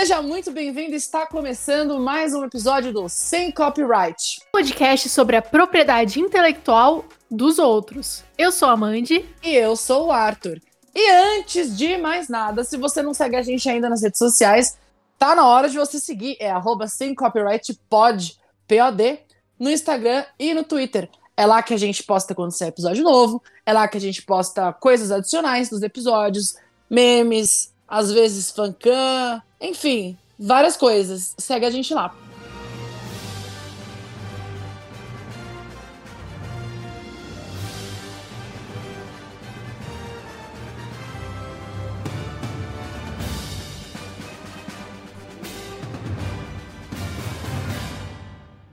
Seja 0.00 0.22
muito 0.22 0.50
bem-vindo, 0.50 0.94
está 0.94 1.26
começando 1.26 2.00
mais 2.00 2.32
um 2.32 2.42
episódio 2.42 2.90
do 2.90 3.06
Sem 3.06 3.50
Copyright. 3.50 4.40
Podcast 4.50 5.10
sobre 5.10 5.36
a 5.36 5.42
propriedade 5.42 6.18
intelectual 6.18 7.04
dos 7.30 7.58
outros. 7.58 8.24
Eu 8.38 8.50
sou 8.50 8.70
a 8.70 8.76
Mandy. 8.78 9.28
E 9.42 9.54
eu 9.54 9.76
sou 9.76 10.06
o 10.06 10.10
Arthur. 10.10 10.58
E 10.94 11.10
antes 11.36 11.76
de 11.76 11.98
mais 11.98 12.30
nada, 12.30 12.64
se 12.64 12.78
você 12.78 13.02
não 13.02 13.12
segue 13.12 13.36
a 13.36 13.42
gente 13.42 13.68
ainda 13.68 13.90
nas 13.90 14.00
redes 14.00 14.18
sociais, 14.18 14.78
tá 15.18 15.34
na 15.34 15.46
hora 15.46 15.68
de 15.68 15.76
você 15.76 16.00
seguir. 16.00 16.34
É 16.40 16.50
arroba 16.50 16.88
sem 16.88 17.14
copyright 17.14 17.78
pod, 17.90 18.38
P-O-D, 18.66 19.18
no 19.58 19.68
Instagram 19.68 20.24
e 20.38 20.54
no 20.54 20.64
Twitter. 20.64 21.10
É 21.36 21.44
lá 21.44 21.62
que 21.62 21.74
a 21.74 21.78
gente 21.78 22.02
posta 22.04 22.34
quando 22.34 22.52
sai 22.52 22.68
episódio 22.68 23.04
novo, 23.04 23.42
é 23.66 23.72
lá 23.74 23.86
que 23.86 23.98
a 23.98 24.00
gente 24.00 24.22
posta 24.22 24.72
coisas 24.72 25.10
adicionais 25.10 25.68
dos 25.68 25.82
episódios, 25.82 26.56
memes, 26.88 27.70
às 27.90 28.12
vezes 28.12 28.52
fancam, 28.52 29.42
enfim, 29.60 30.16
várias 30.38 30.76
coisas. 30.76 31.34
Segue 31.36 31.66
a 31.66 31.70
gente 31.70 31.92
lá. 31.92 32.14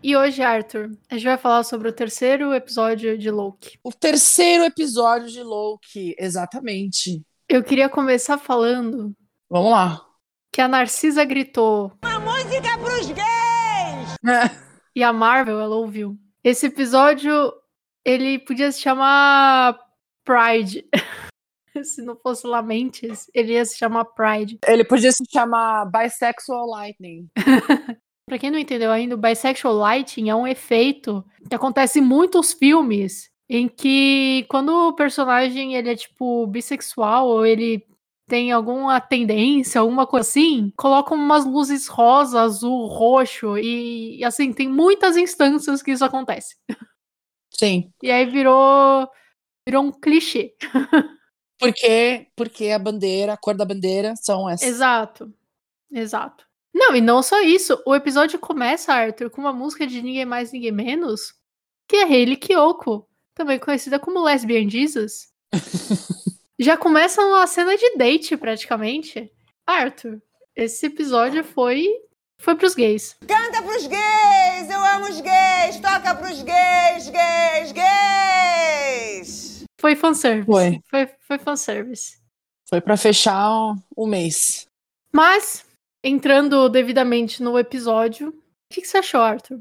E 0.08 0.16
hoje, 0.16 0.42
Arthur, 0.42 0.92
a 1.10 1.16
gente 1.16 1.26
vai 1.26 1.38
falar 1.38 1.64
sobre 1.64 1.90
o 1.90 1.92
terceiro 1.92 2.54
episódio 2.54 3.18
de 3.18 3.30
Loki. 3.30 3.78
O 3.84 3.92
terceiro 3.92 4.64
episódio 4.64 5.28
de 5.28 5.44
Loki, 5.44 6.16
exatamente. 6.18 7.27
Eu 7.50 7.64
queria 7.64 7.88
começar 7.88 8.38
falando. 8.38 9.16
Vamos 9.50 9.72
lá. 9.72 10.06
Que 10.52 10.59
a 10.59 10.67
Narcisa 10.67 11.23
gritou. 11.23 11.94
Uma 12.03 12.20
música 12.20 12.78
pros 12.78 13.08
gays! 13.08 14.52
e 14.94 15.02
a 15.02 15.14
Marvel, 15.14 15.62
ela 15.62 15.78
ouviu. 15.78 16.18
Esse 16.44 16.66
episódio, 16.66 17.53
ele 18.03 18.38
podia 18.38 18.70
se 18.70 18.81
chamar 18.81 19.80
Pride. 20.25 20.86
se 21.86 22.02
não 22.02 22.18
fosse 22.18 22.45
Lamentes, 22.45 23.31
ele 23.34 23.53
ia 23.53 23.64
se 23.64 23.78
chamar 23.78 24.03
Pride. 24.03 24.59
Ele 24.68 24.84
podia 24.84 25.14
se 25.14 25.23
chamar 25.31 25.86
Bisexual 25.86 26.68
Lightning. 26.68 27.30
Pra 28.28 28.38
quem 28.38 28.52
não 28.52 28.59
entendeu 28.59 28.92
ainda, 28.92 29.16
o 29.16 29.18
Bisexual 29.18 29.73
Lighting 29.73 30.28
é 30.28 30.36
um 30.36 30.45
efeito 30.45 31.23
que 31.48 31.56
acontece 31.56 32.00
em 32.00 32.02
muitos 32.02 32.52
filmes 32.52 33.31
em 33.50 33.67
que 33.67 34.45
quando 34.50 34.70
o 34.90 34.94
personagem 34.94 35.76
ele 35.76 35.92
é 35.92 35.95
tipo 35.95 36.45
bissexual 36.48 37.28
ou 37.28 37.45
ele 37.45 37.86
tem 38.28 38.52
alguma 38.52 39.00
tendência, 39.00 39.80
alguma 39.80 40.06
coisa 40.06 40.28
assim, 40.28 40.72
colocam 40.76 41.16
umas 41.16 41.45
luzes 41.45 41.88
rosa, 41.88 42.42
azul, 42.42 42.86
roxo 42.88 43.58
e, 43.58 44.18
e 44.20 44.25
assim, 44.25 44.52
tem 44.52 44.68
muitas 44.68 45.16
instâncias 45.16 45.81
que 45.81 45.92
isso 45.92 46.03
acontece. 46.03 46.58
Sim. 47.50 47.92
E 48.03 48.12
aí 48.12 48.25
virou 48.25 49.08
virou 49.68 49.84
um 49.84 49.92
clichê. 49.92 50.56
Porque 51.59 52.28
porque 52.36 52.70
a 52.70 52.78
bandeira, 52.78 53.34
a 53.34 53.38
cor 53.38 53.56
da 53.56 53.66
bandeira 53.66 54.14
são 54.16 54.48
essas. 54.48 54.68
Exato. 54.68 55.34
Exato. 55.92 56.45
Não, 56.73 56.95
e 56.95 57.02
não 57.02 57.23
só 57.23 57.42
isso, 57.42 57.81
o 57.88 57.95
episódio 57.95 58.38
começa, 58.38 58.94
Arthur, 58.94 59.31
com 59.31 59.42
uma 59.42 59.52
música 59.52 59.88
de 59.88 60.00
ninguém 60.02 60.25
mais, 60.25 60.52
ninguém 60.52 60.72
menos, 60.72 61.34
que 61.88 61.95
é 61.95 62.03
Hayley 62.03 62.38
Kiyoko, 62.38 63.08
também 63.38 63.60
conhecida 63.60 64.00
como 64.00 64.24
Lesbian 64.24 64.68
Jesus. 64.68 65.30
Já 66.60 66.76
começa 66.76 67.22
uma 67.22 67.46
cena 67.46 67.78
de 67.78 67.96
date, 67.96 68.36
praticamente. 68.36 69.32
Arthur, 69.66 70.20
esse 70.56 70.88
episódio 70.88 71.44
foi 71.44 71.88
foi 72.40 72.56
pros 72.56 72.74
gays. 72.74 73.16
Canta 73.28 73.62
pros 73.62 73.86
gays! 73.86 74.70
Eu 74.70 74.84
amo 74.84 75.08
os 75.08 75.22
gays! 75.22 75.80
Toca 75.80 76.16
pros 76.16 76.42
gays, 76.42 77.09
gays, 77.09 77.72
gays! 77.74 79.64
Foi 79.80 79.96
fanservice. 79.96 80.46
Foi. 80.46 80.81
Foi, 80.90 81.08
foi 81.20 81.38
fanservice. 81.38 82.18
Foi 82.68 82.81
pra 82.81 82.97
fechar 82.97 83.76
o 83.96 84.08
mês. 84.08 84.68
Mas, 85.14 85.64
entrando 86.03 86.68
devidamente 86.70 87.42
no 87.44 87.58
episódio, 87.58 88.30
o 88.30 88.34
que, 88.74 88.81
que 88.81 88.88
você 88.88 88.97
achou, 88.97 89.22
Arthur? 89.22 89.59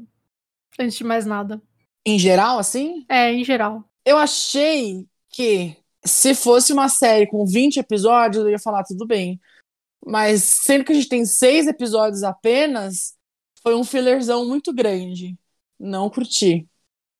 Antes 0.79 0.97
de 0.97 1.03
mais 1.03 1.25
nada. 1.25 1.61
Em 2.07 2.17
geral, 2.17 2.57
assim? 2.57 3.05
É, 3.09 3.33
em 3.33 3.43
geral. 3.43 3.83
Eu 4.05 4.17
achei 4.17 5.05
que 5.29 5.75
se 6.05 6.33
fosse 6.33 6.71
uma 6.71 6.87
série 6.87 7.27
com 7.27 7.45
20 7.45 7.77
episódios, 7.81 8.45
eu 8.45 8.49
ia 8.49 8.59
falar 8.59 8.85
tudo 8.85 9.05
bem. 9.05 9.37
Mas 10.05 10.41
sendo 10.63 10.85
que 10.85 10.93
a 10.93 10.95
gente 10.95 11.09
tem 11.09 11.25
seis 11.25 11.67
episódios 11.67 12.23
apenas, 12.23 13.13
foi 13.61 13.75
um 13.75 13.83
fillerzão 13.83 14.47
muito 14.47 14.73
grande. 14.73 15.35
Não 15.77 16.09
curti. 16.09 16.65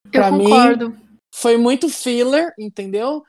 Pra 0.09 0.29
Eu 0.29 0.33
mim, 0.33 0.45
concordo. 0.45 0.97
foi 1.35 1.57
muito 1.57 1.89
filler, 1.89 2.53
entendeu? 2.57 3.21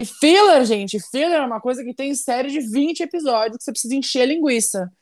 E 0.00 0.04
filler, 0.04 0.64
gente, 0.64 0.98
filler 1.12 1.38
é 1.38 1.46
uma 1.46 1.60
coisa 1.60 1.84
que 1.84 1.94
tem 1.94 2.10
em 2.10 2.14
série 2.16 2.50
de 2.50 2.58
20 2.58 3.04
episódios 3.04 3.58
que 3.58 3.62
você 3.62 3.70
precisa 3.70 3.94
encher 3.94 4.22
a 4.22 4.26
linguiça. 4.26 4.92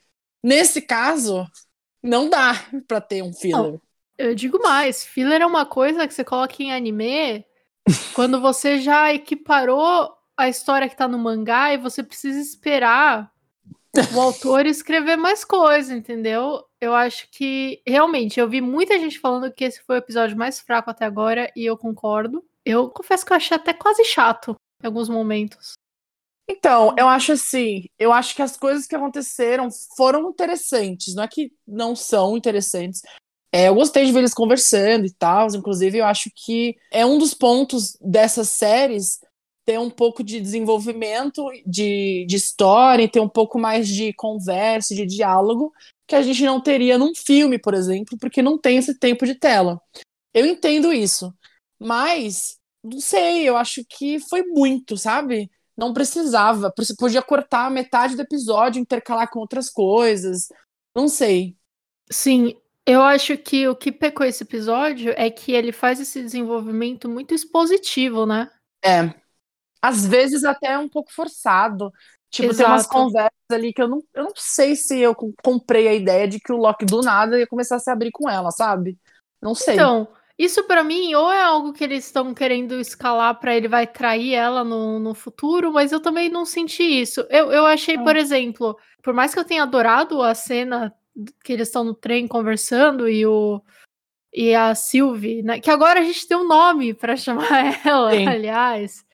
Nesse 0.44 0.82
caso, 0.82 1.46
não 2.02 2.28
dá 2.28 2.52
pra 2.86 3.00
ter 3.00 3.22
um 3.22 3.32
filler. 3.32 3.80
Eu 4.22 4.36
digo 4.36 4.62
mais, 4.62 5.04
filler 5.04 5.42
é 5.42 5.46
uma 5.46 5.66
coisa 5.66 6.06
que 6.06 6.14
você 6.14 6.22
coloca 6.22 6.62
em 6.62 6.72
anime 6.72 7.44
quando 8.14 8.40
você 8.40 8.80
já 8.80 9.12
equiparou 9.12 10.16
a 10.36 10.48
história 10.48 10.88
que 10.88 10.96
tá 10.96 11.08
no 11.08 11.18
mangá 11.18 11.74
e 11.74 11.76
você 11.76 12.04
precisa 12.04 12.38
esperar 12.38 13.32
o 14.14 14.20
autor 14.20 14.64
escrever 14.64 15.16
mais 15.16 15.44
coisa, 15.44 15.92
entendeu? 15.92 16.64
Eu 16.80 16.94
acho 16.94 17.28
que 17.32 17.82
realmente 17.84 18.38
eu 18.38 18.48
vi 18.48 18.60
muita 18.60 18.96
gente 18.96 19.18
falando 19.18 19.52
que 19.52 19.64
esse 19.64 19.82
foi 19.82 19.96
o 19.96 19.98
episódio 19.98 20.38
mais 20.38 20.60
fraco 20.60 20.88
até 20.88 21.04
agora 21.04 21.50
e 21.56 21.66
eu 21.66 21.76
concordo. 21.76 22.44
Eu 22.64 22.90
confesso 22.90 23.26
que 23.26 23.32
eu 23.32 23.36
achei 23.36 23.56
até 23.56 23.74
quase 23.74 24.04
chato 24.04 24.54
em 24.80 24.86
alguns 24.86 25.08
momentos. 25.08 25.72
Então, 26.48 26.94
eu 26.96 27.08
acho 27.08 27.32
assim, 27.32 27.86
eu 27.98 28.12
acho 28.12 28.36
que 28.36 28.42
as 28.42 28.56
coisas 28.56 28.86
que 28.86 28.94
aconteceram 28.94 29.68
foram 29.96 30.30
interessantes, 30.30 31.12
não 31.12 31.24
é 31.24 31.28
que 31.28 31.52
não 31.66 31.96
são 31.96 32.36
interessantes. 32.36 33.02
É, 33.52 33.68
eu 33.68 33.74
gostei 33.74 34.06
de 34.06 34.12
ver 34.12 34.20
eles 34.20 34.32
conversando 34.32 35.04
e 35.04 35.12
tal, 35.12 35.46
inclusive 35.54 35.98
eu 35.98 36.06
acho 36.06 36.30
que 36.34 36.74
é 36.90 37.04
um 37.04 37.18
dos 37.18 37.34
pontos 37.34 37.98
dessas 38.00 38.48
séries 38.48 39.20
ter 39.64 39.78
um 39.78 39.90
pouco 39.90 40.24
de 40.24 40.40
desenvolvimento 40.40 41.46
de, 41.66 42.24
de 42.26 42.36
história, 42.36 43.08
ter 43.08 43.20
um 43.20 43.28
pouco 43.28 43.58
mais 43.58 43.86
de 43.86 44.12
conversa, 44.14 44.94
de 44.94 45.06
diálogo, 45.06 45.72
que 46.06 46.16
a 46.16 46.22
gente 46.22 46.42
não 46.44 46.60
teria 46.60 46.98
num 46.98 47.14
filme, 47.14 47.58
por 47.58 47.74
exemplo, 47.74 48.18
porque 48.18 48.42
não 48.42 48.58
tem 48.58 48.78
esse 48.78 48.98
tempo 48.98 49.24
de 49.24 49.34
tela. 49.34 49.80
Eu 50.34 50.46
entendo 50.46 50.92
isso, 50.92 51.32
mas 51.78 52.58
não 52.82 53.00
sei, 53.00 53.48
eu 53.48 53.56
acho 53.56 53.84
que 53.88 54.18
foi 54.18 54.42
muito, 54.44 54.96
sabe? 54.96 55.50
Não 55.76 55.92
precisava, 55.92 56.72
podia 56.98 57.22
cortar 57.22 57.70
metade 57.70 58.16
do 58.16 58.22
episódio, 58.22 58.80
intercalar 58.80 59.30
com 59.30 59.40
outras 59.40 59.70
coisas, 59.70 60.48
não 60.94 61.06
sei. 61.08 61.56
Sim, 62.10 62.54
eu 62.86 63.02
acho 63.02 63.36
que 63.38 63.66
o 63.68 63.76
que 63.76 63.92
pecou 63.92 64.26
esse 64.26 64.42
episódio 64.42 65.12
é 65.16 65.30
que 65.30 65.52
ele 65.52 65.72
faz 65.72 66.00
esse 66.00 66.20
desenvolvimento 66.22 67.08
muito 67.08 67.34
expositivo, 67.34 68.26
né? 68.26 68.50
É. 68.84 69.14
Às 69.80 70.06
vezes 70.06 70.44
até 70.44 70.78
um 70.78 70.88
pouco 70.88 71.12
forçado. 71.12 71.92
Tipo, 72.30 72.54
tem 72.54 72.66
umas 72.66 72.82
Exato. 72.82 72.94
conversas 72.94 73.32
ali 73.50 73.72
que 73.72 73.82
eu 73.82 73.88
não, 73.88 74.02
eu 74.14 74.24
não 74.24 74.32
sei 74.36 74.76
se 74.76 74.98
eu 74.98 75.14
com- 75.14 75.32
comprei 75.42 75.88
a 75.88 75.94
ideia 75.94 76.26
de 76.28 76.40
que 76.40 76.52
o 76.52 76.56
Loki 76.56 76.84
do 76.86 77.02
nada 77.02 77.38
ia 77.38 77.46
começar 77.46 77.76
a 77.76 77.78
se 77.78 77.90
abrir 77.90 78.10
com 78.10 78.28
ela, 78.28 78.50
sabe? 78.50 78.98
Não 79.40 79.54
sei. 79.54 79.74
Então, 79.74 80.08
isso 80.38 80.64
pra 80.64 80.82
mim 80.82 81.14
ou 81.14 81.30
é 81.30 81.42
algo 81.42 81.72
que 81.72 81.84
eles 81.84 82.06
estão 82.06 82.32
querendo 82.34 82.74
escalar 82.80 83.38
pra 83.38 83.54
ele 83.54 83.68
vai 83.68 83.86
trair 83.86 84.34
ela 84.34 84.64
no, 84.64 84.98
no 84.98 85.14
futuro, 85.14 85.72
mas 85.72 85.92
eu 85.92 86.00
também 86.00 86.28
não 86.30 86.44
senti 86.44 86.82
isso. 86.82 87.26
Eu, 87.30 87.52
eu 87.52 87.66
achei, 87.66 87.98
por 87.98 88.16
exemplo, 88.16 88.76
por 89.02 89.12
mais 89.14 89.34
que 89.34 89.40
eu 89.40 89.44
tenha 89.44 89.62
adorado 89.62 90.22
a 90.22 90.34
cena 90.34 90.94
que 91.44 91.52
eles 91.52 91.68
estão 91.68 91.84
no 91.84 91.94
trem 91.94 92.26
conversando 92.26 93.08
e 93.08 93.26
o 93.26 93.60
e 94.34 94.54
a 94.54 94.74
Sylvie, 94.74 95.42
né, 95.42 95.60
que 95.60 95.70
agora 95.70 96.00
a 96.00 96.02
gente 96.02 96.26
tem 96.26 96.36
um 96.36 96.48
nome 96.48 96.94
pra 96.94 97.16
chamar 97.18 97.86
ela, 97.86 98.12
Sim. 98.12 98.26
aliás. 98.26 99.04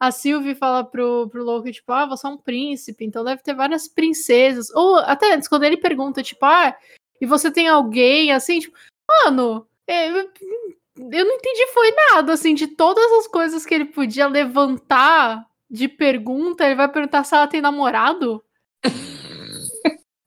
A 0.00 0.12
Sylvie 0.12 0.54
fala 0.54 0.84
pro, 0.84 1.28
pro 1.28 1.42
Loki, 1.42 1.72
tipo, 1.72 1.90
ah, 1.90 2.06
você 2.06 2.26
é 2.26 2.30
um 2.30 2.36
príncipe, 2.36 3.04
então 3.04 3.24
deve 3.24 3.42
ter 3.42 3.54
várias 3.54 3.88
princesas. 3.88 4.70
Ou 4.70 4.96
até 4.96 5.34
antes, 5.34 5.48
quando 5.48 5.64
ele 5.64 5.76
pergunta, 5.76 6.22
tipo, 6.22 6.44
ah, 6.44 6.76
e 7.20 7.26
você 7.26 7.50
tem 7.50 7.66
alguém, 7.66 8.30
assim, 8.30 8.60
tipo, 8.60 8.76
mano, 9.08 9.66
é, 9.88 10.08
eu 10.08 10.30
eu 10.98 11.24
não 11.24 11.34
entendi 11.34 11.66
foi 11.72 11.92
nada, 11.92 12.32
assim, 12.32 12.54
de 12.54 12.66
todas 12.66 13.10
as 13.12 13.28
coisas 13.28 13.64
que 13.64 13.72
ele 13.72 13.84
podia 13.84 14.26
levantar 14.26 15.46
de 15.70 15.86
pergunta, 15.86 16.64
ele 16.64 16.74
vai 16.74 16.88
perguntar 16.90 17.24
se 17.24 17.34
ela 17.34 17.46
tem 17.46 17.60
namorado? 17.60 18.42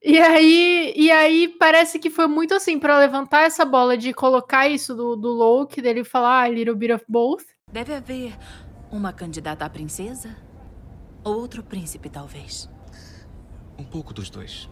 e 0.04 0.20
aí, 0.20 0.94
e 0.96 1.12
aí 1.12 1.48
parece 1.48 2.00
que 2.00 2.10
foi 2.10 2.28
muito 2.28 2.54
assim, 2.54 2.80
pra 2.80 2.98
levantar 2.98 3.44
essa 3.44 3.64
bola 3.64 3.98
de 3.98 4.14
colocar 4.14 4.68
isso 4.68 4.96
do, 4.96 5.16
do 5.16 5.30
Loki, 5.30 5.82
dele 5.82 6.04
falar, 6.04 6.42
ah, 6.42 6.48
little 6.50 6.76
bit 6.76 6.92
of 6.94 7.06
both. 7.08 7.44
Deve 7.72 7.94
haver 7.94 8.38
uma 8.92 9.14
candidata 9.14 9.64
à 9.66 9.70
princesa? 9.70 10.36
Ou 11.24 11.36
outro 11.40 11.64
príncipe, 11.64 12.10
talvez. 12.10 12.70
Um 13.78 13.84
pouco 13.84 14.14
dos 14.14 14.30
dois. 14.30 14.70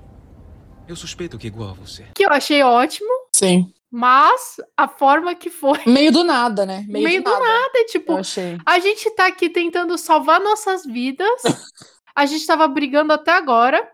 Eu 0.87 0.95
suspeito 0.95 1.37
que 1.37 1.47
é 1.47 1.49
igual 1.49 1.69
a 1.69 1.73
você. 1.73 2.05
Que 2.15 2.25
eu 2.25 2.31
achei 2.31 2.63
ótimo, 2.63 3.09
Sim. 3.31 3.71
mas 3.91 4.57
a 4.75 4.87
forma 4.87 5.35
que 5.35 5.51
foi. 5.51 5.79
Meio 5.85 6.11
do 6.11 6.23
nada, 6.23 6.65
né? 6.65 6.83
Meio, 6.87 7.05
Meio 7.07 7.23
do, 7.23 7.29
do 7.29 7.39
nada. 7.39 7.71
É 7.75 7.83
tipo, 7.85 8.13
Eu 8.13 8.17
achei. 8.17 8.57
a 8.65 8.79
gente 8.79 9.09
tá 9.11 9.27
aqui 9.27 9.49
tentando 9.49 9.95
salvar 9.97 10.39
nossas 10.41 10.85
vidas. 10.85 11.41
A 12.15 12.25
gente 12.25 12.45
tava 12.45 12.67
brigando 12.67 13.13
até 13.13 13.31
agora. 13.31 13.87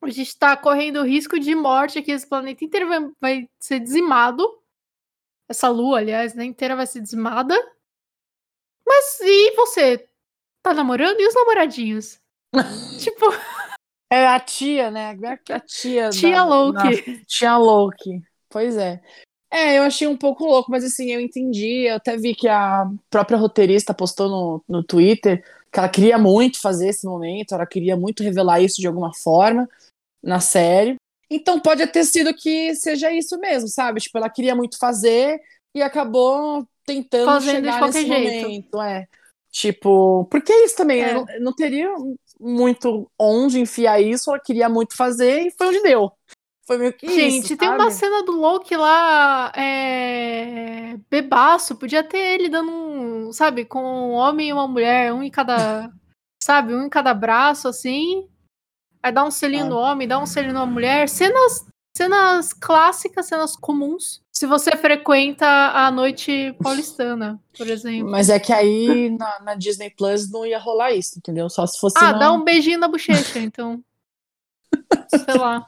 A 0.00 0.10
gente 0.10 0.36
tá 0.38 0.56
correndo 0.56 1.02
risco 1.02 1.38
de 1.38 1.54
morte 1.54 1.98
aqui. 1.98 2.12
Esse 2.12 2.26
planeta 2.26 2.64
inteiro 2.64 2.88
vai, 2.88 3.10
vai 3.20 3.50
ser 3.58 3.80
dizimado. 3.80 4.46
Essa 5.48 5.68
lua, 5.68 5.98
aliás, 5.98 6.34
né, 6.34 6.44
inteira 6.44 6.76
vai 6.76 6.86
ser 6.86 7.00
dizimada. 7.00 7.54
Mas 8.86 9.20
e 9.20 9.54
você? 9.56 10.06
Tá 10.62 10.72
namorando? 10.72 11.20
E 11.20 11.26
os 11.26 11.34
namoradinhos? 11.34 12.20
tipo, 13.02 13.26
É 14.10 14.26
a 14.26 14.40
tia, 14.40 14.90
né? 14.90 15.16
A 15.50 15.60
tia. 15.60 16.10
tia 16.10 16.36
da- 16.36 16.44
Loki. 16.44 16.72
da- 17.12 17.24
Tia 17.26 17.56
Loki. 17.56 18.22
Pois 18.48 18.76
é. 18.76 19.00
É, 19.50 19.78
eu 19.78 19.82
achei 19.82 20.06
um 20.06 20.16
pouco 20.16 20.44
louco, 20.44 20.70
mas 20.70 20.84
assim, 20.84 21.10
eu 21.10 21.20
entendi. 21.20 21.86
Eu 21.88 21.96
até 21.96 22.16
vi 22.16 22.34
que 22.34 22.46
a 22.48 22.86
própria 23.10 23.38
roteirista 23.38 23.94
postou 23.94 24.28
no, 24.28 24.64
no 24.68 24.82
Twitter 24.84 25.42
que 25.72 25.78
ela 25.78 25.88
queria 25.88 26.16
muito 26.18 26.60
fazer 26.60 26.88
esse 26.88 27.06
momento, 27.06 27.54
ela 27.54 27.66
queria 27.66 27.94
muito 27.94 28.22
revelar 28.22 28.60
isso 28.60 28.80
de 28.80 28.86
alguma 28.86 29.12
forma 29.14 29.68
na 30.22 30.40
série. 30.40 30.96
Então 31.30 31.60
pode 31.60 31.86
ter 31.88 32.04
sido 32.04 32.32
que 32.34 32.74
seja 32.74 33.12
isso 33.12 33.38
mesmo, 33.38 33.68
sabe? 33.68 34.00
Tipo, 34.00 34.18
ela 34.18 34.30
queria 34.30 34.54
muito 34.54 34.78
fazer 34.78 35.38
e 35.74 35.82
acabou 35.82 36.66
tentando 36.86 37.26
Fazendo 37.26 37.56
de 37.56 37.66
chegar 37.66 37.78
qualquer 37.78 38.04
nesse 38.04 38.08
jeito. 38.08 38.46
momento. 38.46 38.82
É. 38.82 39.06
Tipo, 39.50 40.26
porque 40.30 40.52
é 40.52 40.64
isso 40.64 40.76
também, 40.76 41.02
É. 41.02 41.12
não, 41.14 41.26
não 41.40 41.52
teria 41.54 41.88
muito 42.40 43.10
onde 43.18 43.60
enfiar 43.60 44.00
isso, 44.00 44.30
ela 44.30 44.38
queria 44.40 44.68
muito 44.68 44.96
fazer 44.96 45.46
e 45.46 45.50
foi 45.50 45.68
onde 45.68 45.82
deu. 45.82 46.10
Foi 46.66 46.76
meio 46.76 46.92
que 46.92 47.08
Gente, 47.08 47.44
isso, 47.46 47.56
tem 47.56 47.68
uma 47.68 47.90
sabe? 47.90 47.94
cena 47.94 48.22
do 48.24 48.32
Loki 48.32 48.76
lá, 48.76 49.50
é... 49.56 50.96
bebaço, 51.10 51.76
podia 51.76 52.02
ter 52.04 52.18
ele 52.18 52.48
dando 52.50 52.70
um, 52.70 53.32
sabe, 53.32 53.64
com 53.64 53.80
um 53.80 54.12
homem 54.12 54.48
e 54.48 54.52
uma 54.52 54.68
mulher, 54.68 55.12
um 55.12 55.22
em 55.22 55.30
cada, 55.30 55.90
sabe, 56.42 56.74
um 56.74 56.84
em 56.84 56.88
cada 56.90 57.14
braço, 57.14 57.68
assim. 57.68 58.28
Aí 59.02 59.12
dá 59.12 59.24
um 59.24 59.30
selinho 59.30 59.66
É. 59.66 59.68
no 59.68 59.76
homem, 59.76 60.08
dá 60.08 60.18
um 60.18 60.26
selinho 60.26 60.54
na 60.54 60.66
mulher. 60.66 61.08
Cenas, 61.08 61.64
cenas 61.96 62.52
clássicas, 62.52 63.26
cenas 63.26 63.56
comuns. 63.56 64.20
Se 64.32 64.46
você 64.46 64.72
frequenta 64.76 65.46
a 65.46 65.90
noite 65.90 66.54
paulistana, 66.62 67.40
por 67.56 67.66
exemplo. 67.68 68.10
Mas 68.10 68.28
é 68.30 68.38
que 68.38 68.52
aí 68.52 69.10
na, 69.18 69.40
na 69.40 69.54
Disney 69.54 69.90
Plus 69.90 70.30
não 70.30 70.46
ia 70.46 70.58
rolar 70.58 70.92
isso, 70.92 71.18
entendeu? 71.18 71.48
Só 71.50 71.66
se 71.66 71.78
fosse 71.80 71.96
Ah, 71.98 72.12
na- 72.12 72.18
dá 72.18 72.32
um 72.32 72.44
beijinho 72.44 72.78
na 72.78 72.86
bochecha, 72.88 73.38
então. 73.38 73.82
Sei 75.08 75.34
lá. 75.34 75.66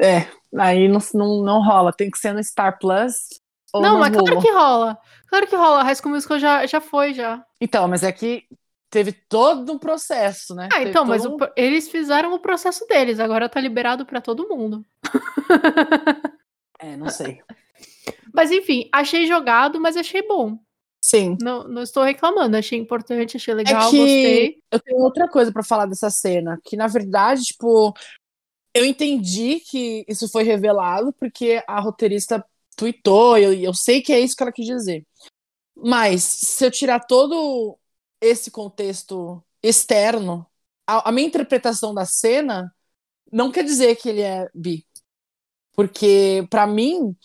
É, 0.00 0.26
aí 0.58 0.88
não, 0.88 0.98
não, 1.14 1.42
não 1.42 1.62
rola. 1.62 1.92
Tem 1.92 2.10
que 2.10 2.18
ser 2.18 2.32
no 2.32 2.42
Star 2.42 2.78
Plus. 2.78 3.40
Ou 3.72 3.82
Não, 3.82 3.98
mas 3.98 4.16
claro 4.16 4.40
que 4.40 4.50
rola. 4.50 4.98
Claro 5.28 5.46
que 5.46 5.54
rola. 5.56 5.82
High 5.84 5.94
School 5.96 6.12
Musical 6.14 6.38
já, 6.38 6.66
já 6.66 6.80
foi, 6.80 7.14
já. 7.14 7.44
Então, 7.60 7.86
mas 7.86 8.02
é 8.02 8.10
que 8.10 8.44
teve 8.90 9.12
todo 9.12 9.72
um 9.72 9.78
processo, 9.78 10.54
né? 10.54 10.68
Ah, 10.72 10.78
Teve 10.78 10.90
então, 10.90 11.04
mas 11.04 11.24
o 11.24 11.34
um- 11.34 11.36
pro- 11.36 11.52
eles 11.56 11.88
fizeram 11.88 12.34
o 12.34 12.38
processo 12.40 12.86
deles, 12.86 13.20
agora 13.20 13.48
tá 13.48 13.60
liberado 13.60 14.04
pra 14.04 14.20
todo 14.20 14.48
mundo. 14.48 14.84
É, 16.78 16.96
não 16.96 17.08
sei. 17.08 17.40
Mas 18.32 18.50
enfim, 18.52 18.88
achei 18.92 19.26
jogado, 19.26 19.80
mas 19.80 19.96
achei 19.96 20.22
bom. 20.26 20.56
Sim. 21.02 21.36
Não, 21.42 21.66
não 21.66 21.82
estou 21.82 22.04
reclamando, 22.04 22.56
achei 22.56 22.78
importante, 22.78 23.36
achei 23.36 23.52
legal, 23.54 23.88
é 23.88 23.96
gostei. 23.96 24.62
eu 24.70 24.78
tenho 24.78 24.98
outra 24.98 25.28
coisa 25.28 25.50
pra 25.50 25.64
falar 25.64 25.86
dessa 25.86 26.10
cena, 26.10 26.58
que 26.64 26.76
na 26.76 26.86
verdade, 26.86 27.42
tipo, 27.42 27.92
eu 28.72 28.84
entendi 28.84 29.60
que 29.60 30.04
isso 30.06 30.28
foi 30.28 30.44
revelado 30.44 31.12
porque 31.14 31.62
a 31.66 31.80
roteirista 31.80 32.44
tweetou, 32.76 33.36
e 33.36 33.42
eu, 33.44 33.52
eu 33.52 33.74
sei 33.74 34.00
que 34.00 34.12
é 34.12 34.20
isso 34.20 34.36
que 34.36 34.42
ela 34.42 34.52
quis 34.52 34.66
dizer. 34.66 35.04
Mas 35.76 36.22
se 36.22 36.64
eu 36.64 36.70
tirar 36.70 37.00
todo 37.00 37.76
esse 38.20 38.50
contexto 38.50 39.42
externo, 39.62 40.46
a, 40.86 41.08
a 41.08 41.12
minha 41.12 41.26
interpretação 41.28 41.94
da 41.94 42.04
cena 42.04 42.74
não 43.32 43.52
quer 43.52 43.64
dizer 43.64 43.96
que 43.96 44.08
ele 44.08 44.22
é 44.22 44.48
bi. 44.54 44.86
Porque, 45.74 46.46
pra 46.50 46.66
mim, 46.66 47.16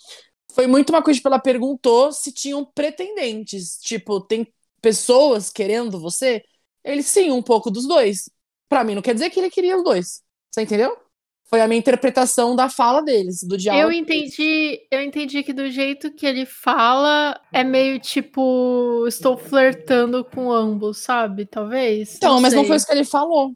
foi 0.54 0.68
muito 0.68 0.92
uma 0.92 1.04
coisa, 1.04 1.18
tipo, 1.18 1.28
ela 1.30 1.40
perguntou 1.40 2.12
se 2.12 2.32
tinham 2.32 2.66
pretendentes. 2.66 3.78
Tipo, 3.82 4.22
tem 4.22 4.54
pessoas 4.82 5.52
querendo 5.52 6.00
você? 6.00 6.44
Ele 6.84 7.04
sim, 7.04 7.32
um 7.32 7.44
pouco 7.44 7.72
dos 7.72 7.88
dois. 7.88 8.30
Pra 8.70 8.84
mim, 8.84 8.96
não 8.96 9.02
quer 9.02 9.14
dizer 9.14 9.30
que 9.30 9.40
ele 9.40 9.50
queria 9.52 9.78
os 9.78 9.84
dois. 9.84 10.24
Você 10.52 10.62
entendeu? 10.62 10.98
Foi 11.48 11.62
a 11.62 11.68
minha 11.68 11.80
interpretação 11.80 12.56
da 12.56 12.68
fala 12.70 13.02
deles, 13.02 13.44
do 13.44 13.56
diálogo. 13.58 13.86
Eu 13.88 13.92
entendi, 13.92 14.82
eu 14.90 15.02
entendi 15.02 15.44
que 15.44 15.54
do 15.54 15.70
jeito 15.70 16.12
que 16.12 16.26
ele 16.26 16.46
fala 16.46 17.40
é 17.54 17.64
meio 17.64 18.00
tipo 18.00 19.06
estou 19.08 19.38
flertando 19.38 20.26
com 20.26 20.52
ambos, 20.52 20.98
sabe? 20.98 21.46
Talvez. 21.46 22.16
Então, 22.16 22.42
mas 22.42 22.54
não 22.54 22.62
sei. 22.62 22.68
foi 22.68 22.78
isso 22.78 22.88
que 22.88 22.94
ele 22.94 23.06
falou. 23.06 23.54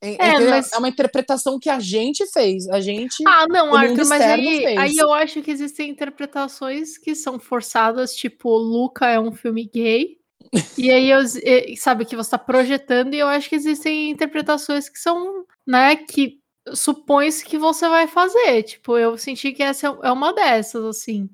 É, 0.00 0.14
É, 0.14 0.40
mas- 0.50 0.72
é 0.72 0.78
uma 0.78 0.88
interpretação 0.88 1.58
que 1.60 1.70
a 1.70 1.78
gente 1.78 2.26
fez. 2.32 2.68
A 2.68 2.80
gente. 2.80 3.22
Ah, 3.26 3.46
não, 3.48 3.74
Arthur, 3.74 4.06
mas 4.06 4.20
aí, 4.22 4.58
fez. 4.64 4.78
aí 4.78 4.96
eu 4.96 5.12
acho 5.12 5.40
que 5.42 5.50
existem 5.50 5.90
interpretações 5.90 6.98
que 6.98 7.14
são 7.14 7.38
forçadas, 7.38 8.14
tipo, 8.14 8.50
Luca 8.56 9.06
é 9.08 9.20
um 9.20 9.30
filme 9.32 9.68
gay. 9.72 10.16
e 10.76 10.90
aí, 10.90 11.08
eu, 11.08 11.20
sabe, 11.76 12.04
que 12.04 12.16
você 12.16 12.30
tá 12.30 12.38
projetando, 12.38 13.14
e 13.14 13.18
eu 13.20 13.28
acho 13.28 13.48
que 13.48 13.54
existem 13.54 14.10
interpretações 14.10 14.88
que 14.88 14.98
são, 14.98 15.44
né, 15.64 15.94
que 15.94 16.41
supõe-se 16.74 17.44
que 17.44 17.58
você 17.58 17.88
vai 17.88 18.06
fazer. 18.06 18.62
Tipo, 18.64 18.98
eu 18.98 19.16
senti 19.18 19.52
que 19.52 19.62
essa 19.62 19.86
é 20.02 20.12
uma 20.12 20.32
dessas, 20.32 20.84
assim. 20.84 21.28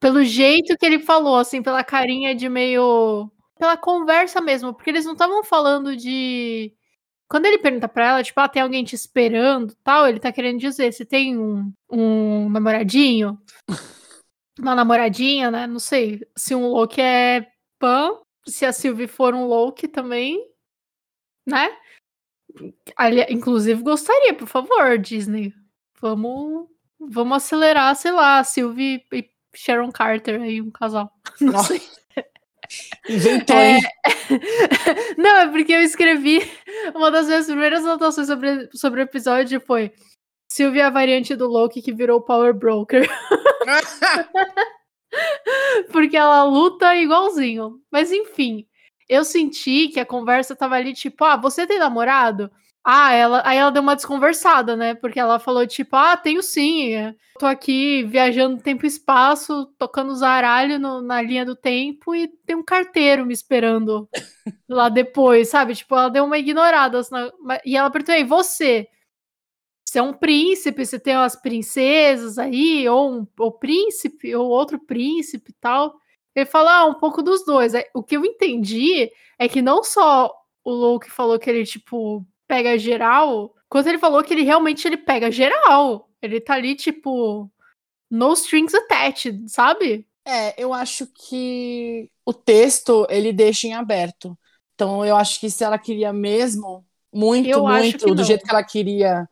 Pelo 0.00 0.24
jeito 0.24 0.76
que 0.78 0.86
ele 0.86 0.98
falou, 0.98 1.36
assim, 1.36 1.62
pela 1.62 1.84
carinha 1.84 2.34
de 2.34 2.48
meio. 2.48 3.30
pela 3.58 3.76
conversa 3.76 4.40
mesmo, 4.40 4.74
porque 4.74 4.90
eles 4.90 5.04
não 5.04 5.12
estavam 5.14 5.44
falando 5.44 5.96
de. 5.96 6.72
Quando 7.28 7.46
ele 7.46 7.58
pergunta 7.58 7.88
pra 7.88 8.08
ela, 8.10 8.22
tipo, 8.22 8.38
ah, 8.40 8.48
tem 8.48 8.62
alguém 8.62 8.84
te 8.84 8.94
esperando 8.94 9.74
tal, 9.82 10.06
ele 10.08 10.20
tá 10.20 10.30
querendo 10.32 10.58
dizer, 10.60 10.92
se 10.92 11.04
tem 11.04 11.38
um, 11.38 11.72
um 11.90 12.48
namoradinho, 12.50 13.38
uma 14.60 14.74
namoradinha, 14.74 15.50
né? 15.50 15.66
Não 15.66 15.80
sei 15.80 16.20
se 16.36 16.54
um 16.54 16.68
Loki 16.68 17.00
é 17.00 17.46
pan, 17.78 18.18
se 18.46 18.66
a 18.66 18.72
Sylvie 18.72 19.06
for 19.08 19.34
um 19.34 19.46
Loki 19.46 19.88
também, 19.88 20.38
né? 21.46 21.70
Ali, 22.96 23.24
inclusive, 23.30 23.82
gostaria, 23.82 24.34
por 24.34 24.48
favor, 24.48 24.98
Disney. 24.98 25.52
Vamos, 26.00 26.68
vamos 26.98 27.36
acelerar, 27.36 27.94
sei 27.96 28.12
lá, 28.12 28.42
Sylvie 28.44 29.04
e 29.12 29.28
Sharon 29.54 29.90
Carter 29.90 30.40
aí, 30.40 30.60
um 30.60 30.70
casal. 30.70 31.10
Não 31.40 31.52
Nossa, 31.52 31.68
sei. 31.68 31.82
Inventou, 33.08 33.56
É, 33.56 33.76
hein? 33.76 33.82
Não, 35.18 35.36
é 35.36 35.48
porque 35.48 35.72
eu 35.72 35.82
escrevi. 35.82 36.40
Uma 36.94 37.10
das 37.10 37.26
minhas 37.26 37.46
primeiras 37.46 37.84
anotações 37.84 38.26
sobre, 38.26 38.68
sobre 38.72 39.00
o 39.00 39.04
episódio 39.04 39.60
foi 39.60 39.92
Sylvie 40.48 40.80
é 40.80 40.84
a 40.84 40.90
variante 40.90 41.36
do 41.36 41.48
Loki 41.48 41.82
que 41.82 41.92
virou 41.92 42.22
Power 42.22 42.54
Broker. 42.54 43.08
porque 45.92 46.16
ela 46.16 46.44
luta 46.44 46.96
igualzinho. 46.96 47.80
Mas 47.90 48.12
enfim, 48.12 48.66
eu 49.08 49.24
senti 49.24 49.88
que 49.88 50.00
a 50.00 50.06
conversa 50.06 50.56
tava 50.56 50.76
ali, 50.76 50.92
tipo, 50.94 51.24
ah, 51.24 51.36
você 51.36 51.66
tem 51.66 51.78
namorado? 51.78 52.50
Ah, 52.86 53.12
ela, 53.14 53.42
aí 53.46 53.56
ela 53.58 53.70
deu 53.70 53.82
uma 53.82 53.96
desconversada, 53.96 54.76
né? 54.76 54.94
Porque 54.94 55.18
ela 55.18 55.38
falou, 55.38 55.66
tipo, 55.66 55.96
ah, 55.96 56.16
tenho 56.16 56.42
sim. 56.42 56.92
Tô 57.38 57.46
aqui 57.46 58.02
viajando 58.04 58.62
tempo 58.62 58.84
e 58.84 58.88
espaço, 58.88 59.66
tocando 59.78 60.14
zaralho 60.14 60.78
no- 60.78 61.00
na 61.02 61.20
linha 61.22 61.44
do 61.46 61.56
tempo 61.56 62.14
e 62.14 62.28
tem 62.46 62.54
um 62.56 62.62
carteiro 62.62 63.24
me 63.26 63.32
esperando 63.32 64.08
lá 64.68 64.88
depois, 64.88 65.48
sabe? 65.50 65.74
Tipo, 65.74 65.96
ela 65.96 66.08
deu 66.10 66.24
uma 66.24 66.38
ignorada. 66.38 66.98
assim, 67.00 67.14
E 67.64 67.76
ela 67.76 67.90
perguntou, 67.90 68.14
e 68.16 68.24
você? 68.24 68.88
Você 69.86 69.98
é 69.98 70.02
um 70.02 70.12
príncipe, 70.12 70.84
você 70.84 70.98
tem 70.98 71.16
umas 71.16 71.36
princesas 71.36 72.38
aí, 72.38 72.88
ou 72.88 73.12
um 73.20 73.26
ou 73.38 73.52
príncipe, 73.52 74.34
ou 74.34 74.48
outro 74.48 74.78
príncipe 74.84 75.50
e 75.50 75.54
tal. 75.60 75.94
Ele 76.34 76.46
fala, 76.46 76.78
ah, 76.80 76.86
um 76.86 76.94
pouco 76.94 77.22
dos 77.22 77.44
dois. 77.44 77.74
Aí, 77.74 77.84
O 77.94 78.02
que 78.02 78.16
eu 78.16 78.24
entendi 78.24 79.10
é 79.38 79.48
que 79.48 79.62
não 79.62 79.82
só 79.84 80.32
o 80.64 80.70
Loki 80.72 81.10
falou 81.10 81.38
que 81.38 81.48
ele, 81.50 81.64
tipo, 81.64 82.26
pega 82.48 82.78
geral, 82.78 83.54
quanto 83.68 83.88
ele 83.88 83.98
falou 83.98 84.22
que 84.22 84.32
ele 84.34 84.42
realmente 84.42 84.86
ele 84.86 84.96
pega 84.96 85.30
geral. 85.30 86.08
Ele 86.22 86.40
tá 86.40 86.54
ali, 86.54 86.74
tipo, 86.74 87.50
no 88.10 88.32
strings 88.34 88.74
attached, 88.74 89.48
sabe? 89.48 90.06
É, 90.26 90.60
eu 90.62 90.72
acho 90.72 91.06
que 91.06 92.10
o 92.24 92.32
texto 92.32 93.06
ele 93.10 93.32
deixa 93.32 93.66
em 93.66 93.74
aberto. 93.74 94.38
Então 94.74 95.04
eu 95.04 95.16
acho 95.16 95.38
que 95.38 95.50
se 95.50 95.62
ela 95.62 95.78
queria 95.78 96.12
mesmo, 96.12 96.84
muito, 97.12 97.48
Eu 97.48 97.62
muito, 97.62 98.14
do 98.14 98.14
não. 98.14 98.24
jeito 98.24 98.44
que 98.44 98.50
ela 98.50 98.64
queria, 98.64 99.28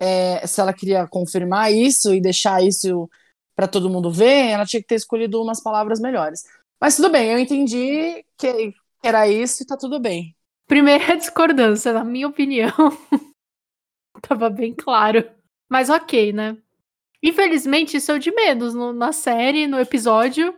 é, 0.00 0.46
se 0.46 0.60
ela 0.60 0.72
queria 0.72 1.06
confirmar 1.08 1.72
isso 1.72 2.14
e 2.14 2.20
deixar 2.20 2.62
isso 2.62 3.08
pra 3.54 3.66
todo 3.68 3.90
mundo 3.90 4.10
ver, 4.10 4.48
ela 4.50 4.64
tinha 4.66 4.80
que 4.80 4.88
ter 4.88 4.94
escolhido 4.96 5.40
umas 5.42 5.60
palavras 5.62 6.00
melhores. 6.00 6.44
Mas 6.80 6.96
tudo 6.96 7.10
bem, 7.10 7.30
eu 7.30 7.38
entendi 7.38 8.24
que 8.36 8.74
era 9.02 9.28
isso 9.28 9.62
e 9.62 9.66
tá 9.66 9.76
tudo 9.76 10.00
bem. 10.00 10.34
Primeira 10.66 11.14
discordância, 11.16 11.92
na 11.92 12.04
minha 12.04 12.26
opinião. 12.28 12.72
Tava 14.22 14.48
bem 14.50 14.74
claro. 14.74 15.28
Mas 15.68 15.88
ok, 15.90 16.32
né? 16.32 16.56
Infelizmente, 17.22 17.96
isso 17.96 18.10
é 18.10 18.14
o 18.14 18.18
de 18.18 18.32
menos 18.32 18.74
no- 18.74 18.92
na 18.92 19.12
série, 19.12 19.66
no 19.66 19.78
episódio. 19.78 20.54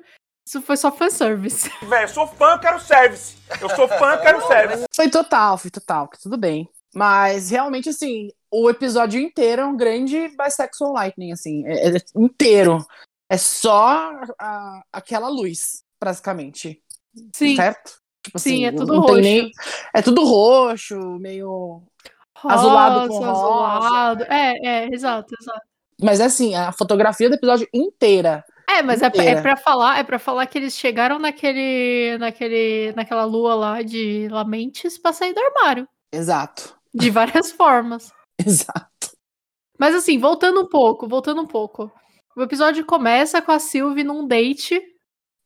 Isso 0.47 0.61
foi 0.63 0.77
só 0.77 0.91
fanservice. 0.93 1.71
Velho, 1.83 2.05
eu 2.05 2.09
sou 2.09 2.27
fã, 2.27 2.53
eu 2.53 2.59
quero 2.59 2.81
service. 2.81 3.37
Eu 3.61 3.69
sou 3.71 3.89
fã, 3.89 4.13
eu 4.13 4.21
quero 4.21 4.41
service. 4.49 4.85
Foi 4.95 5.09
total, 5.11 5.57
foi 5.59 5.71
total, 5.71 6.09
que 6.09 6.21
tudo 6.21 6.37
bem. 6.37 6.69
Mas 6.95 7.51
realmente, 7.51 7.89
assim, 7.89 8.29
o 8.51 8.71
episódio 8.71 9.21
inteiro 9.21 9.63
é 9.63 9.67
um 9.67 9.77
grande 9.77 10.29
bisexual 10.37 10.93
lightning, 10.93 11.33
assim, 11.33 11.67
é, 11.67 11.89
é 11.89 12.01
inteiro. 12.17 12.85
É 13.29 13.37
só 13.37 14.13
a- 14.39 14.83
aquela 14.93 15.29
luz, 15.29 15.83
basicamente. 16.03 16.81
Sim, 17.35 17.57
Certo? 17.57 17.93
Tipo 18.23 18.39
sim, 18.39 18.65
é 18.65 18.71
não- 18.71 18.79
tudo 18.87 19.01
roxo. 19.01 19.21
nem- 19.21 19.51
É 19.95 20.01
tudo 20.03 20.25
roxo, 20.25 20.97
meio. 21.19 21.83
azulado 22.43 23.09
com 23.09 23.19
rosa. 23.19 23.31
azulado. 23.31 24.25
É, 24.25 24.55
é, 24.65 24.89
exato, 24.95 25.35
exato. 25.41 25.61
Mas 26.03 26.21
assim, 26.21 26.55
a 26.55 26.73
fotografia 26.73 27.29
do 27.29 27.37
episódio 27.37 27.69
inteira. 27.73 28.45
É, 28.69 28.83
mas 28.83 29.03
é, 29.03 29.11
pra- 29.11 29.25
é 29.25 29.41
pra 29.43 29.57
falar, 29.57 29.99
é 29.99 30.03
para 30.05 30.19
falar 30.19 30.47
que 30.47 30.57
eles 30.59 30.75
chegaram 30.77 31.19
naquele, 31.19 32.17
naquele, 32.19 32.93
naquela 32.97 33.25
lua 33.25 33.55
lá 33.55 33.83
de 33.83 34.27
Lamentes 34.31 34.97
pra 34.99 35.13
sair 35.13 35.33
do 35.35 35.41
armário, 35.41 35.87
Exato. 36.13 36.75
De 36.95 37.11
várias 37.11 37.53
formas. 37.53 38.13
Exato. 38.39 39.13
Mas 39.79 39.95
assim, 39.95 40.19
voltando 40.19 40.61
um 40.63 40.69
pouco, 40.69 41.09
voltando 41.09 41.43
um 41.43 41.47
pouco. 41.47 41.91
O 42.37 42.43
episódio 42.43 42.85
começa 42.85 43.43
com 43.43 43.53
a 43.53 43.59
Sylvie 43.59 44.05
num 44.05 44.27
date 44.27 44.81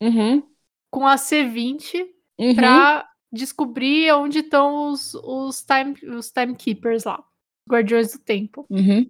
Uhum. 0.01 0.43
com 0.91 1.07
a 1.07 1.17
C20 1.17 2.07
Uhum. 2.39 2.55
pra 2.55 3.09
descobrir 3.33 4.13
onde 4.13 4.39
estão 4.41 4.91
os, 4.91 5.13
os, 5.15 5.63
time, 5.65 5.95
os 6.17 6.31
timekeepers 6.31 7.05
lá, 7.05 7.23
guardiões 7.69 8.13
do 8.13 8.19
tempo. 8.21 8.65
Uhum. 8.71 9.09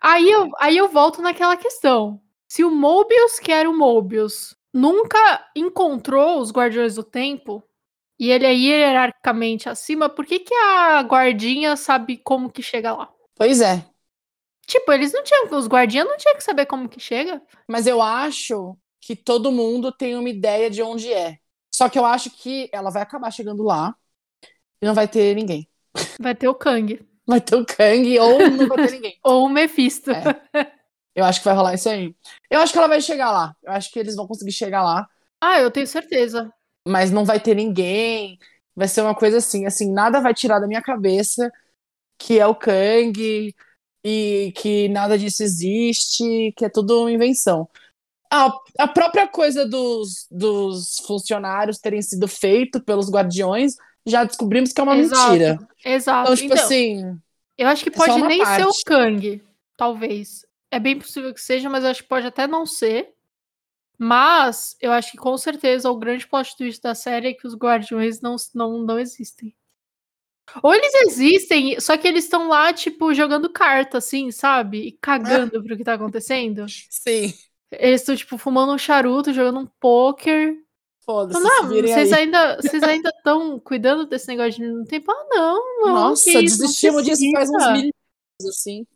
Aí 0.00 0.30
eu, 0.30 0.50
aí 0.60 0.76
eu 0.76 0.88
volto 0.88 1.22
naquela 1.22 1.56
questão. 1.56 2.20
Se 2.46 2.62
o 2.62 2.70
Mobius, 2.70 3.38
que 3.38 3.50
era 3.50 3.68
o 3.68 3.76
Mobius, 3.76 4.54
nunca 4.72 5.18
encontrou 5.56 6.40
os 6.40 6.52
Guardiões 6.52 6.94
do 6.94 7.02
Tempo, 7.02 7.62
e 8.18 8.30
ele 8.30 8.46
é 8.46 8.52
hierarquicamente 8.52 9.68
acima, 9.68 10.08
por 10.08 10.26
que, 10.26 10.40
que 10.40 10.54
a 10.54 11.00
guardinha 11.02 11.76
sabe 11.76 12.16
como 12.16 12.50
que 12.50 12.62
chega 12.62 12.92
lá? 12.92 13.08
Pois 13.36 13.60
é. 13.60 13.84
Tipo, 14.66 14.92
eles 14.92 15.12
não 15.12 15.22
tinham. 15.22 15.46
Os 15.56 15.66
guardiãs 15.66 16.06
não 16.06 16.16
tinham 16.16 16.36
que 16.36 16.44
saber 16.44 16.66
como 16.66 16.88
que 16.88 17.00
chega. 17.00 17.40
Mas 17.66 17.86
eu 17.86 18.02
acho 18.02 18.76
que 19.00 19.16
todo 19.16 19.50
mundo 19.50 19.90
tem 19.90 20.14
uma 20.14 20.28
ideia 20.28 20.68
de 20.68 20.82
onde 20.82 21.12
é. 21.12 21.38
Só 21.74 21.88
que 21.88 21.98
eu 21.98 22.04
acho 22.04 22.30
que 22.30 22.68
ela 22.72 22.90
vai 22.90 23.02
acabar 23.02 23.30
chegando 23.30 23.62
lá 23.62 23.94
e 24.82 24.86
não 24.86 24.94
vai 24.94 25.08
ter 25.08 25.34
ninguém. 25.34 25.68
Vai 26.20 26.34
ter 26.34 26.48
o 26.48 26.54
Kang. 26.54 27.00
Vai 27.26 27.40
ter 27.40 27.56
o 27.56 27.64
Kang 27.64 28.18
ou 28.18 28.38
não 28.50 28.66
vai 28.68 28.78
ter 28.78 28.92
ninguém. 28.92 29.18
Ou 29.22 29.44
o 29.46 29.48
Mephisto. 29.48 30.10
É. 30.10 30.40
Eu 31.14 31.24
acho 31.24 31.40
que 31.40 31.44
vai 31.46 31.54
rolar 31.54 31.74
isso 31.74 31.88
aí. 31.88 32.14
Eu 32.50 32.60
acho 32.60 32.72
que 32.72 32.78
ela 32.78 32.88
vai 32.88 33.00
chegar 33.00 33.30
lá. 33.30 33.56
Eu 33.62 33.72
acho 33.72 33.90
que 33.90 33.98
eles 33.98 34.14
vão 34.14 34.26
conseguir 34.26 34.52
chegar 34.52 34.82
lá, 34.82 35.08
Ah, 35.40 35.60
eu 35.60 35.70
tenho 35.70 35.86
certeza. 35.86 36.52
Mas 36.88 37.10
não 37.10 37.24
vai 37.24 37.40
ter 37.40 37.54
ninguém. 37.54 38.38
Vai 38.74 38.88
ser 38.88 39.02
uma 39.02 39.14
coisa 39.14 39.38
assim, 39.38 39.66
assim, 39.66 39.92
nada 39.92 40.20
vai 40.20 40.34
tirar 40.34 40.60
da 40.60 40.66
minha 40.66 40.82
cabeça 40.82 41.50
que 42.18 42.38
é 42.38 42.46
o 42.46 42.54
Kang 42.54 43.54
e 44.04 44.52
que 44.56 44.88
nada 44.88 45.16
disso 45.16 45.42
existe, 45.42 46.52
que 46.56 46.64
é 46.64 46.68
tudo 46.68 47.02
uma 47.02 47.12
invenção. 47.12 47.68
A, 48.30 48.52
a 48.78 48.88
própria 48.88 49.26
coisa 49.26 49.66
dos, 49.66 50.26
dos 50.30 50.98
funcionários 51.06 51.78
terem 51.78 52.02
sido 52.02 52.28
feito 52.28 52.82
pelos 52.82 53.10
guardiões, 53.10 53.76
já 54.04 54.24
descobrimos 54.24 54.72
que 54.72 54.80
é 54.80 54.84
uma 54.84 54.96
Exato. 54.96 55.30
mentira. 55.30 55.58
Exato. 55.84 56.32
Então, 56.32 56.36
tipo 56.36 56.52
Então, 56.52 56.64
assim, 56.64 57.18
eu 57.56 57.68
acho 57.68 57.82
que 57.84 57.90
é 57.90 57.92
pode 57.92 58.12
uma 58.12 58.26
nem 58.28 58.44
ser 58.44 58.62
o 58.62 58.66
parte. 58.66 58.84
Kang. 58.84 59.42
Talvez. 59.76 60.44
É 60.70 60.78
bem 60.78 60.98
possível 60.98 61.32
que 61.32 61.40
seja, 61.40 61.70
mas 61.70 61.84
eu 61.84 61.90
acho 61.90 62.02
que 62.02 62.08
pode 62.08 62.26
até 62.26 62.46
não 62.46 62.66
ser. 62.66 63.14
Mas 63.98 64.76
eu 64.80 64.92
acho 64.92 65.10
que 65.10 65.18
com 65.18 65.36
certeza 65.36 65.90
o 65.90 65.98
grande 65.98 66.26
plot 66.26 66.56
twist 66.56 66.80
da 66.80 66.94
série 66.94 67.28
é 67.28 67.34
que 67.34 67.46
os 67.46 67.56
guardiões 67.56 68.20
não, 68.20 68.36
não, 68.54 68.78
não 68.78 68.98
existem. 68.98 69.52
Ou 70.62 70.74
eles 70.74 70.94
existem, 70.94 71.78
só 71.80 71.96
que 71.96 72.08
eles 72.08 72.24
estão 72.24 72.48
lá, 72.48 72.72
tipo, 72.72 73.12
jogando 73.12 73.50
carta, 73.52 73.98
assim, 73.98 74.30
sabe? 74.30 74.78
E 74.86 74.92
cagando 74.92 75.62
pro 75.62 75.76
que 75.76 75.84
tá 75.84 75.94
acontecendo. 75.94 76.64
sim, 76.68 77.34
Eles 77.70 78.00
estão, 78.00 78.16
tipo, 78.16 78.38
fumando 78.38 78.72
um 78.72 78.78
charuto, 78.78 79.32
jogando 79.32 79.58
um 79.60 79.66
poker. 79.78 80.56
foda-se, 81.04 81.46
se 81.52 81.58
não, 81.60 81.68
virem 81.68 81.92
vocês 81.92 82.12
aí. 82.12 82.24
ainda 82.24 82.56
vocês 82.56 82.82
ainda 82.82 83.10
estão 83.10 83.60
cuidando 83.60 84.06
desse 84.06 84.28
negócio 84.28 84.52
de 84.52 84.66
no 84.66 84.84
tempo? 84.86 85.10
Ah, 85.10 85.26
não, 85.30 85.80
não. 85.80 85.94
Nossa, 85.94 86.32
não 86.32 86.40
desistimos 86.42 87.04
disso 87.04 87.30
faz 87.32 87.50
uns 87.50 87.54
precisa. 87.56 87.72
mil 87.72 87.92
anos, 88.40 88.56
assim. 88.56 88.86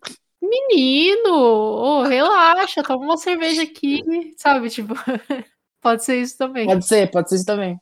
Menino, 0.43 1.31
ô, 1.31 2.03
relaxa, 2.03 2.83
toma 2.83 3.05
uma 3.05 3.17
cerveja 3.17 3.63
aqui, 3.63 4.35
sabe? 4.37 4.69
Tipo, 4.69 4.95
pode 5.81 6.05
ser 6.05 6.21
isso 6.21 6.37
também. 6.37 6.67
Pode 6.67 6.85
ser, 6.85 7.11
pode 7.13 7.29
ser 7.29 7.37
isso 7.37 7.47
também. 7.47 7.79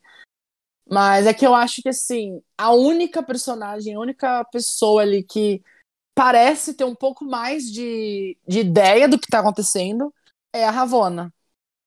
Mas 0.86 1.26
é 1.26 1.32
que 1.32 1.46
eu 1.46 1.54
acho 1.54 1.80
que, 1.80 1.88
assim, 1.88 2.42
a 2.58 2.72
única 2.72 3.22
personagem, 3.22 3.94
a 3.94 4.00
única 4.00 4.44
pessoa 4.44 5.00
ali 5.00 5.22
que 5.22 5.62
parece 6.14 6.74
ter 6.74 6.84
um 6.84 6.94
pouco 6.94 7.24
mais 7.24 7.64
de, 7.64 8.36
de 8.46 8.58
ideia 8.58 9.08
do 9.08 9.18
que 9.18 9.28
tá 9.28 9.40
acontecendo 9.40 10.12
é 10.52 10.66
a 10.66 10.70
Ravonna. 10.70 11.32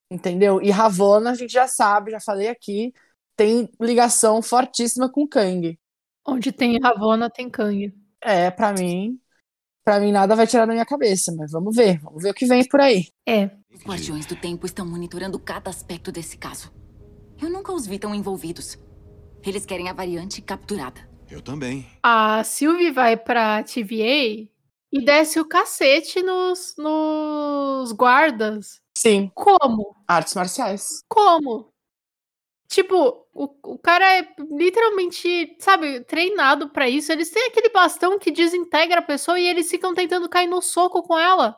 Entendeu? 0.10 0.60
E 0.62 0.72
Ravonna, 0.72 1.32
a 1.32 1.36
gente 1.36 1.54
já 1.54 1.68
sabe, 1.68 2.12
já 2.12 2.20
falei 2.20 2.48
aqui, 2.48 2.94
tem 3.36 3.70
ligação 3.80 4.42
fortíssima 4.42 5.08
com 5.12 5.28
Kang. 5.28 5.78
Onde 6.26 6.52
tem 6.52 6.80
Ravonna, 6.80 7.30
tem 7.30 7.48
Kang. 7.50 7.94
É, 8.22 8.50
pra 8.50 8.74
mim, 8.74 9.20
pra 9.84 10.00
mim 10.00 10.12
nada 10.12 10.36
vai 10.36 10.48
tirar 10.48 10.66
da 10.66 10.74
minha 10.74 10.86
cabeça, 10.86 11.34
mas 11.38 11.52
vamos 11.52 11.76
ver, 11.76 12.00
vamos 12.00 12.24
ver 12.24 12.30
o 12.30 12.34
que 12.34 12.46
vem 12.46 12.68
por 12.68 12.80
aí. 12.82 13.08
É, 13.28 13.50
Os 13.74 13.84
Guardiões 13.84 14.26
do 14.26 14.36
Tempo 14.36 14.66
estão 14.66 14.86
monitorando 14.86 15.40
cada 15.40 15.70
aspecto 15.70 16.12
desse 16.12 16.38
caso. 16.38 16.72
Eu 17.42 17.50
nunca 17.50 17.72
os 17.74 17.86
vi 17.86 18.00
tão 18.00 18.14
envolvidos. 18.16 18.78
Eles 19.46 19.66
querem 19.66 19.90
a 19.90 19.94
variante 19.94 20.42
capturada. 20.42 21.10
Eu 21.30 21.42
também. 21.42 21.86
a 22.02 22.44
Sylvie 22.44 22.92
vai 22.92 23.18
pra 23.18 23.64
TVA 23.64 24.48
e 24.92 25.04
desce 25.04 25.40
o 25.40 25.46
cacete 25.46 26.22
nos, 26.22 26.76
nos 26.78 27.92
guardas. 27.92 28.80
Sim, 28.96 29.32
Como? 29.34 29.96
artes 30.08 30.36
marciais. 30.36 31.04
Como? 31.10 31.73
Tipo, 32.74 33.28
o, 33.32 33.74
o 33.74 33.78
cara 33.78 34.18
é 34.18 34.28
literalmente, 34.50 35.56
sabe, 35.60 36.00
treinado 36.06 36.70
pra 36.70 36.90
isso. 36.90 37.12
Eles 37.12 37.30
têm 37.30 37.46
aquele 37.46 37.70
bastão 37.70 38.18
que 38.18 38.32
desintegra 38.32 38.98
a 38.98 39.04
pessoa 39.04 39.40
e 39.40 39.46
eles 39.46 39.70
ficam 39.70 39.94
tentando 39.94 40.28
cair 40.28 40.48
no 40.48 40.60
soco 40.60 41.04
com 41.04 41.20
ela. 41.20 41.56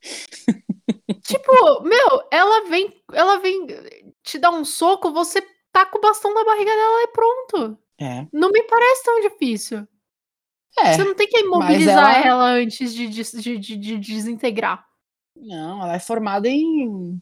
tipo, 1.24 1.82
meu, 1.82 2.22
ela 2.30 2.68
vem, 2.68 3.02
ela 3.12 3.38
vem 3.38 3.66
te 4.22 4.38
dar 4.38 4.52
um 4.52 4.64
soco, 4.64 5.10
você 5.12 5.42
taca 5.72 5.98
o 5.98 6.00
bastão 6.00 6.32
na 6.32 6.44
barriga 6.44 6.70
dela 6.70 7.02
e 7.02 7.08
pronto. 7.08 7.78
É. 7.98 8.26
Não 8.32 8.50
me 8.52 8.62
parece 8.62 9.02
tão 9.02 9.20
difícil. 9.22 9.88
É. 10.78 10.92
Você 10.94 11.02
não 11.02 11.14
tem 11.16 11.26
que 11.26 11.40
imobilizar 11.40 12.24
ela- 12.24 12.26
ela... 12.26 12.44
antes 12.52 12.94
de, 12.94 13.08
de- 13.08 13.58
de- 13.58 13.76
de 13.76 13.98
desintegrar. 13.98 14.86
Não, 15.36 15.82
ela 15.82 15.96
é 15.96 16.00
formada 16.00 16.48
em 16.48 17.20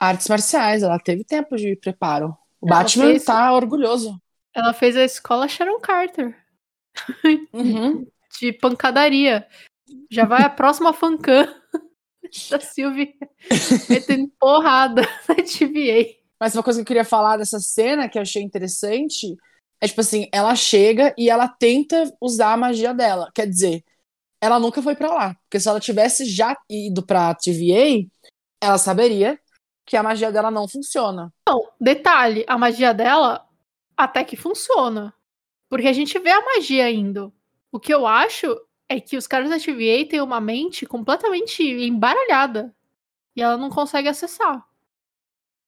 artes 0.00 0.26
marciais, 0.28 0.82
ela 0.82 0.98
teve 0.98 1.22
tempo 1.24 1.56
de 1.56 1.76
preparo. 1.76 2.36
O 2.60 2.66
Ela 2.66 2.82
Batman 2.82 3.04
fez- 3.06 3.24
tá 3.24 3.52
orgulhoso. 3.52 4.20
Ela 4.54 4.72
fez 4.72 4.96
a 4.96 5.04
escola 5.04 5.46
Sharon 5.46 5.78
Carter. 5.80 6.36
Uhum. 7.52 8.06
de 8.40 8.52
pancadaria. 8.54 9.46
Já 10.10 10.24
vai 10.24 10.42
a 10.42 10.50
próxima 10.50 10.92
fancam 10.92 11.46
da 12.50 12.60
Sylvie 12.60 13.14
metendo 13.88 14.28
porrada 14.38 15.02
na 15.28 15.34
TVA. 15.36 16.16
Mas 16.40 16.54
uma 16.54 16.62
coisa 16.62 16.78
que 16.78 16.82
eu 16.82 16.86
queria 16.86 17.04
falar 17.04 17.36
dessa 17.36 17.60
cena 17.60 18.08
que 18.08 18.16
eu 18.16 18.22
achei 18.22 18.42
interessante 18.42 19.36
é 19.80 19.86
tipo 19.86 20.00
assim, 20.00 20.28
ela 20.32 20.54
chega 20.54 21.14
e 21.18 21.28
ela 21.28 21.48
tenta 21.48 22.10
usar 22.20 22.52
a 22.52 22.56
magia 22.56 22.94
dela. 22.94 23.30
Quer 23.34 23.46
dizer, 23.46 23.84
ela 24.42 24.58
nunca 24.58 24.80
foi 24.82 24.94
pra 24.94 25.12
lá, 25.12 25.34
porque 25.44 25.60
se 25.60 25.68
ela 25.68 25.80
tivesse 25.80 26.24
já 26.24 26.56
ido 26.68 27.04
pra 27.04 27.34
TVA, 27.34 28.06
ela 28.62 28.78
saberia 28.78 29.38
que 29.90 29.96
a 29.96 30.04
magia 30.04 30.30
dela 30.30 30.52
não 30.52 30.68
funciona. 30.68 31.34
Não, 31.48 31.68
detalhe, 31.80 32.44
a 32.46 32.56
magia 32.56 32.94
dela 32.94 33.44
até 33.96 34.22
que 34.22 34.36
funciona. 34.36 35.12
Porque 35.68 35.88
a 35.88 35.92
gente 35.92 36.16
vê 36.16 36.30
a 36.30 36.44
magia 36.44 36.88
indo. 36.88 37.32
O 37.72 37.80
que 37.80 37.92
eu 37.92 38.06
acho 38.06 38.56
é 38.88 39.00
que 39.00 39.16
os 39.16 39.26
caras 39.26 39.50
da 39.50 39.58
TVA 39.58 40.08
têm 40.08 40.20
uma 40.20 40.40
mente 40.40 40.86
completamente 40.86 41.64
embaralhada. 41.64 42.72
E 43.34 43.42
ela 43.42 43.56
não 43.56 43.68
consegue 43.68 44.06
acessar. 44.06 44.64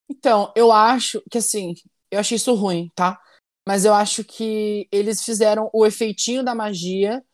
Então, 0.08 0.52
eu 0.54 0.70
acho 0.70 1.20
que 1.28 1.38
assim, 1.38 1.74
eu 2.08 2.20
achei 2.20 2.36
isso 2.36 2.54
ruim, 2.54 2.92
tá? 2.94 3.20
Mas 3.66 3.84
eu 3.84 3.92
acho 3.92 4.22
que 4.22 4.86
eles 4.92 5.24
fizeram 5.24 5.68
o 5.72 5.84
efeitinho 5.84 6.44
da 6.44 6.54
magia 6.54 7.24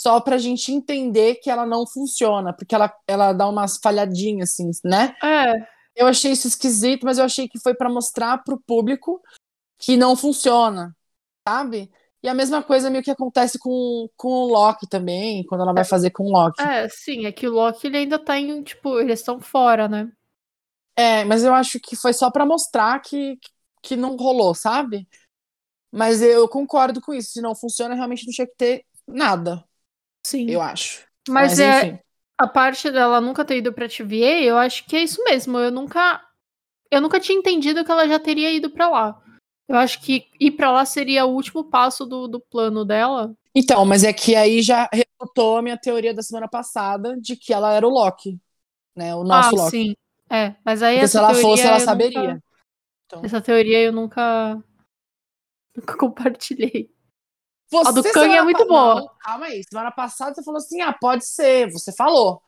só 0.00 0.20
pra 0.20 0.38
gente 0.38 0.70
entender 0.70 1.36
que 1.36 1.50
ela 1.50 1.66
não 1.66 1.84
funciona, 1.84 2.52
porque 2.52 2.76
ela, 2.76 2.94
ela 3.08 3.32
dá 3.32 3.48
umas 3.48 3.78
falhadinhas, 3.78 4.52
assim, 4.52 4.70
né? 4.84 5.16
É, 5.20 5.75
Eu 5.96 6.06
achei 6.06 6.32
isso 6.32 6.46
esquisito, 6.46 7.04
mas 7.04 7.18
eu 7.18 7.24
achei 7.24 7.48
que 7.48 7.58
foi 7.58 7.74
pra 7.74 7.88
mostrar 7.88 8.44
pro 8.44 8.60
público 8.60 9.20
que 9.78 9.96
não 9.96 10.14
funciona, 10.14 10.94
sabe? 11.48 11.90
E 12.22 12.28
a 12.28 12.34
mesma 12.34 12.62
coisa 12.62 12.90
meio 12.90 13.02
que 13.02 13.10
acontece 13.10 13.58
com, 13.58 14.08
com 14.16 14.28
o 14.28 14.46
Loki 14.46 14.86
também, 14.86 15.44
quando 15.46 15.62
ela 15.62 15.72
vai 15.72 15.84
fazer 15.84 16.10
com 16.10 16.24
o 16.24 16.30
Loki. 16.30 16.62
É, 16.62 16.88
sim, 16.88 17.24
é 17.24 17.32
que 17.32 17.48
o 17.48 17.52
Loki 17.52 17.86
ele 17.86 17.98
ainda 17.98 18.18
tá 18.18 18.38
em, 18.38 18.62
tipo, 18.62 19.00
eles 19.00 19.20
estão 19.20 19.40
fora, 19.40 19.88
né? 19.88 20.10
É, 20.96 21.24
mas 21.24 21.44
eu 21.44 21.54
acho 21.54 21.78
que 21.78 21.94
foi 21.94 22.12
só 22.12 22.30
pra 22.30 22.46
mostrar 22.46 23.00
que, 23.00 23.38
que 23.82 23.96
não 23.96 24.16
rolou, 24.16 24.54
sabe? 24.54 25.06
Mas 25.92 26.20
eu 26.20 26.48
concordo 26.48 27.00
com 27.00 27.14
isso. 27.14 27.32
Se 27.32 27.40
não 27.40 27.54
funciona, 27.54 27.94
realmente 27.94 28.26
não 28.26 28.32
tinha 28.32 28.46
que 28.46 28.56
ter 28.56 28.84
nada, 29.06 29.64
Sim. 30.26 30.50
eu 30.50 30.60
acho. 30.60 31.06
Mas, 31.28 31.58
Mas, 31.58 31.60
é. 31.60 32.02
A 32.38 32.46
parte 32.46 32.90
dela 32.90 33.20
nunca 33.20 33.44
ter 33.44 33.58
ido 33.58 33.72
pra 33.72 33.88
TVA, 33.88 34.42
eu 34.42 34.56
acho 34.58 34.84
que 34.86 34.96
é 34.96 35.02
isso 35.02 35.22
mesmo. 35.24 35.58
Eu 35.58 35.70
nunca. 35.70 36.22
Eu 36.90 37.00
nunca 37.00 37.18
tinha 37.18 37.38
entendido 37.38 37.84
que 37.84 37.90
ela 37.90 38.06
já 38.06 38.18
teria 38.18 38.52
ido 38.52 38.70
pra 38.70 38.88
lá. 38.88 39.20
Eu 39.68 39.76
acho 39.76 40.00
que 40.00 40.28
ir 40.38 40.52
pra 40.52 40.70
lá 40.70 40.84
seria 40.84 41.26
o 41.26 41.32
último 41.34 41.64
passo 41.64 42.06
do, 42.06 42.28
do 42.28 42.38
plano 42.40 42.84
dela. 42.84 43.34
Então, 43.54 43.84
mas 43.84 44.04
é 44.04 44.12
que 44.12 44.36
aí 44.36 44.62
já 44.62 44.88
refutou 44.92 45.56
a 45.56 45.62
minha 45.62 45.76
teoria 45.76 46.14
da 46.14 46.22
semana 46.22 46.46
passada 46.46 47.16
de 47.20 47.34
que 47.36 47.52
ela 47.52 47.72
era 47.72 47.86
o 47.86 47.90
Loki, 47.90 48.38
né? 48.94 49.14
O 49.16 49.24
nosso 49.24 49.48
ah, 49.48 49.58
Loki. 49.64 49.70
sim. 49.70 49.96
É, 50.30 50.54
mas 50.64 50.82
aí 50.82 50.96
Porque 50.96 51.08
se 51.08 51.16
essa 51.16 51.18
ela 51.18 51.28
teoria 51.34 51.50
fosse, 51.50 51.62
ela 51.66 51.80
saberia. 51.80 52.20
nunca- 52.34 52.42
Então. 53.06 53.22
essa 53.24 53.40
teoria 53.40 53.80
eu 53.82 53.92
nunca. 53.92 54.62
Nunca 55.74 55.96
compartilhei. 55.98 56.90
Você, 57.70 57.88
A 57.88 57.90
do 57.92 58.02
Kang 58.04 58.34
é 58.34 58.42
muito 58.42 58.66
boa. 58.66 58.94
Não, 58.96 59.08
calma 59.20 59.46
aí. 59.46 59.62
Semana 59.68 59.90
passada 59.90 60.34
você 60.34 60.42
falou 60.42 60.58
assim: 60.58 60.80
ah, 60.80 60.92
pode 60.92 61.26
ser. 61.26 61.70
Você 61.72 61.92
falou. 61.92 62.42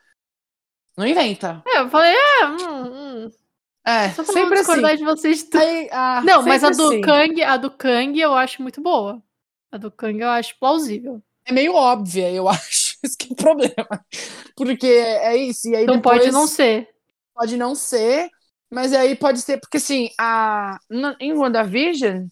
Não 0.96 1.06
inventa. 1.06 1.62
É, 1.66 1.78
eu 1.80 1.88
falei, 1.90 2.12
é, 2.14 2.46
hum, 2.46 3.24
hum. 3.24 3.30
É, 3.86 4.10
Só 4.10 4.24
sempre 4.24 4.58
assim. 4.58 4.96
de 4.96 5.04
vocês 5.04 5.42
tudo. 5.44 5.58
Aí, 5.58 5.88
ah, 5.92 6.20
Não, 6.24 6.42
mas 6.42 6.62
a 6.64 6.70
do 6.70 6.88
assim. 6.88 7.00
Kang, 7.00 7.42
a 7.42 7.56
do 7.56 7.70
Kang 7.70 8.18
eu 8.20 8.34
acho 8.34 8.60
muito 8.62 8.80
boa. 8.80 9.22
A 9.72 9.78
do 9.78 9.90
Kang 9.90 10.20
eu 10.20 10.28
acho 10.28 10.58
plausível. 10.58 11.22
É 11.46 11.52
meio 11.52 11.74
óbvia, 11.74 12.30
eu 12.30 12.48
acho. 12.48 12.96
Isso 13.02 13.16
que 13.16 13.28
é 13.30 13.32
o 13.32 13.36
problema. 13.36 14.04
Porque 14.56 14.86
é 14.86 15.36
isso. 15.36 15.68
E 15.68 15.76
aí 15.76 15.84
Então 15.84 15.96
depois 15.96 16.18
pode 16.18 16.32
não 16.32 16.46
ser. 16.46 16.88
pode 17.34 17.56
não 17.56 17.74
ser, 17.74 18.28
mas 18.70 18.92
aí 18.92 19.14
pode 19.14 19.40
ser, 19.40 19.58
porque 19.58 19.76
assim, 19.78 20.10
a, 20.18 20.78
em 21.20 21.32
WandaVision, 21.32 22.26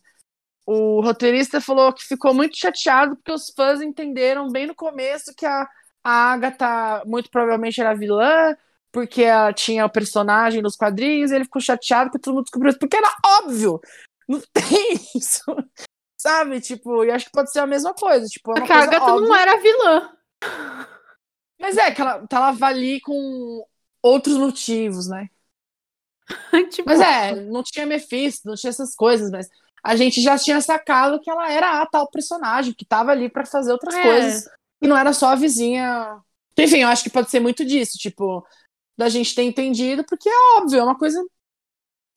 o 0.66 1.00
roteirista 1.00 1.60
falou 1.60 1.92
que 1.92 2.04
ficou 2.04 2.34
muito 2.34 2.58
chateado 2.58 3.14
porque 3.14 3.30
os 3.30 3.50
fãs 3.56 3.80
entenderam 3.80 4.50
bem 4.50 4.66
no 4.66 4.74
começo 4.74 5.32
que 5.36 5.46
a, 5.46 5.66
a 6.02 6.32
Agatha 6.32 7.04
muito 7.06 7.30
provavelmente 7.30 7.80
era 7.80 7.94
vilã, 7.94 8.56
porque 8.90 9.22
ela 9.22 9.52
tinha 9.52 9.86
o 9.86 9.90
personagem 9.90 10.60
nos 10.60 10.74
quadrinhos, 10.74 11.30
e 11.30 11.36
ele 11.36 11.44
ficou 11.44 11.62
chateado 11.62 12.10
que 12.10 12.18
todo 12.18 12.34
mundo 12.34 12.44
descobriu 12.44 12.70
isso, 12.70 12.78
porque 12.80 12.96
era 12.96 13.14
óbvio! 13.24 13.80
Não 14.28 14.40
tem 14.52 14.94
isso! 15.14 15.44
Sabe? 16.18 16.60
Tipo, 16.60 17.04
e 17.04 17.10
acho 17.10 17.26
que 17.26 17.32
pode 17.32 17.52
ser 17.52 17.60
a 17.60 17.66
mesma 17.66 17.94
coisa. 17.94 18.26
Tipo, 18.26 18.52
é 18.52 18.54
Porque 18.54 18.72
a 18.72 18.82
Agatha 18.82 19.06
não 19.06 19.22
óbvia. 19.22 19.40
era 19.40 19.60
vilã. 19.60 20.16
Mas 21.60 21.76
é 21.76 21.90
que 21.92 22.00
ela 22.00 22.26
tava 22.26 22.66
ali 22.66 23.00
com 23.00 23.64
outros 24.02 24.36
motivos, 24.36 25.06
né? 25.08 25.28
tipo, 26.70 26.88
Mas 26.88 27.00
é, 27.00 27.34
não 27.36 27.62
tinha 27.62 27.86
Mephisto, 27.86 28.48
não 28.48 28.56
tinha 28.56 28.70
essas 28.70 28.94
coisas, 28.94 29.30
mas 29.30 29.48
a 29.86 29.96
gente 29.96 30.20
já 30.20 30.38
tinha 30.38 30.60
sacado 30.60 31.20
que 31.20 31.30
ela 31.30 31.50
era 31.50 31.80
a 31.82 31.86
tal 31.86 32.10
personagem 32.10 32.74
que 32.74 32.84
tava 32.84 33.12
ali 33.12 33.28
pra 33.28 33.46
fazer 33.46 33.72
outras 33.72 33.94
É. 33.94 34.02
coisas 34.02 34.44
e 34.82 34.86
não 34.88 34.96
era 34.96 35.12
só 35.12 35.28
a 35.28 35.34
vizinha. 35.34 36.20
Enfim, 36.58 36.78
eu 36.78 36.88
acho 36.88 37.02
que 37.04 37.10
pode 37.10 37.30
ser 37.30 37.40
muito 37.40 37.64
disso, 37.64 37.98
tipo, 37.98 38.46
da 38.98 39.08
gente 39.08 39.34
ter 39.34 39.42
entendido, 39.42 40.04
porque 40.04 40.28
é 40.28 40.58
óbvio, 40.58 40.80
é 40.80 40.82
uma 40.84 40.98
coisa 40.98 41.22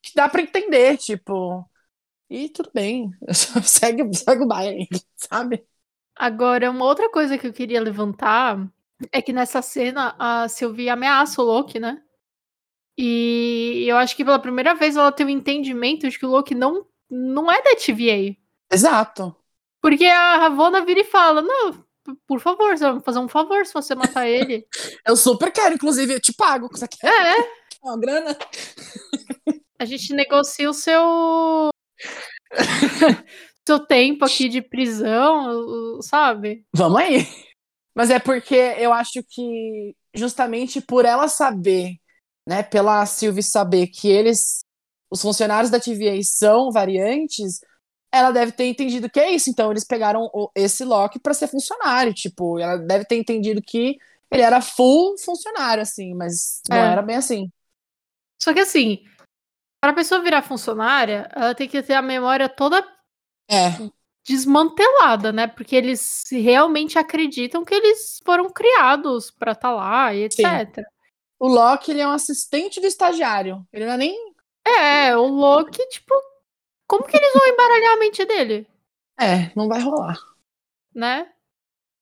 que 0.02 0.12
dá 0.16 0.28
pra 0.30 0.42
entender, 0.42 0.98
tipo. 0.98 1.66
E 2.30 2.48
tudo 2.50 2.70
bem, 2.74 3.12
segue, 3.64 4.14
segue 4.16 4.44
o 4.44 4.48
baile, 4.48 4.88
sabe? 5.16 5.66
Agora, 6.16 6.70
uma 6.70 6.86
outra 6.86 7.10
coisa 7.10 7.38
que 7.38 7.48
eu 7.48 7.54
queria 7.54 7.82
levantar 7.82 8.58
é 9.12 9.22
que 9.22 9.34
nessa 9.34 9.62
cena 9.62 10.16
a 10.20 10.48
Sylvie 10.48 10.90
ameaça 10.90 11.42
o 11.42 11.46
Loki, 11.46 11.80
né? 11.80 12.02
E 12.98 13.86
eu 13.88 13.98
acho 13.98 14.16
que 14.16 14.26
pela 14.26 14.40
primeira 14.40 14.76
vez 14.76 14.98
ela 14.98 15.12
tem 15.12 15.26
o 15.26 15.30
entendimento 15.30 16.10
de 16.10 16.20
que 16.20 16.26
o 16.26 16.30
Loki 16.30 16.54
não, 16.54 16.86
não 17.10 17.52
é 17.52 17.62
da 17.62 17.76
TVA. 17.76 18.36
Exato. 18.72 19.36
Porque 19.82 20.06
a 20.06 20.38
Ravonna 20.38 20.86
vira 20.86 21.02
e 21.02 21.06
fala: 21.06 21.42
Não, 21.42 21.84
por 22.28 22.40
favor, 22.40 22.78
você 22.78 22.84
vai 22.84 22.94
me 22.96 23.04
fazer 23.04 23.20
um 23.20 23.28
favor 23.28 23.66
se 23.66 23.74
você 23.74 23.96
matar 23.96 24.28
ele. 24.28 24.66
Eu 25.06 25.16
super 25.16 25.52
quero, 25.52 25.76
inclusive, 25.76 26.14
eu 26.14 26.20
te 26.20 26.34
pago. 26.34 26.70
Você 26.72 26.88
quer 26.88 27.08
é, 27.08 27.50
uma 27.82 28.00
grana? 28.00 28.38
a 29.80 29.86
gente 29.86 30.14
negocia 30.14 30.70
o 30.70 30.74
seu. 30.74 31.70
seu 33.68 33.80
tempo 33.80 34.26
aqui 34.26 34.50
de 34.50 34.62
prisão, 34.62 36.02
sabe? 36.02 36.66
Vamos 36.74 37.00
aí. 37.00 37.28
Mas 37.96 38.10
é 38.10 38.20
porque 38.20 38.56
eu 38.56 38.92
acho 38.92 39.24
que 39.28 39.96
justamente 40.14 40.82
por 40.82 41.06
ela 41.06 41.28
saber, 41.28 41.98
né, 42.48 42.64
pela 42.64 43.06
Sylvie 43.06 43.44
saber 43.44 43.88
que 43.88 44.08
eles, 44.08 44.64
os 45.10 45.22
funcionários 45.22 45.72
da 45.72 45.80
TVA 45.80 46.22
são 46.24 46.72
variantes, 46.72 47.60
ela 48.12 48.32
deve 48.32 48.52
ter 48.52 48.66
entendido 48.66 49.10
que 49.10 49.20
é 49.20 49.32
isso. 49.32 49.50
Então 49.50 49.72
eles 49.72 49.86
pegaram 49.86 50.30
esse 50.56 50.84
Loki 50.84 51.20
pra 51.20 51.34
ser 51.34 51.48
funcionário, 51.48 52.14
tipo, 52.14 52.60
ela 52.60 52.78
deve 52.78 53.06
ter 53.06 53.18
entendido 53.18 53.62
que 53.62 53.98
ele 54.32 54.42
era 54.44 54.62
full 54.62 55.18
funcionário, 55.18 55.82
assim, 55.84 56.14
mas 56.16 56.62
não 56.70 56.78
É. 56.78 56.92
era 56.94 57.02
bem 57.02 57.16
assim. 57.18 57.52
Só 58.42 58.54
que 58.54 58.60
assim, 58.60 59.04
para 59.82 59.92
a 59.92 59.96
pessoa 59.96 60.22
virar 60.22 60.44
funcionária, 60.44 61.30
ela 61.36 61.56
tem 61.56 61.68
que 61.68 61.82
ter 61.84 61.94
a 61.96 62.02
memória 62.02 62.50
toda 62.50 62.86
É, 63.50 63.72
desmantelada, 64.26 65.32
né? 65.32 65.48
Porque 65.48 65.76
eles 65.76 66.24
realmente 66.32 66.98
acreditam 67.00 67.66
que 67.66 67.74
eles 67.74 68.20
foram 68.24 68.50
criados 68.50 69.32
pra 69.32 69.54
estar 69.54 69.72
lá 69.72 70.14
e 70.14 70.30
Sim. 70.32 70.46
etc. 70.46 70.88
o 71.40 71.48
Loki 71.48 71.92
ele 71.92 72.02
é 72.02 72.08
um 72.08 72.12
assistente 72.12 72.80
do 72.80 72.88
estagiário. 72.88 73.66
Ele 73.72 73.86
não 73.86 73.94
é 73.94 73.98
nem 73.98 74.29
É, 74.66 75.16
o 75.16 75.26
Loki, 75.28 75.86
tipo, 75.90 76.14
como 76.88 77.06
que 77.06 77.16
eles 77.16 77.34
vão 77.34 77.48
embaralhar 77.48 77.94
a 77.94 78.00
mente 78.00 78.26
dele, 78.26 78.68
é, 79.20 79.52
não 79.56 79.68
vai 79.68 79.82
rolar. 79.82 80.18
né? 80.94 81.30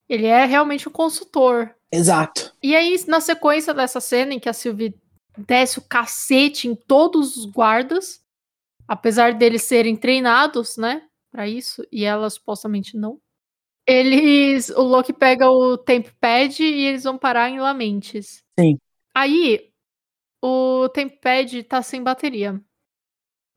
Ele 0.08 0.28
é 0.28 0.46
realmente 0.46 0.88
um 0.88 0.92
consultor. 0.92 1.76
Exato. 1.92 2.54
E 2.62 2.76
aí, 2.76 2.96
na 3.08 3.20
sequência 3.20 3.74
dessa 3.74 4.00
cena 4.00 4.34
em 4.34 4.40
que 4.40 4.48
a 4.50 4.54
Sylvie 4.54 4.94
desce 5.38 5.80
o 5.80 5.88
cacete 5.88 6.68
em 6.68 6.76
todos 6.76 7.36
os 7.36 7.46
guardas, 7.46 8.22
apesar 8.88 9.34
deles 9.34 9.64
serem 9.64 9.96
treinados, 9.96 10.78
né, 10.78 11.04
Pra 11.30 11.48
isso, 11.48 11.86
e 11.92 12.04
ela 12.06 12.30
supostamente 12.30 12.98
não. 12.98 13.20
Eles, 13.86 14.70
o 14.70 14.82
Loki 14.82 15.14
pega 15.14 15.50
o 15.50 15.78
temp 15.78 16.08
pad 16.20 16.64
e 16.64 16.86
eles 16.86 17.04
vão 17.04 17.18
parar 17.18 17.50
em 17.50 17.60
Lamentes. 17.60 18.44
Sim. 18.60 18.80
Aí, 19.14 19.70
o 20.42 20.90
temp 20.90 21.20
pad 21.22 21.64
tá 21.64 21.82
sem 21.82 22.04
bateria. 22.04 22.62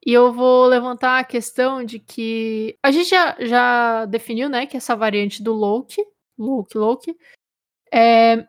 E 0.05 0.13
eu 0.13 0.33
vou 0.33 0.67
levantar 0.67 1.19
a 1.19 1.25
questão 1.25 1.85
de 1.85 1.99
que 1.99 2.79
a 2.83 2.91
gente 2.91 3.11
já, 3.11 3.37
já 3.41 4.07
definiu, 4.07 4.49
né, 4.49 4.67
que 4.67 4.77
essa 4.77 4.97
variante 4.97 5.43
do 5.43 5.53
Loki, 5.53 6.03
Loki, 6.39 6.79
Loki, 6.79 7.19
é 7.93 8.47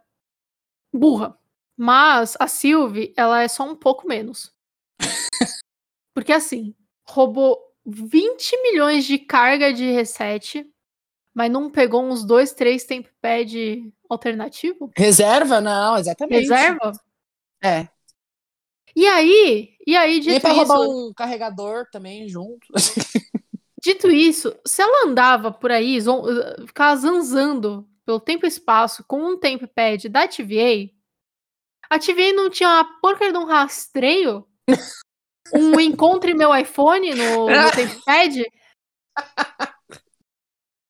burra. 0.93 1.37
Mas 1.75 2.37
a 2.39 2.47
Sylvie, 2.47 3.13
ela 3.17 3.41
é 3.41 3.47
só 3.47 3.63
um 3.63 3.75
pouco 3.75 4.07
menos. 4.07 4.53
Porque 6.13 6.31
assim, 6.31 6.75
roubou 7.03 7.59
20 7.85 8.61
milhões 8.61 9.05
de 9.05 9.17
carga 9.17 9.73
de 9.73 9.91
reset, 9.91 10.65
mas 11.33 11.51
não 11.51 11.69
pegou 11.69 12.03
uns 12.03 12.23
dois, 12.23 12.53
três 12.53 12.85
temp 12.85 13.07
pad 13.21 13.91
alternativo? 14.09 14.91
Reserva? 14.95 15.59
Não, 15.59 15.97
exatamente. 15.97 16.41
Reserva? 16.41 16.91
É. 17.61 17.87
E 18.95 19.07
aí, 19.07 19.75
e 19.85 19.95
aí, 19.95 20.19
dito 20.19 20.41
pra 20.41 20.51
isso, 20.51 20.59
roubar 20.59 20.79
um 20.81 21.13
carregador 21.13 21.85
também 21.91 22.27
junto. 22.27 22.67
dito 23.81 24.09
isso, 24.09 24.55
se 24.65 24.81
ela 24.81 25.07
andava 25.07 25.51
por 25.51 25.71
aí, 25.71 25.99
zon- 25.99 26.23
ficava 26.67 26.95
zanzando 26.95 27.87
pelo 28.05 28.19
tempo 28.19 28.45
e 28.45 28.49
espaço 28.49 29.03
com 29.07 29.21
um 29.21 29.37
temp 29.39 29.63
pad 29.73 30.09
da 30.09 30.27
TVA, 30.27 30.89
a 31.89 31.99
TVA 31.99 32.33
não 32.33 32.49
tinha 32.49 32.69
uma 32.69 32.99
porcaria 32.99 33.33
de 33.33 33.39
um 33.39 33.45
rastreio? 33.45 34.47
Um 35.53 35.77
encontre 35.81 36.33
meu 36.33 36.55
iPhone 36.55 37.13
no, 37.13 37.49
no 37.49 37.71
temp 37.75 37.91
pad? 38.05 38.41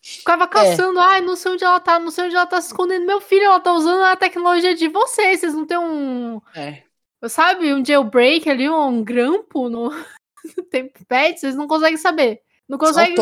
Ficava 0.03 0.47
caçando, 0.47 0.99
ai, 0.99 1.21
não 1.21 1.35
sei 1.35 1.53
onde 1.53 1.63
ela 1.63 1.79
tá, 1.79 1.97
não 1.97 2.11
sei 2.11 2.25
onde 2.25 2.35
ela 2.35 2.45
tá 2.45 2.61
se 2.61 2.67
escondendo. 2.67 3.05
Meu 3.05 3.19
filho, 3.19 3.45
ela 3.45 3.59
tá 3.59 3.73
usando 3.73 4.03
a 4.03 4.15
tecnologia 4.15 4.75
de 4.75 4.87
vocês, 4.87 5.39
vocês 5.39 5.53
não 5.55 5.65
tem 5.65 5.79
um, 5.79 6.39
É. 6.55 6.83
sabe, 7.29 7.73
um 7.73 7.83
jailbreak 7.85 8.49
ali, 8.49 8.69
um 8.69 9.03
grampo 9.03 9.69
no, 9.69 9.89
no 10.57 10.63
tempad, 10.69 11.39
vocês 11.39 11.55
não 11.55 11.67
conseguem 11.67 11.97
saber. 11.97 12.41
Não 12.67 12.77
conseguem 12.77 13.15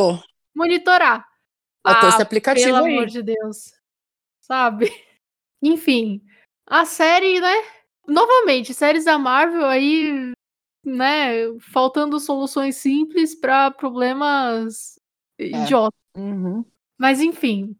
monitorar. 0.55 1.27
Faltou 1.85 2.09
Ah, 2.09 2.13
esse 2.13 2.21
aplicativo 2.21 2.67
Pelo 2.73 2.85
aí. 2.85 2.93
amor 2.95 3.07
de 3.07 3.21
Deus. 3.21 3.73
Sabe? 4.41 4.91
Enfim, 5.61 6.21
a 6.65 6.85
série, 6.85 7.39
né? 7.39 7.53
Novamente, 8.07 8.73
séries 8.73 9.05
da 9.05 9.19
Marvel 9.19 9.65
aí, 9.65 10.31
né? 10.85 11.57
Faltando 11.71 12.19
soluções 12.19 12.77
simples 12.77 13.35
pra 13.35 13.69
problemas 13.71 14.99
idiotas. 15.37 15.99
Uhum. 16.15 16.65
Mas 16.97 17.21
enfim, 17.21 17.77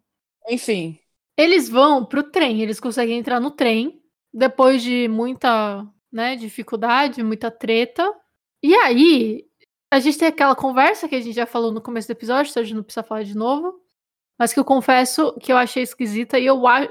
Enfim. 0.50 0.98
eles 1.38 1.68
vão 1.68 2.06
pro 2.06 2.24
trem, 2.24 2.62
eles 2.62 2.80
conseguem 2.80 3.18
entrar 3.18 3.40
no 3.40 3.52
trem 3.52 4.02
depois 4.34 4.82
de 4.82 5.08
muita, 5.08 5.86
né, 6.12 6.36
dificuldade, 6.36 7.24
muita 7.24 7.52
treta. 7.52 8.12
E 8.64 8.76
aí, 8.76 9.46
a 9.92 10.00
gente 10.00 10.18
tem 10.18 10.28
aquela 10.28 10.56
conversa 10.56 11.08
que 11.08 11.16
a 11.16 11.22
gente 11.22 11.36
já 11.36 11.46
falou 11.46 11.72
no 11.72 11.82
começo 11.82 12.08
do 12.08 12.12
episódio, 12.12 12.50
então 12.50 12.62
a 12.62 12.64
gente 12.64 12.76
não 12.76 12.84
precisa 12.84 13.04
falar 13.04 13.24
de 13.24 13.36
novo. 13.36 13.82
Mas 14.38 14.54
que 14.54 14.60
eu 14.60 14.66
confesso 14.66 15.34
que 15.42 15.52
eu 15.52 15.58
achei 15.58 15.84
esquisita 15.84 16.40
e 16.40 16.46
eu 16.46 16.66
acho. 16.66 16.90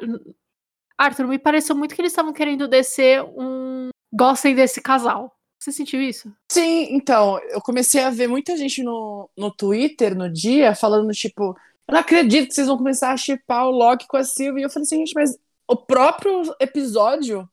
Arthur, 0.98 1.28
me 1.28 1.38
pareceu 1.38 1.76
muito 1.76 1.94
que 1.94 2.00
eles 2.00 2.12
estavam 2.12 2.32
querendo 2.32 2.68
descer 2.68 3.22
um. 3.22 3.88
Gostem 4.12 4.54
desse 4.54 4.80
casal. 4.82 5.34
Você 5.58 5.72
sentiu 5.72 6.00
isso? 6.00 6.32
Sim, 6.50 6.94
então, 6.94 7.38
eu 7.50 7.60
comecei 7.60 8.02
a 8.02 8.10
ver 8.10 8.28
muita 8.28 8.56
gente 8.56 8.82
no, 8.82 9.28
no 9.36 9.50
Twitter 9.50 10.16
no 10.16 10.30
dia 10.32 10.74
falando, 10.74 11.10
tipo, 11.12 11.56
eu 11.88 11.92
não 11.92 12.00
acredito 12.00 12.48
que 12.48 12.54
vocês 12.54 12.68
vão 12.68 12.76
começar 12.76 13.12
a 13.12 13.16
chipar 13.16 13.66
o 13.66 13.70
Loki 13.70 14.06
com 14.06 14.16
a 14.16 14.24
Sylvie. 14.24 14.60
E 14.60 14.64
eu 14.64 14.70
falei 14.70 14.84
assim, 14.84 14.98
gente, 14.98 15.14
mas 15.14 15.36
o 15.66 15.76
próprio 15.76 16.54
episódio 16.60 17.48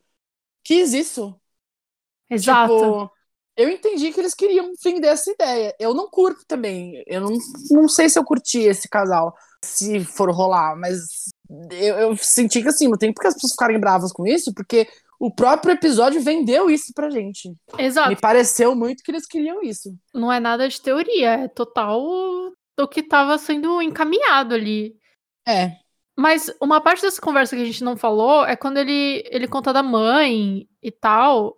quis 0.63 0.93
isso. 0.93 1.39
Exato. 2.29 2.73
Tipo, 2.73 3.11
eu 3.57 3.69
entendi 3.69 4.11
que 4.11 4.19
eles 4.19 4.33
queriam 4.33 4.71
vender 4.83 5.07
essa 5.07 5.31
ideia. 5.31 5.73
Eu 5.79 5.93
não 5.93 6.09
curto 6.09 6.45
também. 6.47 7.03
Eu 7.07 7.21
não, 7.21 7.37
não 7.71 7.87
sei 7.87 8.09
se 8.09 8.19
eu 8.19 8.23
curti 8.23 8.59
esse 8.59 8.89
casal, 8.89 9.33
se 9.63 10.03
for 10.03 10.29
rolar, 10.31 10.75
mas 10.75 11.29
eu, 11.71 11.95
eu 11.95 12.17
senti 12.17 12.61
que 12.61 12.67
assim, 12.67 12.87
não 12.87 12.97
tem 12.97 13.13
porque 13.13 13.27
as 13.27 13.33
pessoas 13.33 13.53
ficarem 13.53 13.79
bravas 13.79 14.11
com 14.11 14.27
isso, 14.27 14.53
porque 14.53 14.87
o 15.19 15.33
próprio 15.33 15.73
episódio 15.73 16.21
vendeu 16.21 16.69
isso 16.69 16.93
pra 16.93 17.09
gente. 17.09 17.55
Exato. 17.77 18.09
Me 18.09 18.15
pareceu 18.15 18.75
muito 18.75 19.03
que 19.03 19.11
eles 19.11 19.25
queriam 19.25 19.61
isso. 19.61 19.95
Não 20.13 20.31
é 20.31 20.39
nada 20.39 20.67
de 20.67 20.81
teoria, 20.81 21.31
é 21.31 21.47
total 21.47 22.01
o 22.77 22.87
que 22.87 22.99
estava 22.99 23.37
sendo 23.37 23.81
encaminhado 23.81 24.53
ali. 24.53 24.95
É. 25.47 25.77
Mas 26.17 26.51
uma 26.61 26.81
parte 26.81 27.01
dessa 27.01 27.21
conversa 27.21 27.55
que 27.55 27.61
a 27.61 27.65
gente 27.65 27.83
não 27.83 27.95
falou 27.95 28.45
é 28.45 28.55
quando 28.55 28.77
ele, 28.77 29.23
ele 29.29 29.47
conta 29.47 29.71
da 29.71 29.83
mãe 29.83 30.67
e 30.81 30.91
tal. 30.91 31.57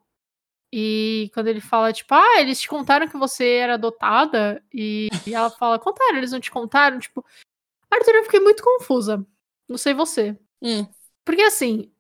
E 0.72 1.32
quando 1.34 1.48
ele 1.48 1.62
fala, 1.62 1.94
tipo, 1.94 2.14
ah, 2.14 2.42
eles 2.42 2.60
te 2.60 2.68
contaram 2.68 3.08
que 3.08 3.18
você 3.18 3.46
era 3.46 3.76
adotada. 3.76 4.64
E, 4.74 5.08
e 5.26 5.34
ela 5.34 5.50
fala, 5.50 5.80
contaram, 5.80 6.18
eles 6.18 6.32
não 6.32 6.40
te 6.40 6.52
contaram. 6.52 7.00
Tipo, 7.00 7.26
Arthur, 7.90 8.16
eu 8.16 8.24
fiquei 8.24 8.40
muito 8.40 8.64
confusa. 8.64 9.26
Não 9.68 9.78
sei 9.78 9.94
você. 9.94 10.38
Hum. 10.62 10.86
Porque 11.24 11.42
assim, 11.42 11.92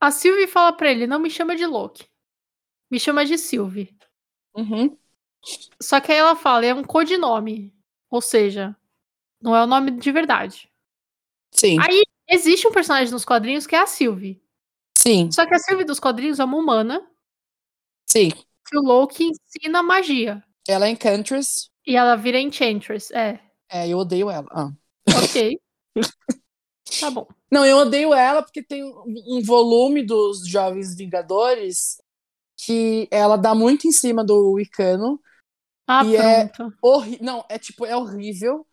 a 0.00 0.10
Sylvie 0.10 0.46
fala 0.46 0.72
pra 0.72 0.90
ele, 0.90 1.06
não 1.06 1.18
me 1.18 1.30
chama 1.30 1.56
de 1.56 1.66
Loki. 1.66 2.06
Me 2.90 2.98
chama 2.98 3.24
de 3.24 3.36
Sylvie. 3.36 3.94
Uhum. 4.54 4.96
Só 5.80 6.00
que 6.00 6.12
aí 6.12 6.18
ela 6.18 6.36
fala, 6.36 6.64
é 6.64 6.74
um 6.74 6.84
codinome. 6.84 7.74
Ou 8.10 8.22
seja, 8.22 8.76
não 9.40 9.54
é 9.54 9.62
o 9.62 9.66
nome 9.66 9.90
de 9.90 10.12
verdade. 10.12 10.70
Sim. 11.50 11.78
Aí 11.80 12.02
existe 12.28 12.66
um 12.66 12.72
personagem 12.72 13.12
nos 13.12 13.24
quadrinhos 13.24 13.66
que 13.66 13.76
é 13.76 13.80
a 13.80 13.86
Sylvie. 13.86 14.42
Sim. 14.96 15.30
Só 15.30 15.44
que 15.46 15.54
a 15.54 15.58
Sylvie 15.58 15.84
dos 15.84 16.00
quadrinhos 16.00 16.40
é 16.40 16.44
uma 16.44 16.56
humana 16.56 17.06
Sim. 18.14 18.30
que 18.30 18.78
o 18.78 18.82
Loki 18.82 19.30
ensina 19.30 19.82
magia. 19.82 20.42
Ela 20.68 20.86
é 20.86 20.90
Enchantress. 20.90 21.68
E 21.86 21.96
ela 21.96 22.16
vira 22.16 22.38
Enchantress. 22.40 23.12
É, 23.12 23.40
É, 23.70 23.88
eu 23.88 23.98
odeio 23.98 24.30
ela. 24.30 24.46
Ah. 24.52 24.70
ok. 25.22 25.58
tá 27.00 27.10
bom. 27.10 27.26
Não, 27.50 27.66
eu 27.66 27.78
odeio 27.78 28.14
ela 28.14 28.42
porque 28.42 28.62
tem 28.62 28.82
um 28.84 29.42
volume 29.44 30.04
dos 30.04 30.46
Jovens 30.46 30.96
Vingadores 30.96 31.96
que 32.56 33.08
ela 33.10 33.36
dá 33.36 33.54
muito 33.54 33.86
em 33.88 33.92
cima 33.92 34.24
do 34.24 34.52
Wicano. 34.52 35.20
Ah, 35.86 36.04
E 36.04 36.16
é- 36.16 36.46
pronto. 36.48 36.76
Horri 36.80 37.18
não, 37.20 37.44
é 37.48 37.58
tipo, 37.58 37.84
é 37.84 37.96
horrível. 37.96 38.66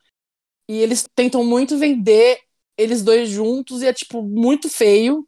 E 0.69 0.77
eles 0.77 1.03
tentam 1.15 1.43
muito 1.43 1.77
vender 1.77 2.39
eles 2.77 3.03
dois 3.03 3.29
juntos 3.29 3.81
e 3.81 3.87
é, 3.87 3.93
tipo, 3.93 4.21
muito 4.21 4.69
feio. 4.69 5.27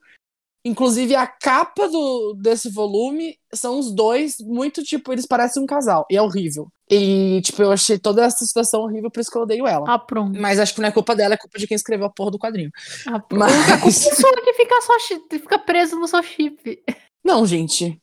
Inclusive, 0.66 1.14
a 1.14 1.28
capa 1.28 1.90
do, 1.90 2.36
desse 2.42 2.70
volume 2.70 3.38
são 3.54 3.78
os 3.80 3.92
dois 3.94 4.38
muito, 4.40 4.82
tipo, 4.82 5.12
eles 5.12 5.26
parecem 5.26 5.62
um 5.62 5.66
casal. 5.66 6.06
E 6.10 6.16
é 6.16 6.22
horrível. 6.22 6.70
E, 6.90 7.42
tipo, 7.44 7.62
eu 7.62 7.72
achei 7.72 8.00
toda 8.00 8.24
essa 8.24 8.46
situação 8.46 8.82
horrível, 8.82 9.12
por 9.12 9.20
isso 9.20 9.30
que 9.30 9.38
eu 9.38 9.42
odeio 9.42 9.68
ela. 9.68 9.84
Ah, 9.88 10.00
pronto. 10.00 10.40
Mas 10.40 10.60
acho 10.60 10.74
que 10.74 10.80
não 10.82 10.88
é 10.88 10.92
culpa 10.92 11.16
dela, 11.16 11.34
é 11.34 11.38
culpa 11.38 11.60
de 11.60 11.68
quem 11.68 11.76
escreveu 11.76 12.06
a 12.06 12.10
porra 12.10 12.32
do 12.32 12.40
quadrinho. 12.40 12.72
Ah, 13.06 13.20
pronto. 13.20 13.40
Mas- 13.40 13.72
A 13.72 13.78
pessoa 14.10 14.34
que 14.42 14.54
fica, 14.54 14.82
só, 14.82 14.94
fica 15.30 15.60
preso 15.60 16.00
no 16.00 16.08
seu 16.08 16.24
chip. 16.24 16.82
Não, 17.26 17.46
gente. 17.46 18.00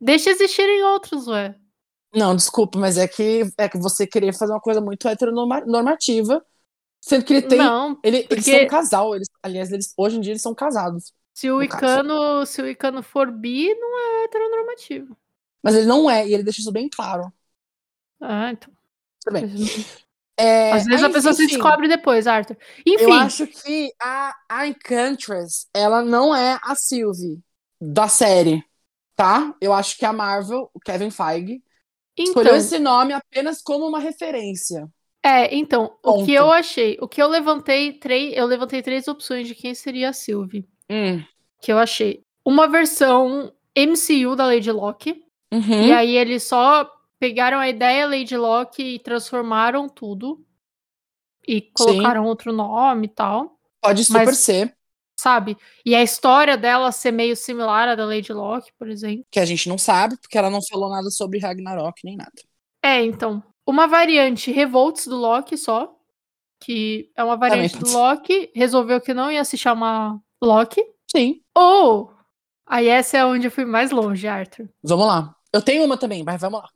Deixa 0.00 0.30
existirem 0.30 0.84
outros, 0.84 1.26
ué. 1.26 1.56
Não, 2.14 2.36
desculpa, 2.36 2.78
mas 2.78 2.96
é 2.96 3.08
que, 3.08 3.42
é 3.58 3.68
que 3.68 3.76
você 3.78 4.06
queria 4.06 4.32
fazer 4.32 4.52
uma 4.52 4.60
coisa 4.60 4.80
muito 4.80 5.08
heteronormativa, 5.08 6.44
sendo 7.02 7.24
que 7.24 7.32
ele 7.34 7.42
tem. 7.42 7.58
Não, 7.58 7.98
ele, 8.04 8.18
Eles 8.18 8.28
porque- 8.28 8.42
são 8.42 8.62
um 8.62 8.68
casal. 8.68 9.14
Eles, 9.16 9.28
aliás, 9.42 9.72
eles, 9.72 9.92
hoje 9.98 10.16
em 10.18 10.20
dia 10.20 10.32
eles 10.32 10.42
são 10.42 10.54
casados. 10.54 11.12
Se 11.34 11.50
o 11.50 11.58
caso. 11.68 11.98
Icano, 11.98 12.46
se 12.46 12.62
o 12.62 12.68
Icano 12.68 13.02
for 13.02 13.30
bi, 13.30 13.74
não 13.74 13.98
é 13.98 14.24
heteronormativo. 14.24 15.16
Mas 15.62 15.74
ele 15.74 15.86
não 15.86 16.08
é, 16.10 16.26
e 16.26 16.34
ele 16.34 16.42
deixa 16.44 16.60
isso 16.60 16.72
bem 16.72 16.88
claro. 16.88 17.32
Ah, 18.20 18.50
então. 18.52 18.72
Tudo 19.20 19.32
bem. 19.34 19.46
É, 20.36 20.72
Às 20.72 20.84
vezes 20.84 21.02
aí, 21.02 21.04
a 21.04 21.10
pessoa 21.10 21.32
se 21.32 21.44
enfim, 21.44 21.54
descobre 21.54 21.86
depois, 21.88 22.26
Arthur. 22.26 22.56
Enfim, 22.86 23.04
Eu 23.04 23.12
acho 23.12 23.46
que 23.46 23.92
a, 24.00 24.34
a 24.48 24.66
Enchantress, 24.66 25.68
ela 25.72 26.02
não 26.04 26.34
é 26.34 26.58
a 26.62 26.74
Sylvie 26.74 27.40
da 27.80 28.08
série, 28.08 28.64
tá? 29.16 29.54
Eu 29.60 29.72
acho 29.72 29.96
que 29.98 30.04
a 30.04 30.12
Marvel, 30.12 30.70
o 30.74 30.80
Kevin 30.80 31.10
Feige, 31.10 31.62
então, 32.18 32.24
escolheu 32.24 32.56
esse 32.56 32.78
nome 32.78 33.12
apenas 33.14 33.62
como 33.62 33.86
uma 33.88 34.00
referência. 34.00 34.88
é, 35.22 35.54
então, 35.54 35.98
o 36.02 36.14
Ponto. 36.14 36.24
que 36.24 36.32
eu 36.32 36.50
achei, 36.50 36.98
o 37.00 37.08
que 37.08 37.22
eu 37.22 37.28
levantei, 37.28 37.98
três, 37.98 38.34
eu 38.36 38.46
levantei 38.46 38.82
três 38.82 39.08
opções 39.08 39.48
de 39.48 39.54
quem 39.54 39.74
seria 39.74 40.10
a 40.10 40.12
Sylvie, 40.12 40.68
Hum. 40.90 41.22
que 41.60 41.72
eu 41.72 41.78
achei. 41.78 42.22
Uma 42.44 42.68
versão 42.68 43.52
MCU 43.76 44.36
da 44.36 44.46
Lady 44.46 44.70
Locke, 44.70 45.24
Uhum. 45.52 45.86
e 45.86 45.92
aí 45.92 46.16
eles 46.16 46.42
só 46.42 46.90
pegaram 47.18 47.58
a 47.58 47.68
ideia 47.68 48.06
Lady 48.06 48.36
Locke 48.36 48.82
e 48.82 48.98
transformaram 48.98 49.88
tudo 49.88 50.44
e 51.46 51.60
colocaram 51.60 52.24
outro 52.24 52.52
nome 52.52 53.06
e 53.06 53.08
tal, 53.10 53.58
Pode 53.80 54.04
super 54.04 54.26
mas- 54.26 54.38
ser, 54.38 54.74
sabe? 55.18 55.56
E 55.86 55.94
a 55.94 56.02
história 56.02 56.56
dela 56.56 56.90
ser 56.92 57.12
meio 57.12 57.36
similar 57.36 57.88
à 57.88 57.94
da 57.94 58.04
Lady 58.04 58.32
Locke, 58.32 58.72
por 58.78 58.88
exemplo. 58.88 59.24
que 59.30 59.40
a 59.40 59.44
gente 59.44 59.68
não 59.68 59.78
sabe, 59.78 60.16
porque 60.18 60.36
ela 60.36 60.50
não 60.50 60.60
falou 60.70 60.90
nada 60.90 61.10
sobre 61.10 61.38
Ragnarok 61.38 62.00
nem 62.04 62.16
nada. 62.16 62.32
É, 62.82 63.02
então. 63.02 63.42
Uma 63.66 63.86
variante 63.86 64.52
Revolts 64.52 65.06
do 65.06 65.16
Loki 65.16 65.56
só. 65.56 65.94
Que 66.60 67.10
é 67.16 67.24
uma 67.24 67.36
variante 67.36 67.78
do. 67.78 67.90
Loki. 67.90 68.50
Resolveu 68.54 69.00
que 69.00 69.14
não 69.14 69.30
ia 69.32 69.42
se 69.44 69.56
chamar 69.56 70.18
Loki. 70.44 70.84
Sim. 71.10 71.40
Ou. 71.54 72.12
Aí 72.66 72.88
essa 72.88 73.18
é 73.18 73.24
onde 73.24 73.46
eu 73.46 73.50
fui 73.50 73.64
mais 73.64 73.90
longe, 73.90 74.26
Arthur. 74.26 74.68
Vamos 74.82 75.06
lá. 75.06 75.34
Eu 75.52 75.62
tenho 75.62 75.84
uma 75.84 75.96
também, 75.96 76.24
mas 76.24 76.40
vamos 76.40 76.60
lá. 76.60 76.68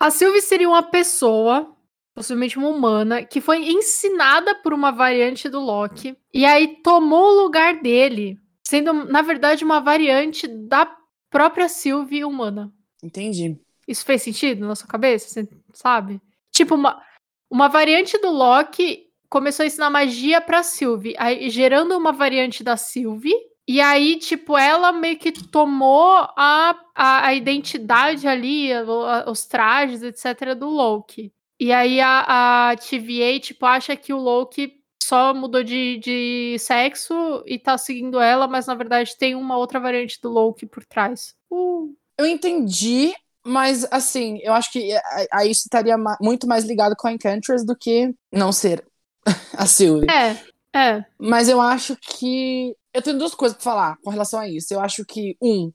A 0.00 0.10
Sylvie 0.10 0.40
seria 0.40 0.68
uma 0.68 0.82
pessoa, 0.82 1.72
possivelmente 2.14 2.58
uma 2.58 2.68
humana, 2.68 3.24
que 3.24 3.40
foi 3.40 3.68
ensinada 3.68 4.54
por 4.62 4.72
uma 4.74 4.90
variante 4.90 5.48
do 5.48 5.60
Loki. 5.60 6.16
E 6.34 6.44
aí 6.44 6.82
tomou 6.82 7.32
o 7.32 7.42
lugar 7.42 7.80
dele. 7.80 8.38
Sendo, 8.66 8.92
na 8.92 9.22
verdade, 9.22 9.64
uma 9.64 9.80
variante 9.80 10.48
da 10.48 10.92
própria 11.30 11.68
Sylvie 11.68 12.24
humana. 12.24 12.72
Entendi. 13.02 13.56
Isso 13.86 14.04
fez 14.04 14.22
sentido 14.22 14.66
na 14.66 14.74
sua 14.74 14.88
cabeça? 14.88 15.28
Você 15.28 15.48
sabe? 15.72 16.20
Tipo, 16.50 16.74
uma, 16.74 17.00
uma 17.48 17.68
variante 17.68 18.18
do 18.18 18.30
Loki 18.30 19.05
começou 19.28 19.64
a 19.64 19.66
ensinar 19.66 19.90
magia 19.90 20.40
pra 20.40 20.62
Sylvie, 20.62 21.14
aí, 21.18 21.50
gerando 21.50 21.96
uma 21.96 22.12
variante 22.12 22.62
da 22.64 22.76
Sylvie. 22.76 23.34
E 23.68 23.80
aí, 23.80 24.16
tipo, 24.18 24.56
ela 24.56 24.92
meio 24.92 25.18
que 25.18 25.32
tomou 25.32 26.12
a, 26.36 26.78
a, 26.94 27.26
a 27.26 27.34
identidade 27.34 28.28
ali, 28.28 28.72
a- 28.72 28.82
a- 29.26 29.30
os 29.30 29.44
trajes, 29.44 30.02
etc., 30.02 30.54
do 30.54 30.68
Loki. 30.68 31.32
E 31.58 31.72
aí 31.72 32.00
a, 32.00 32.70
a 32.70 32.76
TVA, 32.76 33.40
tipo, 33.40 33.66
acha 33.66 33.96
que 33.96 34.12
o 34.12 34.18
Loki 34.18 34.74
só 35.02 35.32
mudou 35.34 35.62
de, 35.64 35.98
de 35.98 36.56
sexo 36.58 37.42
e 37.46 37.58
tá 37.58 37.76
seguindo 37.78 38.20
ela, 38.20 38.46
mas 38.46 38.66
na 38.66 38.74
verdade 38.74 39.16
tem 39.18 39.34
uma 39.34 39.56
outra 39.56 39.80
variante 39.80 40.20
do 40.20 40.28
Loki 40.30 40.66
por 40.66 40.84
trás. 40.84 41.34
Uh, 41.50 41.94
Eu 42.18 42.26
entendi, 42.26 43.12
mas 43.44 43.84
assim, 43.90 44.38
eu 44.42 44.52
acho 44.52 44.70
que 44.72 44.92
a- 44.94 45.26
aí 45.32 45.50
isso 45.50 45.62
estaria 45.62 45.96
muito 46.20 46.46
mais 46.46 46.64
ligado 46.64 46.94
com 46.96 47.06
a 47.08 47.12
Enchantress 47.12 47.64
do 47.64 47.76
que 47.76 48.14
não 48.32 48.52
ser 48.52 48.84
a 49.56 49.66
Sylvie. 49.66 50.06
é, 50.10 50.36
é. 50.78 51.04
Mas 51.18 51.48
eu 51.48 51.60
acho 51.60 51.96
que. 51.96 52.76
Eu 52.94 53.02
tenho 53.02 53.18
duas 53.18 53.34
coisas 53.34 53.56
pra 53.56 53.64
falar 53.64 53.96
com 54.02 54.10
relação 54.10 54.40
a 54.40 54.48
isso. 54.48 54.72
Eu 54.72 54.80
acho 54.80 55.04
que, 55.04 55.36
um, 55.42 55.70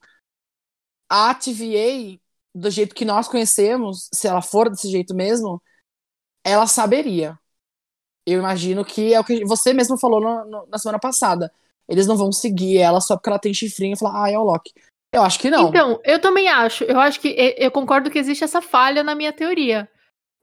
a 1.10 1.34
TVA, 1.36 2.18
do 2.56 2.70
jeito 2.70 2.96
que 2.96 3.06
nós 3.06 3.28
conhecemos, 3.28 4.10
se 4.14 4.28
ela 4.28 4.42
for 4.42 4.70
desse 4.70 4.90
jeito 4.90 5.14
mesmo, 5.14 5.62
ela 6.44 6.66
saberia. 6.66 7.38
Eu 8.26 8.40
imagino 8.40 8.84
que 8.86 9.14
é 9.14 9.20
o 9.20 9.24
que 9.24 9.44
você 9.46 9.74
mesmo 9.74 9.98
falou 9.98 10.22
no- 10.22 10.46
no- 10.46 10.68
na 10.68 10.78
semana 10.78 11.00
passada. 11.00 11.52
Eles 11.88 12.08
não 12.08 12.16
vão 12.16 12.32
seguir 12.32 12.78
ela 12.78 13.02
só 13.02 13.16
porque 13.16 13.30
ela 13.30 13.40
tem 13.40 13.54
chifrinho 13.54 13.94
e 13.94 14.00
falar, 14.00 14.24
ah, 14.26 14.32
é 14.32 14.38
o 14.38 14.44
Loki. 14.44 14.72
Eu 15.14 15.24
acho 15.24 15.40
que 15.40 15.50
não. 15.50 15.70
Então, 15.70 16.00
eu 16.06 16.20
também 16.22 16.48
acho. 16.48 16.84
Eu 16.86 17.00
acho 17.00 17.20
que 17.20 17.36
eu 17.58 17.70
concordo 17.70 18.10
que 18.10 18.18
existe 18.18 18.44
essa 18.44 18.62
falha 18.62 19.04
na 19.04 19.14
minha 19.14 19.34
teoria. 19.34 19.90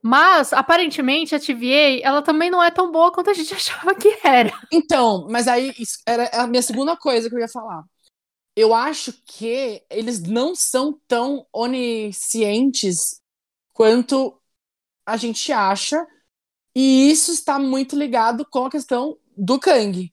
Mas, 0.02 0.52
aparentemente, 0.52 1.34
a 1.34 1.40
TVA, 1.40 2.00
ela 2.02 2.22
também 2.22 2.50
não 2.50 2.62
é 2.62 2.70
tão 2.70 2.90
boa 2.92 3.12
quanto 3.12 3.30
a 3.30 3.34
gente 3.34 3.52
achava 3.54 3.94
que 3.94 4.18
era. 4.22 4.52
Então, 4.72 5.26
mas 5.28 5.48
aí 5.48 5.72
era 6.06 6.28
a 6.42 6.46
minha 6.46 6.62
segunda 6.62 6.96
coisa 6.96 7.28
que 7.28 7.34
eu 7.34 7.40
ia 7.40 7.48
falar. 7.48 7.84
Eu 8.54 8.74
acho 8.74 9.12
que 9.24 9.82
eles 9.88 10.20
não 10.22 10.54
são 10.54 11.00
tão 11.06 11.46
oniscientes 11.52 13.20
quanto 13.72 14.40
a 15.06 15.16
gente 15.16 15.52
acha, 15.52 16.04
e 16.74 17.10
isso 17.10 17.32
está 17.32 17.58
muito 17.58 17.96
ligado 17.96 18.44
com 18.44 18.66
a 18.66 18.70
questão 18.70 19.16
do 19.36 19.58
Kang, 19.58 20.12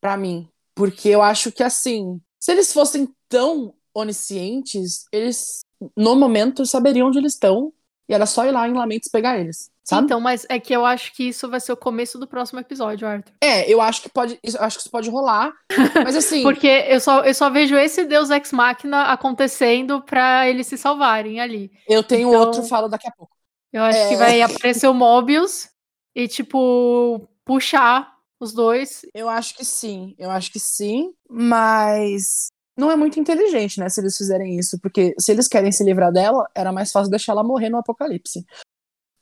pra 0.00 0.16
mim. 0.16 0.48
Porque 0.74 1.08
eu 1.08 1.22
acho 1.22 1.50
que, 1.50 1.62
assim, 1.62 2.20
se 2.38 2.52
eles 2.52 2.72
fossem 2.72 3.08
tão 3.28 3.74
oniscientes, 3.94 5.06
eles, 5.10 5.60
no 5.96 6.14
momento, 6.14 6.64
saberiam 6.66 7.08
onde 7.08 7.18
eles 7.18 7.32
estão, 7.32 7.72
e 8.08 8.14
era 8.14 8.26
só 8.26 8.44
ir 8.46 8.52
lá 8.52 8.68
em 8.68 8.72
Lamentos 8.72 9.08
pegar 9.10 9.38
eles, 9.38 9.70
sabe? 9.84 10.04
Então, 10.04 10.20
mas 10.20 10.46
é 10.48 10.58
que 10.60 10.72
eu 10.74 10.84
acho 10.86 11.12
que 11.14 11.24
isso 11.28 11.48
vai 11.48 11.58
ser 11.60 11.72
o 11.72 11.76
começo 11.76 12.18
do 12.18 12.26
próximo 12.26 12.60
episódio, 12.60 13.06
Arthur. 13.06 13.32
É, 13.42 13.70
eu 13.72 13.80
acho 13.80 14.02
que 14.02 14.08
pode, 14.08 14.38
eu 14.42 14.60
acho 14.62 14.76
que 14.76 14.82
isso 14.82 14.90
pode 14.90 15.10
rolar, 15.10 15.52
mas 16.04 16.14
assim, 16.16 16.42
Porque 16.42 16.66
eu 16.88 17.00
só, 17.00 17.24
eu 17.24 17.34
só 17.34 17.50
vejo 17.50 17.76
esse 17.76 18.04
Deus 18.04 18.30
Ex 18.30 18.52
Machina 18.52 19.04
acontecendo 19.04 20.02
pra 20.02 20.48
eles 20.48 20.66
se 20.66 20.78
salvarem 20.78 21.40
ali. 21.40 21.70
eu 21.88 22.02
tenho 22.02 22.28
então- 22.28 22.40
outro, 22.40 22.62
falo 22.62 22.88
daqui 22.88 23.08
a 23.08 23.12
pouco. 23.12 23.34
Eu 23.72 23.82
acho 23.82 24.08
que 24.08 24.14
É. 24.14 24.18
vai 24.18 24.40
aparecer 24.42 24.86
o 24.88 24.94
Mobius 24.94 25.68
e, 26.14 26.26
tipo, 26.28 27.28
puxar 27.44 28.14
os 28.40 28.52
dois. 28.54 29.02
Eu 29.12 29.28
acho 29.28 29.54
que 29.54 29.64
sim, 29.64 30.14
eu 30.18 30.30
acho 30.30 30.50
que 30.52 30.58
sim, 30.60 31.12
mas 31.28 32.48
não 32.76 32.90
é 32.90 32.96
muito 32.96 33.18
inteligente, 33.18 33.80
né, 33.80 33.88
se 33.88 34.00
eles 34.00 34.16
fizerem 34.16 34.58
isso, 34.58 34.78
porque 34.80 35.14
se 35.18 35.32
eles 35.32 35.48
querem 35.48 35.72
se 35.72 35.82
livrar 35.82 36.12
dela, 36.12 36.46
era 36.54 36.72
mais 36.72 36.92
fácil 36.92 37.10
deixar 37.10 37.32
ela 37.32 37.42
morrer 37.42 37.70
no 37.70 37.78
apocalipse. 37.78 38.44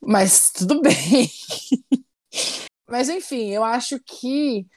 Mas 0.01 0.51
tudo 0.51 0.81
bem. 0.83 1.29
mas 2.89 3.09
enfim, 3.09 3.51
eu 3.51 3.63
acho 3.63 3.99
que 3.99 4.67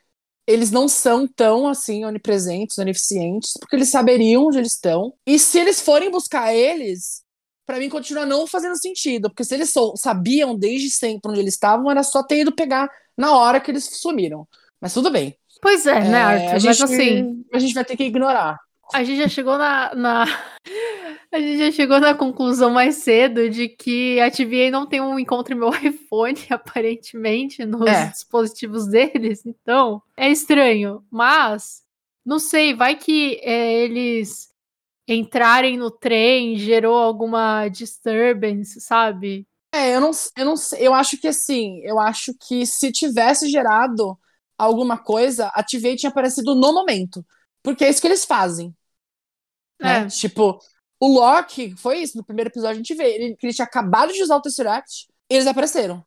eles 0.47 0.71
não 0.71 0.89
são 0.89 1.29
tão 1.29 1.69
assim 1.69 2.05
onipresentes, 2.05 2.79
oniscientes, 2.79 3.53
porque 3.61 3.77
eles 3.77 3.91
saberiam 3.91 4.47
onde 4.47 4.59
eles 4.59 4.73
estão. 4.73 5.13
E 5.27 5.39
se 5.39 5.59
eles 5.59 5.81
forem 5.81 6.11
buscar 6.11 6.55
eles, 6.55 7.23
pra 7.67 7.79
mim 7.79 7.91
continua 7.91 8.25
não 8.25 8.47
fazendo 8.47 8.81
sentido, 8.81 9.29
porque 9.29 9.45
se 9.45 9.55
eles 9.55 9.73
sabiam 9.97 10.57
desde 10.57 10.89
sempre 10.89 11.31
onde 11.31 11.41
eles 11.41 11.55
estavam, 11.55 11.91
era 11.91 12.03
só 12.03 12.23
ter 12.23 12.41
ido 12.41 12.55
pegar 12.55 12.89
na 13.17 13.37
hora 13.37 13.61
que 13.61 13.71
eles 13.71 13.85
sumiram. 14.01 14.49
Mas 14.81 14.95
tudo 14.95 15.11
bem. 15.11 15.37
Pois 15.61 15.85
é, 15.87 16.01
né, 16.09 16.19
É, 16.19 16.23
Arthur? 16.23 16.49
a 16.49 16.53
Mas 16.53 16.63
gente, 16.63 16.83
assim, 16.85 17.45
a 17.53 17.59
gente 17.59 17.75
vai 17.75 17.85
ter 17.85 17.97
que 17.97 18.05
ignorar. 18.05 18.59
A 18.95 19.05
gente 19.05 19.19
já 19.19 19.29
chegou 19.29 19.59
na, 19.59 19.95
na- 19.95 20.25
A 21.33 21.39
gente 21.39 21.59
já 21.59 21.71
chegou 21.73 22.01
na 22.01 22.15
conclusão 22.15 22.71
mais 22.71 22.97
cedo 22.97 23.51
de 23.51 23.69
que 23.69 24.19
a 24.21 24.31
TVA 24.31 24.71
não 24.71 24.87
tem 24.87 25.01
um 25.01 25.19
encontro 25.19 25.55
em 25.55 25.59
meu 25.59 25.71
iPhone, 25.75 26.39
aparentemente, 26.51 27.65
nos 27.67 27.89
É. 27.89 28.07
dispositivos 28.07 28.87
deles. 28.89 29.45
Então, 29.45 30.03
é 30.17 30.31
estranho. 30.31 31.05
Mas, 31.11 31.83
não 32.25 32.39
sei, 32.39 32.75
vai 32.75 32.97
que 32.97 33.39
é, 33.43 33.75
eles 33.85 34.49
entrarem 35.07 35.77
no 35.77 35.91
trem 35.91 36.57
gerou 36.59 36.97
alguma 36.97 37.69
disturbance, 37.69 38.81
sabe? 38.81 39.47
É, 39.73 39.95
eu 39.97 40.01
não, 40.01 40.11
eu 40.37 40.45
não 40.47 40.57
sei. 40.57 40.87
Eu 40.87 40.95
acho 40.95 41.19
que 41.19 41.29
assim, 41.29 41.81
eu 41.83 41.99
acho 41.99 42.35
que 42.41 42.67
se 42.67 42.91
tivesse 42.91 43.49
gerado 43.49 44.19
alguma 44.57 44.99
coisa, 44.99 45.49
a 45.49 45.63
TVA 45.63 45.97
tinha 45.97 46.11
aparecido 46.11 46.55
no 46.55 46.73
momento. 46.73 47.25
Porque 47.63 47.85
é 47.85 47.91
isso 47.91 48.01
que 48.01 48.07
eles 48.07 48.25
fazem. 48.25 48.75
Né? 49.81 50.01
É. 50.01 50.07
Tipo, 50.07 50.59
o 51.01 51.07
Loki, 51.07 51.75
foi 51.77 51.99
isso, 51.99 52.17
no 52.17 52.25
primeiro 52.25 52.51
episódio 52.51 52.75
a 52.75 52.83
gente 52.83 52.95
vê. 52.95 53.15
Ele, 53.15 53.37
que 53.37 53.47
ele 53.47 53.55
tinha 53.55 53.65
acabado 53.65 54.13
de 54.13 54.23
usar 54.23 54.37
o 54.37 54.43
Tesseract 54.43 55.07
e 55.31 55.35
eles 55.35 55.47
apareceram. 55.47 56.05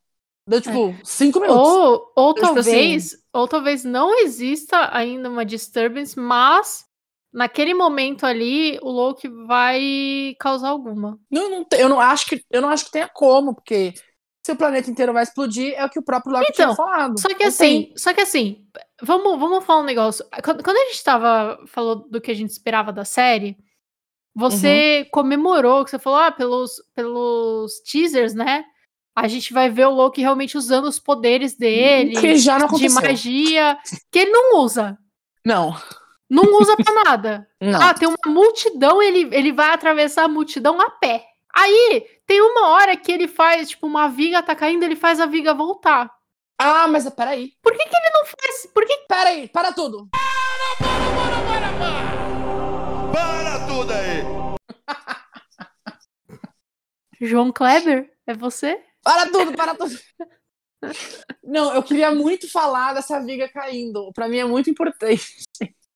Deu, 0.47 0.59
tipo, 0.59 0.93
cinco 1.03 1.39
minutos. 1.39 1.67
Ou, 1.67 2.11
ou 2.15 2.31
Então, 2.31 2.55
tipo 2.55 2.55
talvez, 2.55 3.15
ou 3.31 3.47
talvez 3.47 3.83
não 3.83 4.19
exista 4.19 4.89
ainda 4.91 5.29
uma 5.29 5.45
disturbance, 5.45 6.19
mas 6.19 6.83
naquele 7.31 7.73
momento 7.73 8.25
ali 8.25 8.77
o 8.81 8.89
Loki 8.89 9.29
vai 9.47 10.35
causar 10.39 10.69
alguma. 10.69 11.17
Não, 11.29 11.49
não 11.49 11.65
eu, 11.73 11.87
não 11.87 11.99
acho 11.99 12.25
que, 12.25 12.43
eu 12.49 12.61
não 12.61 12.69
acho 12.69 12.85
que 12.85 12.91
tenha 12.91 13.07
como, 13.07 13.55
porque 13.55 13.93
se 14.43 14.51
o 14.51 14.55
planeta 14.55 14.89
inteiro 14.89 15.13
vai 15.13 15.23
explodir, 15.23 15.73
é 15.75 15.85
o 15.85 15.89
que 15.89 15.99
o 15.99 16.03
próprio 16.03 16.33
Loki 16.33 16.47
Então, 16.51 16.73
tinha 16.73 16.75
falado. 16.75 17.19
Só 17.19 17.27
que 17.33 17.43
assim, 17.43 17.93
só 17.95 18.13
que 18.13 18.21
assim, 18.21 18.65
vamos, 19.01 19.39
vamos 19.39 19.63
falar 19.63 19.81
um 19.81 19.85
negócio. 19.85 20.25
Quando, 20.43 20.63
quando 20.63 20.77
a 20.77 20.85
gente 20.87 21.03
tava 21.03 21.59
falou 21.67 21.95
do 22.09 22.19
que 22.19 22.31
a 22.31 22.35
gente 22.35 22.49
esperava 22.49 22.91
da 22.91 23.05
série, 23.05 23.55
você 24.35 25.01
Uhum. 25.03 25.09
comemorou, 25.11 25.83
que 25.83 25.91
você 25.91 25.99
falou, 25.99 26.19
ah, 26.19 26.31
pelos, 26.31 26.81
pelos 26.95 27.79
teasers, 27.81 28.33
né? 28.33 28.63
A 29.15 29.27
gente 29.27 29.51
vai 29.53 29.69
ver 29.69 29.87
o 29.87 29.91
Loki 29.93 30.21
realmente 30.21 30.57
usando 30.57 30.85
os 30.85 30.97
poderes 30.97 31.55
dele, 31.57 32.15
Que 32.19 32.37
já 32.37 32.53
não 32.57 32.67
de 32.67 32.85
aconteceu. 32.87 33.01
magia, 33.09 33.77
que 34.09 34.19
ele 34.19 34.31
não 34.31 34.57
usa. 34.59 34.97
Não, 35.45 35.75
Não 36.29 36.43
usa 36.61 36.77
pra 36.77 37.03
nada. 37.03 37.45
não. 37.61 37.81
Ah, 37.81 37.93
tem 37.93 38.07
uma 38.07 38.17
multidão, 38.33 39.01
ele, 39.03 39.27
ele 39.35 39.51
vai 39.51 39.71
atravessar 39.73 40.23
a 40.23 40.27
multidão 40.29 40.79
a 40.79 40.89
pé. 40.89 41.25
Aí, 41.53 42.05
tem 42.31 42.41
uma 42.41 42.69
hora 42.69 42.95
que 42.95 43.11
ele 43.11 43.27
faz, 43.27 43.71
tipo, 43.71 43.85
uma 43.85 44.07
viga 44.07 44.41
tá 44.41 44.55
caindo, 44.55 44.83
ele 44.83 44.95
faz 44.95 45.19
a 45.19 45.25
viga 45.25 45.53
voltar. 45.53 46.09
Ah, 46.57 46.87
mas 46.87 47.09
peraí. 47.09 47.51
Por 47.61 47.73
que, 47.73 47.83
que 47.83 47.93
ele 47.93 48.09
não 48.13 48.23
faz? 48.25 48.67
Por 48.73 48.85
que 48.85 48.99
Peraí, 49.05 49.49
para 49.49 49.73
tudo. 49.73 50.07
Para 53.11 53.67
tudo 53.67 53.91
aí! 53.91 54.23
João 57.19 57.51
Kleber? 57.51 58.09
É 58.25 58.33
você? 58.33 58.81
Para 59.03 59.29
tudo, 59.29 59.51
para 59.51 59.75
tudo. 59.75 59.93
Não, 61.43 61.75
eu 61.75 61.83
queria 61.83 62.15
muito 62.15 62.49
falar 62.49 62.93
dessa 62.93 63.19
viga 63.19 63.49
caindo. 63.49 64.09
Pra 64.13 64.29
mim 64.29 64.37
é 64.37 64.45
muito 64.45 64.69
importante. 64.69 65.43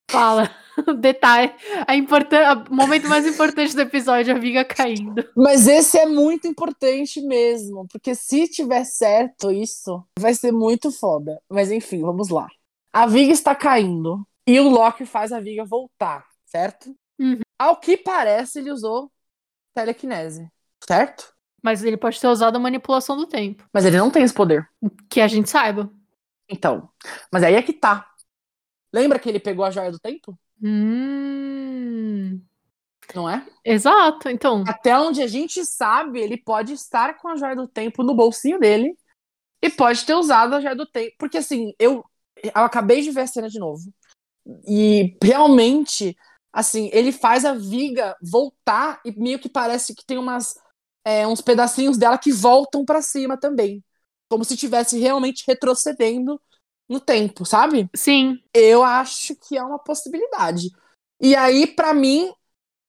Fala. 0.09 0.49
Detalhe. 0.99 1.53
A 1.87 1.95
importan- 1.95 2.65
O 2.69 2.75
momento 2.75 3.07
mais 3.07 3.25
importante 3.25 3.73
do 3.75 3.81
episódio, 3.81 4.35
a 4.35 4.39
viga 4.39 4.65
caindo. 4.65 5.13
Mas 5.35 5.67
esse 5.67 5.97
é 5.97 6.05
muito 6.05 6.47
importante 6.47 7.21
mesmo, 7.21 7.87
porque 7.87 8.13
se 8.13 8.47
tiver 8.47 8.83
certo 8.83 9.51
isso, 9.51 10.03
vai 10.19 10.33
ser 10.33 10.51
muito 10.51 10.91
foda. 10.91 11.41
Mas 11.49 11.71
enfim, 11.71 12.01
vamos 12.01 12.29
lá. 12.29 12.47
A 12.91 13.05
viga 13.07 13.31
está 13.31 13.55
caindo 13.55 14.25
e 14.47 14.59
o 14.59 14.69
Loki 14.69 15.05
faz 15.05 15.31
a 15.31 15.39
viga 15.39 15.65
voltar, 15.65 16.25
certo? 16.45 16.95
Uhum. 17.19 17.39
Ao 17.57 17.77
que 17.77 17.95
parece, 17.97 18.59
ele 18.59 18.71
usou 18.71 19.09
telecinese, 19.73 20.49
certo? 20.87 21.33
Mas 21.63 21.83
ele 21.83 21.97
pode 21.97 22.19
ter 22.19 22.27
usado 22.27 22.55
a 22.57 22.59
manipulação 22.59 23.17
do 23.17 23.25
tempo. 23.25 23.63
Mas 23.73 23.85
ele 23.85 23.97
não 23.97 24.11
tem 24.11 24.23
esse 24.23 24.33
poder. 24.33 24.69
Que 25.09 25.19
a 25.19 25.27
gente 25.27 25.49
saiba. 25.49 25.89
Então, 26.47 26.87
mas 27.31 27.43
aí 27.43 27.55
é 27.55 27.61
que 27.61 27.73
tá. 27.73 28.05
Lembra 28.93 29.19
que 29.19 29.27
ele 29.27 29.39
pegou 29.39 29.65
a 29.65 29.71
joia 29.71 29.91
do 29.91 29.99
tempo? 29.99 30.37
Hum. 30.61 32.41
Não 33.13 33.29
é? 33.29 33.45
Exato. 33.63 34.29
Então, 34.29 34.63
Até 34.67 34.97
onde 34.97 35.21
a 35.21 35.27
gente 35.27 35.63
sabe, 35.65 36.19
ele 36.19 36.37
pode 36.37 36.73
estar 36.73 37.17
com 37.17 37.27
a 37.27 37.35
joia 37.35 37.55
do 37.55 37.67
tempo 37.67 38.03
no 38.03 38.15
bolsinho 38.15 38.59
dele 38.59 38.97
e 39.61 39.69
pode 39.69 40.05
ter 40.05 40.15
usado 40.15 40.55
a 40.55 40.61
joia 40.61 40.75
do 40.75 40.85
tempo. 40.85 41.13
Porque 41.19 41.37
assim, 41.37 41.73
eu, 41.77 42.03
eu 42.41 42.51
acabei 42.55 43.01
de 43.01 43.11
ver 43.11 43.21
a 43.21 43.27
cena 43.27 43.49
de 43.49 43.59
novo. 43.59 43.93
E 44.67 45.17
realmente, 45.21 46.15
assim, 46.53 46.89
ele 46.93 47.11
faz 47.11 47.45
a 47.45 47.53
viga 47.53 48.15
voltar 48.21 49.01
e 49.03 49.11
meio 49.11 49.39
que 49.39 49.49
parece 49.49 49.93
que 49.93 50.05
tem 50.05 50.17
umas, 50.17 50.55
é, 51.03 51.27
uns 51.27 51.41
pedacinhos 51.41 51.97
dela 51.97 52.17
que 52.17 52.31
voltam 52.31 52.85
pra 52.85 53.01
cima 53.01 53.37
também. 53.37 53.83
Como 54.29 54.43
se 54.43 54.53
estivesse 54.53 54.99
realmente 54.99 55.43
retrocedendo 55.47 56.41
no 56.89 56.99
tempo, 56.99 57.45
sabe? 57.45 57.89
sim. 57.95 58.39
eu 58.53 58.83
acho 58.83 59.35
que 59.35 59.57
é 59.57 59.63
uma 59.63 59.79
possibilidade. 59.79 60.69
E 61.19 61.35
aí, 61.35 61.67
pra 61.67 61.93
mim, 61.93 62.31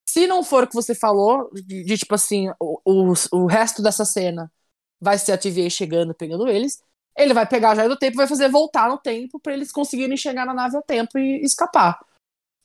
se 0.08 0.26
não 0.26 0.42
for 0.44 0.64
o 0.64 0.66
que 0.68 0.74
você 0.74 0.94
falou, 0.94 1.50
de, 1.52 1.84
de, 1.84 1.98
tipo 1.98 2.14
assim, 2.14 2.48
o, 2.60 2.80
o, 2.84 3.12
o 3.32 3.46
resto 3.46 3.82
dessa 3.82 4.04
cena 4.04 4.50
vai 5.00 5.18
ser 5.18 5.32
a 5.32 5.38
TVA 5.38 5.70
chegando, 5.70 6.14
pegando 6.14 6.48
eles, 6.48 6.82
ele 7.16 7.34
vai 7.34 7.46
pegar 7.46 7.70
a 7.70 7.74
joia 7.74 7.88
do 7.88 7.96
tempo 7.96 8.14
e 8.14 8.18
vai 8.18 8.26
fazer 8.26 8.48
voltar 8.48 8.88
no 8.88 8.98
tempo 8.98 9.40
pra 9.40 9.52
eles 9.54 9.72
conseguirem 9.72 10.16
chegar 10.16 10.44
na 10.46 10.54
nave 10.54 10.76
a 10.76 10.82
tempo 10.82 11.18
e 11.18 11.42
escapar. 11.42 11.98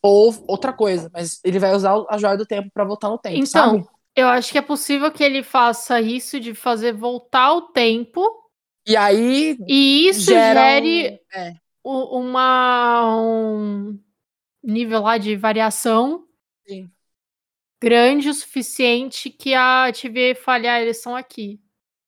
Ou 0.04 0.34
outra 0.48 0.74
coisa, 0.74 1.10
mas 1.14 1.40
ele 1.44 1.60
vai 1.60 1.74
usar 1.74 1.94
a 2.10 2.18
joia 2.18 2.38
do 2.38 2.46
tempo 2.46 2.70
pra 2.74 2.84
voltar 2.84 3.10
no 3.10 3.18
tempo, 3.18 3.38
Então, 3.38 3.78
sabe? 3.78 3.88
eu 4.16 4.28
acho 4.28 4.52
que 4.52 4.58
é 4.58 4.62
possível 4.62 5.12
que 5.12 5.24
ele 5.24 5.44
faça 5.44 6.02
isso 6.02 6.40
de 6.40 6.54
fazer 6.54 6.94
voltar 6.94 7.54
o 7.54 7.62
tempo 7.62 8.41
E 8.86 8.96
aí 8.96 9.58
e 9.68 10.08
isso 10.10 10.26
gera 10.26 10.80
um- 10.80 10.82
gere 10.82 11.20
é, 11.34 11.54
uma 11.84 13.16
um 13.16 14.00
nível 14.64 15.02
lá 15.04 15.18
de 15.18 15.36
variação 15.36 16.28
Sim. 16.68 16.92
grande 17.82 18.30
o 18.30 18.34
suficiente 18.34 19.30
que 19.30 19.54
a 19.54 19.92
TVA 19.92 20.36
falhar, 20.36 20.82
eles 20.82 20.98
estão 20.98 21.16
aqui, 21.16 21.60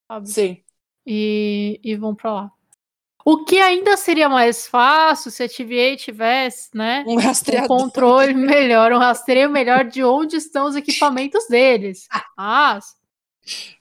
sabe? 0.07 0.27
sim. 0.29 0.63
E, 1.05 1.79
e 1.83 1.95
vão 1.95 2.15
pra 2.15 2.33
lá. 2.33 2.51
O 3.25 3.45
que 3.45 3.57
ainda 3.59 3.95
seria 3.97 4.29
mais 4.29 4.67
fácil 4.67 5.31
se 5.31 5.43
a 5.43 5.49
TVA 5.49 5.97
tivesse, 5.97 6.69
né? 6.75 7.03
Um 7.07 7.15
Um 7.15 7.67
controle 7.67 8.33
melhor, 8.35 8.91
um 8.91 8.97
rastreio 8.99 9.49
melhor 9.49 9.85
de 9.85 10.03
onde 10.03 10.35
estão 10.37 10.67
os 10.67 10.75
equipamentos 10.75 11.47
deles. 11.47 12.07
Mas 12.37 12.95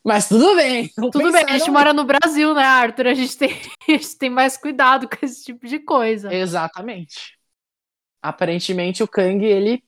Mas 0.04 0.28
tudo 0.28 0.56
bem. 0.56 0.88
Tudo 0.88 1.32
bem, 1.32 1.44
a 1.48 1.58
gente 1.58 1.70
mora 1.70 1.92
no 1.92 2.04
Brasil, 2.04 2.54
né, 2.54 2.64
Arthur? 2.64 3.08
A 3.08 3.14
gente, 3.14 3.36
tem, 3.36 3.50
a 3.88 3.92
gente 3.92 4.16
tem 4.16 4.30
mais 4.30 4.56
cuidado 4.56 5.08
com 5.08 5.24
esse 5.24 5.44
tipo 5.44 5.66
de 5.66 5.78
coisa. 5.78 6.32
Exatamente. 6.34 7.38
Aparentemente 8.20 9.02
o 9.02 9.08
Kang, 9.08 9.44
ele 9.44 9.82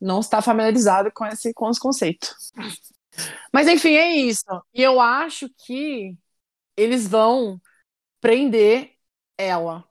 não 0.00 0.20
está 0.20 0.42
familiarizado 0.42 1.10
com 1.12 1.24
esse 1.26 1.52
com 1.54 1.68
os 1.68 1.78
conceitos. 1.78 2.52
Mas 3.52 3.68
enfim, 3.68 3.94
é 3.94 4.16
isso. 4.16 4.44
E 4.74 4.82
eu 4.82 5.00
acho 5.00 5.48
que 5.64 6.16
eles 6.76 7.06
vão 7.06 7.60
prender 8.20 8.92
ela. 9.36 9.84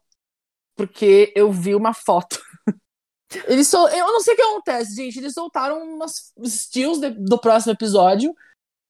Porque 0.75 1.31
eu 1.35 1.51
vi 1.51 1.75
uma 1.75 1.93
foto. 1.93 2.41
Eles 3.47 3.67
sol... 3.67 3.87
Eu 3.87 4.07
não 4.07 4.19
sei 4.19 4.33
o 4.33 4.35
que 4.35 4.41
acontece, 4.41 4.95
gente. 4.95 5.19
Eles 5.19 5.33
soltaram 5.33 5.81
umas 5.81 6.33
stills 6.43 6.99
de- 6.99 7.11
do 7.11 7.37
próximo 7.37 7.71
episódio. 7.73 8.35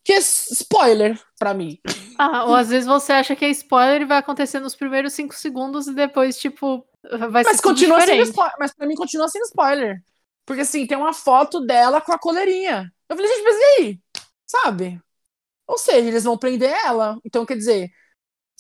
Que 0.04 0.14
é 0.14 0.18
spoiler 0.18 1.20
pra 1.38 1.54
mim. 1.54 1.80
Ah, 2.18 2.46
ou 2.46 2.56
às 2.56 2.70
vezes 2.70 2.88
você 2.88 3.14
acha 3.14 3.36
que 3.36 3.46
é 3.46 3.50
spoiler 3.50 4.02
e 4.02 4.06
vai 4.06 4.18
acontecer 4.18 4.60
nos 4.60 4.76
primeiros 4.76 5.14
cinco 5.14 5.36
segundos 5.36 5.88
e 5.88 5.94
depois, 5.94 6.38
tipo, 6.38 6.86
vai 7.30 7.44
Mas 7.44 7.58
ser 7.58 7.64
continua 7.64 8.02
sendo 8.02 8.24
spoiler. 8.24 8.56
Mas 8.60 8.74
pra 8.74 8.88
mim 8.88 8.96
continua 8.96 9.28
sendo 9.28 9.46
spoiler. 9.46 10.02
Porque 10.46 10.62
assim, 10.62 10.88
tem 10.88 10.98
uma 10.98 11.14
foto 11.14 11.62
dela 11.62 12.02
com 12.02 12.12
a 12.12 12.20
coleirinha. 12.20 12.92
Eu 13.08 13.16
falei, 13.16 13.32
gente, 13.32 13.44
mas 13.44 13.56
e 13.56 13.64
aí? 13.64 14.00
Sabe? 14.46 15.02
Ou 15.68 15.78
seja, 15.78 16.08
eles 16.08 16.24
vão 16.24 16.38
prender 16.38 16.72
ela. 16.86 17.18
Então, 17.24 17.46
quer 17.46 17.56
dizer, 17.56 17.90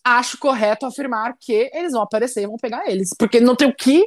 acho 0.04 0.38
correto 0.38 0.86
afirmar 0.86 1.36
que 1.40 1.70
eles 1.74 1.92
vão 1.92 2.02
aparecer 2.02 2.44
e 2.44 2.48
vão 2.48 2.58
pegar 2.58 2.90
eles. 2.90 3.10
Porque 3.18 3.40
não 3.40 3.56
tem 3.56 3.68
o 3.68 3.76
que. 3.76 4.06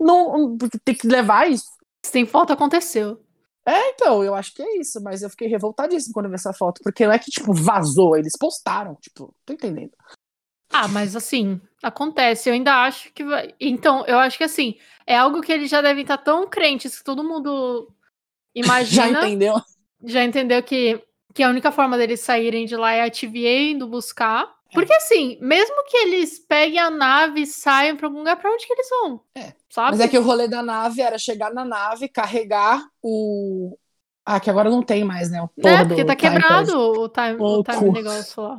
Não, 0.00 0.56
tem 0.84 0.94
que 0.94 1.06
levar 1.06 1.50
isso. 1.50 1.66
Se 2.04 2.12
tem 2.12 2.26
foto, 2.26 2.52
aconteceu. 2.52 3.24
É, 3.66 3.90
então, 3.90 4.22
eu 4.22 4.34
acho 4.34 4.54
que 4.54 4.62
é 4.62 4.78
isso. 4.78 5.02
Mas 5.02 5.22
eu 5.22 5.30
fiquei 5.30 5.48
revoltadíssimo 5.48 6.14
quando 6.14 6.26
eu 6.26 6.30
vi 6.30 6.36
essa 6.36 6.52
foto. 6.52 6.80
Porque 6.84 7.04
não 7.04 7.12
é 7.12 7.18
que, 7.18 7.30
tipo, 7.30 7.52
vazou. 7.52 8.16
Eles 8.16 8.36
postaram. 8.38 8.94
Tipo, 8.96 9.34
tô 9.44 9.52
entendendo. 9.52 9.92
Ah, 10.70 10.88
mas 10.88 11.14
assim, 11.16 11.60
acontece. 11.82 12.48
Eu 12.48 12.54
ainda 12.54 12.74
acho 12.84 13.12
que 13.12 13.24
vai. 13.24 13.54
Então, 13.60 14.04
eu 14.06 14.18
acho 14.18 14.36
que 14.38 14.44
assim, 14.44 14.76
é 15.06 15.16
algo 15.16 15.40
que 15.40 15.52
eles 15.52 15.70
já 15.70 15.80
devem 15.80 16.02
estar 16.02 16.18
tão 16.18 16.48
crentes 16.48 16.98
que 16.98 17.04
todo 17.04 17.24
mundo 17.24 17.88
Já 18.54 18.62
imagina. 18.64 19.26
entendeu? 19.26 19.54
já 20.04 20.24
entendeu 20.24 20.62
que, 20.62 21.02
que 21.34 21.42
a 21.42 21.48
única 21.48 21.72
forma 21.72 21.96
deles 21.96 22.20
saírem 22.20 22.66
de 22.66 22.76
lá 22.76 22.92
é 22.92 23.02
a 23.02 23.10
TVA 23.10 23.70
indo 23.70 23.88
buscar. 23.88 24.55
Porque 24.72 24.92
assim, 24.94 25.38
mesmo 25.40 25.84
que 25.84 25.96
eles 25.96 26.38
peguem 26.38 26.78
a 26.78 26.90
nave 26.90 27.42
e 27.42 27.46
saiam 27.46 27.96
pra 27.96 28.06
algum 28.06 28.18
lugar, 28.18 28.36
pra 28.36 28.50
onde 28.50 28.66
que 28.66 28.72
eles 28.72 28.88
vão? 28.90 29.20
É. 29.34 29.52
Sabe? 29.70 29.92
Mas 29.92 30.00
é 30.00 30.08
que 30.08 30.18
o 30.18 30.22
rolê 30.22 30.48
da 30.48 30.62
nave 30.62 31.00
era 31.00 31.18
chegar 31.18 31.52
na 31.52 31.64
nave, 31.64 32.08
carregar 32.08 32.82
o. 33.02 33.76
Ah, 34.24 34.40
que 34.40 34.50
agora 34.50 34.68
não 34.68 34.82
tem 34.82 35.04
mais, 35.04 35.30
né? 35.30 35.40
O 35.40 35.48
porra 35.48 35.84
do 35.84 35.88
Porque 35.88 36.04
tá 36.04 36.16
quebrado 36.16 36.76
o 36.76 37.08
time, 37.08 37.36
O 37.38 37.62
time 37.62 37.92
negócio 37.92 38.42
lá. 38.42 38.58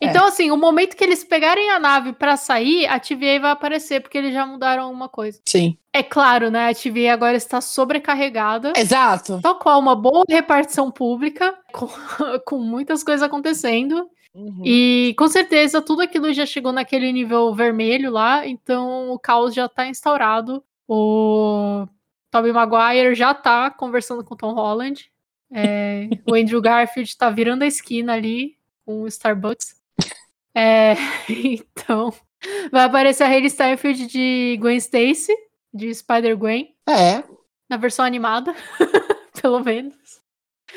É. 0.00 0.06
Então, 0.06 0.26
assim, 0.26 0.50
o 0.50 0.56
momento 0.56 0.96
que 0.96 1.04
eles 1.04 1.24
pegarem 1.24 1.70
a 1.70 1.78
nave 1.78 2.12
pra 2.12 2.36
sair, 2.36 2.86
a 2.86 2.98
TVA 2.98 3.40
vai 3.40 3.50
aparecer, 3.52 4.00
porque 4.00 4.18
eles 4.18 4.34
já 4.34 4.44
mudaram 4.44 4.84
alguma 4.84 5.08
coisa. 5.08 5.40
Sim. 5.46 5.78
É 5.92 6.02
claro, 6.02 6.50
né? 6.50 6.68
A 6.68 6.74
TVA 6.74 7.12
agora 7.12 7.36
está 7.36 7.60
sobrecarregada. 7.60 8.72
Exato. 8.76 9.40
Tal 9.42 9.58
qual 9.58 9.78
uma 9.78 9.94
boa 9.94 10.24
repartição 10.28 10.90
pública, 10.90 11.56
com, 11.72 11.88
com 12.44 12.58
muitas 12.58 13.02
coisas 13.02 13.22
acontecendo. 13.22 14.08
Uhum. 14.34 14.62
E 14.64 15.14
com 15.18 15.28
certeza 15.28 15.82
tudo 15.82 16.00
aquilo 16.00 16.32
já 16.32 16.46
chegou 16.46 16.72
naquele 16.72 17.12
nível 17.12 17.54
vermelho 17.54 18.10
lá, 18.10 18.46
então 18.46 19.10
o 19.10 19.18
caos 19.18 19.54
já 19.54 19.68
tá 19.68 19.86
instaurado. 19.86 20.64
O 20.88 21.86
Tobey 22.30 22.52
Maguire 22.52 23.14
já 23.14 23.34
tá 23.34 23.70
conversando 23.70 24.24
com 24.24 24.34
o 24.34 24.36
Tom 24.36 24.54
Holland. 24.54 25.10
É, 25.50 26.08
o 26.26 26.34
Andrew 26.34 26.62
Garfield 26.62 27.16
tá 27.16 27.28
virando 27.28 27.62
a 27.62 27.66
esquina 27.66 28.14
ali 28.14 28.56
com 28.86 29.02
o 29.02 29.08
Starbucks. 29.08 29.76
É, 30.54 30.94
então, 31.28 32.12
vai 32.70 32.84
aparecer 32.84 33.24
a 33.24 33.28
Hayley 33.28 33.50
Steinfeld 33.50 34.06
de 34.06 34.56
Gwen 34.60 34.78
Stacy, 34.78 35.34
de 35.72 35.94
Spider-Gwen, 35.94 36.74
É, 36.88 37.22
na 37.68 37.76
versão 37.76 38.04
animada, 38.04 38.54
pelo 39.40 39.60
menos. 39.60 39.94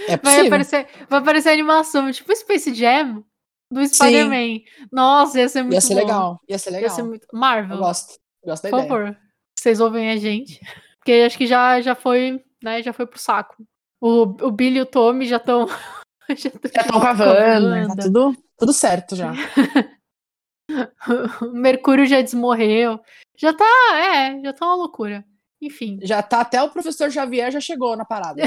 é 0.07 0.17
Vai 0.17 0.47
aparecer, 0.47 0.87
vai 1.09 1.19
aparecer 1.19 1.49
animação, 1.49 2.11
tipo 2.11 2.35
Space 2.35 2.73
Jam 2.73 3.23
do 3.71 3.86
Spider-Man. 3.88 4.62
Nossa, 4.91 5.39
ia 5.39 5.49
ser 5.49 5.62
muito 5.63 5.73
Ia 5.73 5.82
ser 5.82 5.93
bom. 5.95 5.99
legal. 6.01 6.39
Ia 6.47 6.58
ser 6.60 6.69
Ia 6.71 6.75
legal. 6.78 6.95
ser 6.95 7.04
muito... 7.04 7.28
Eu 7.32 7.39
Marvel, 7.39 7.78
gosto. 7.78 8.13
Gosto 8.45 8.63
da 8.63 8.69
por 8.69 8.78
ideia. 8.80 8.89
favor, 8.89 9.17
vocês 9.58 9.80
ouvem 9.80 10.12
a 10.12 10.17
gente. 10.17 10.60
Porque 10.99 11.12
acho 11.25 11.38
que 11.38 11.45
já, 11.47 11.82
já 11.82 11.93
foi, 11.95 12.43
né, 12.63 12.82
já 12.82 12.91
foi 12.93 13.06
pro 13.06 13.19
saco. 13.19 13.56
O, 14.01 14.23
o 14.23 14.51
Billy 14.51 14.78
e 14.78 14.82
o 14.82 14.86
Tommy 14.86 15.25
já 15.28 15.38
estão... 15.38 15.67
já 16.30 16.49
Já 16.73 16.82
estão 16.82 16.99
com 16.99 17.08
a 17.08 17.12
Wanda, 17.12 17.95
tá 17.95 18.04
tudo, 18.04 18.36
tudo 18.58 18.73
certo 18.73 19.15
já. 19.15 19.32
O 21.43 21.51
Mercúrio 21.54 22.08
já 22.08 22.19
desmorreu. 22.21 22.99
Já 23.38 23.54
tá, 23.54 23.65
é, 23.93 24.41
já 24.41 24.51
tá 24.51 24.65
uma 24.65 24.73
loucura. 24.75 25.23
Enfim, 25.62 25.99
Já 26.01 26.23
tá 26.23 26.41
até 26.41 26.62
o 26.62 26.69
professor 26.69 27.12
Xavier 27.12 27.51
já 27.51 27.60
chegou 27.60 27.95
na 27.95 28.04
parada. 28.04 28.41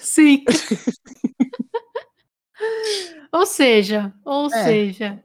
sim. 0.00 0.44
Ou 3.32 3.46
seja, 3.46 4.12
ou 4.24 4.46
É. 4.46 4.64
seja, 4.64 5.22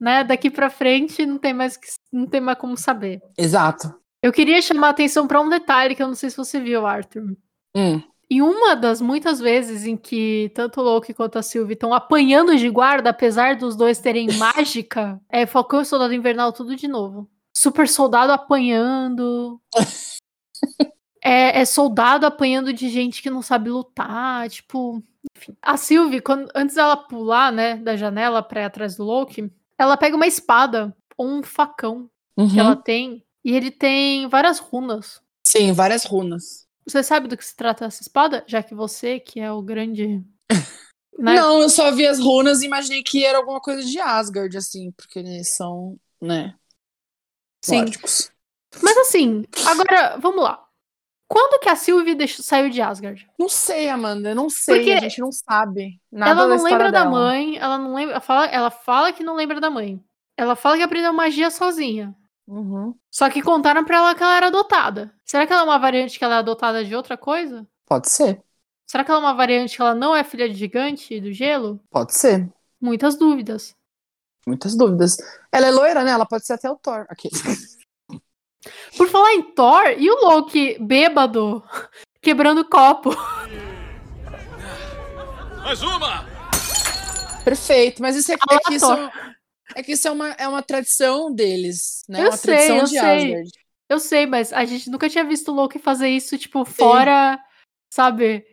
né, 0.00 0.24
daqui 0.24 0.50
pra 0.50 0.70
frente 0.70 1.24
não 1.26 1.38
tem 1.38 1.52
mais 1.52 1.76
que, 1.76 1.86
não 2.12 2.26
tem 2.26 2.40
mais 2.40 2.58
como 2.58 2.76
saber. 2.76 3.20
Exato. 3.36 3.94
Eu 4.22 4.32
queria 4.32 4.60
chamar 4.60 4.88
a 4.88 4.90
atenção 4.90 5.26
pra 5.26 5.40
um 5.40 5.48
detalhe 5.48 5.94
que 5.94 6.02
eu 6.02 6.08
não 6.08 6.14
sei 6.14 6.28
se 6.30 6.36
você 6.36 6.60
viu, 6.60 6.86
Arthur. 6.86 7.36
Hum. 7.76 8.02
E 8.32 8.40
uma 8.40 8.76
das 8.76 9.00
muitas 9.00 9.40
vezes 9.40 9.84
em 9.84 9.96
que 9.96 10.52
tanto 10.54 10.80
o 10.80 10.84
Loki 10.84 11.12
quanto 11.12 11.36
a 11.38 11.42
Sylvie 11.42 11.72
estão 11.72 11.92
apanhando 11.92 12.56
de 12.56 12.68
guarda, 12.70 13.10
apesar 13.10 13.56
dos 13.56 13.74
dois 13.74 13.98
terem 13.98 14.28
mágica, 14.38 15.20
é 15.28 15.46
Falcão 15.46 15.80
e 15.80 15.84
Soldado 15.84 16.14
Invernal 16.14 16.52
tudo 16.52 16.76
de 16.76 16.86
novo. 16.86 17.28
Super 17.56 17.88
soldado 17.88 18.30
apanhando. 18.32 19.60
é, 21.22 21.60
é 21.60 21.64
soldado 21.64 22.24
apanhando 22.24 22.72
de 22.72 22.88
gente 22.88 23.20
que 23.22 23.30
não 23.30 23.42
sabe 23.42 23.70
lutar, 23.70 24.48
tipo. 24.48 25.02
Enfim. 25.36 25.56
A 25.62 25.76
Sylvie, 25.76 26.20
quando, 26.20 26.50
antes 26.54 26.74
dela 26.74 26.96
pular, 26.96 27.52
né, 27.52 27.76
da 27.76 27.96
janela 27.96 28.42
pra 28.42 28.62
ir 28.62 28.64
atrás 28.64 28.96
do 28.96 29.04
Loki, 29.04 29.50
ela 29.78 29.96
pega 29.96 30.16
uma 30.16 30.26
espada 30.26 30.94
ou 31.16 31.26
um 31.28 31.42
facão 31.42 32.10
Uhum. 32.36 32.48
que 32.48 32.58
ela 32.58 32.74
tem, 32.74 33.22
e 33.44 33.54
ele 33.54 33.70
tem 33.70 34.26
várias 34.28 34.58
runas. 34.58 35.20
Sim, 35.46 35.72
várias 35.72 36.04
runas. 36.04 36.66
Você 36.86 37.02
sabe 37.02 37.28
do 37.28 37.36
que 37.36 37.44
se 37.44 37.54
trata 37.54 37.84
essa 37.84 38.02
espada? 38.02 38.42
Já 38.46 38.62
que 38.62 38.74
você, 38.74 39.20
que 39.20 39.38
é 39.40 39.52
o 39.52 39.60
grande. 39.60 40.24
né? 41.18 41.34
Não, 41.34 41.60
eu 41.60 41.68
só 41.68 41.90
vi 41.90 42.06
as 42.06 42.18
runas 42.18 42.62
e 42.62 42.66
imaginei 42.66 43.02
que 43.02 43.24
era 43.24 43.36
alguma 43.36 43.60
coisa 43.60 43.82
de 43.82 44.00
Asgard, 44.00 44.56
assim, 44.56 44.90
porque 44.92 45.18
eles 45.18 45.54
são, 45.54 45.98
né, 46.20 46.54
Sim. 47.62 47.76
nórdicos. 47.76 48.30
Mas 48.82 48.96
assim, 48.98 49.44
agora, 49.66 50.16
vamos 50.18 50.42
lá. 50.42 50.66
Quando 51.32 51.60
que 51.60 51.68
a 51.68 51.76
Sylvie 51.76 52.16
deixou- 52.16 52.44
saiu 52.44 52.68
de 52.68 52.82
Asgard? 52.82 53.24
Não 53.38 53.48
sei, 53.48 53.88
Amanda, 53.88 54.34
não 54.34 54.50
sei, 54.50 54.76
Porque 54.78 54.90
a 54.92 55.00
gente 55.00 55.20
não 55.20 55.30
sabe 55.30 56.00
nada 56.10 56.42
ela 56.42 56.56
não 56.56 56.64
lembra 56.64 56.90
da 56.90 57.04
dela. 57.04 57.10
mãe, 57.10 57.56
ela 57.56 57.78
não 57.78 57.94
lembra. 57.94 58.14
Ela 58.14 58.20
fala, 58.20 58.46
ela 58.46 58.70
fala 58.70 59.12
que 59.12 59.22
não 59.22 59.36
lembra 59.36 59.60
da 59.60 59.70
mãe. 59.70 60.02
Ela 60.36 60.56
fala 60.56 60.76
que 60.76 60.82
aprendeu 60.82 61.12
magia 61.12 61.48
sozinha. 61.48 62.12
Uhum. 62.48 62.94
Só 63.12 63.30
que 63.30 63.40
contaram 63.42 63.84
pra 63.84 63.98
ela 63.98 64.14
que 64.14 64.22
ela 64.24 64.36
era 64.36 64.46
adotada. 64.48 65.14
Será 65.24 65.46
que 65.46 65.52
ela 65.52 65.62
é 65.62 65.64
uma 65.64 65.78
variante 65.78 66.18
que 66.18 66.24
ela 66.24 66.34
é 66.34 66.38
adotada 66.38 66.84
de 66.84 66.96
outra 66.96 67.16
coisa? 67.16 67.64
Pode 67.86 68.10
ser, 68.10 68.42
Será 68.84 69.04
que 69.04 69.10
ela 69.12 69.20
é 69.20 69.22
uma 69.24 69.34
variante 69.34 69.76
que 69.76 69.82
ela 69.82 69.94
não 69.94 70.16
é 70.16 70.24
filha 70.24 70.48
de 70.48 70.56
gigante 70.56 71.20
do 71.20 71.32
gelo? 71.32 71.80
pode 71.88 72.12
ser. 72.12 72.50
Muitas 72.80 73.14
dúvidas. 73.16 73.72
Muitas 74.44 74.74
dúvidas. 74.76 75.16
Ela 75.52 75.68
é 75.68 75.70
loira, 75.70 76.02
né? 76.02 76.10
Ela 76.10 76.26
pode 76.26 76.44
ser 76.44 76.54
até 76.54 76.68
o 76.68 76.74
Thor. 76.74 77.06
Aqui. 77.08 77.28
Por 78.96 79.08
falar 79.08 79.32
em 79.34 79.42
Thor, 79.42 79.94
e 79.96 80.10
o 80.10 80.14
Loki 80.22 80.76
bêbado 80.80 81.62
quebrando 82.20 82.64
copo? 82.64 83.10
Mais 85.62 85.82
uma! 85.82 86.24
Perfeito, 87.44 88.02
mas 88.02 88.16
isso 88.16 88.32
é, 88.32 88.34
é 88.34 88.58
que 88.58 88.74
isso, 88.74 88.92
é 89.74 89.82
que 89.82 89.92
isso 89.92 90.08
é 90.08 90.10
uma, 90.10 90.28
é 90.32 90.46
uma 90.46 90.62
tradição 90.62 91.32
deles, 91.32 92.02
né? 92.08 92.20
Eu 92.20 92.28
uma 92.28 92.36
sei, 92.36 92.54
tradição 92.54 92.76
eu 92.76 92.84
de 92.84 92.90
sei. 92.90 93.00
Asgard. 93.00 93.50
Eu 93.88 93.98
sei, 93.98 94.26
mas 94.26 94.52
a 94.52 94.64
gente 94.64 94.88
nunca 94.90 95.08
tinha 95.08 95.24
visto 95.24 95.50
o 95.50 95.54
Loki 95.54 95.78
fazer 95.78 96.08
isso, 96.08 96.38
tipo, 96.38 96.64
fora, 96.64 97.40
sabe? 97.92 98.44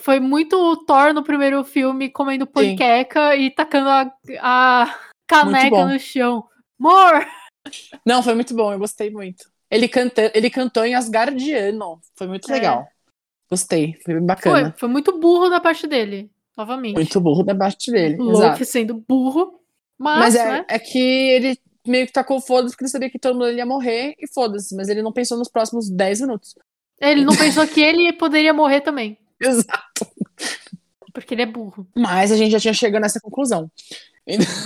Foi 0.00 0.18
muito 0.18 0.56
o 0.56 0.76
Thor 0.76 1.12
no 1.12 1.22
primeiro 1.22 1.62
filme 1.64 2.10
comendo 2.10 2.46
panqueca 2.46 3.36
e 3.36 3.50
tacando 3.50 3.88
a, 3.88 4.12
a 4.40 4.98
caneca 5.28 5.86
no 5.86 5.98
chão. 5.98 6.44
More! 6.78 7.26
Não, 8.04 8.22
foi 8.22 8.34
muito 8.34 8.54
bom, 8.54 8.72
eu 8.72 8.78
gostei 8.78 9.10
muito. 9.10 9.44
Ele, 9.70 9.86
canta, 9.88 10.30
ele 10.34 10.48
cantou 10.50 10.84
em 10.84 10.94
Asgardiano, 10.94 12.00
foi 12.16 12.26
muito 12.26 12.50
É. 12.50 12.54
legal. 12.54 12.86
Gostei, 13.50 13.94
foi 14.04 14.14
bem 14.14 14.20
Foi, 14.20 14.26
bacana. 14.26 14.74
foi 14.78 14.88
muito 14.88 15.18
burro 15.18 15.48
da 15.48 15.60
parte 15.60 15.86
dele, 15.86 16.30
novamente. 16.56 16.94
Muito 16.94 17.20
burro 17.20 17.42
da 17.42 17.54
parte 17.54 17.90
dele, 17.90 18.16
O 18.18 18.24
Loki 18.24 18.38
exato. 18.44 18.64
sendo 18.64 18.94
burro, 19.08 19.60
mas, 19.98 20.18
Mas 20.20 20.34
é, 20.36 20.50
né? 20.52 20.64
é 20.68 20.78
que 20.78 20.98
ele 20.98 21.58
meio 21.86 22.06
que 22.06 22.12
tacou 22.12 22.40
foda-se 22.40 22.74
porque 22.74 22.84
ele 22.84 22.90
sabia 22.90 23.10
que 23.10 23.18
todo 23.18 23.34
mundo 23.34 23.50
ia 23.50 23.64
morrer 23.64 24.14
e 24.18 24.26
foda-se, 24.32 24.74
mas 24.76 24.88
ele 24.88 25.00
não 25.02 25.12
pensou 25.12 25.38
nos 25.38 25.48
próximos 25.48 25.88
10 25.88 26.20
minutos. 26.20 26.54
Ele 27.00 27.24
não 27.24 27.34
pensou 27.34 27.66
que 27.66 27.80
ele 27.80 28.12
poderia 28.12 28.52
morrer 28.52 28.80
também. 28.82 29.16
Exato. 29.40 30.06
Porque 31.12 31.34
ele 31.34 31.42
é 31.42 31.46
burro. 31.46 31.86
Mas 31.96 32.30
a 32.30 32.36
gente 32.36 32.50
já 32.52 32.60
tinha 32.60 32.74
chegado 32.74 33.00
nessa 33.02 33.20
conclusão. 33.20 33.70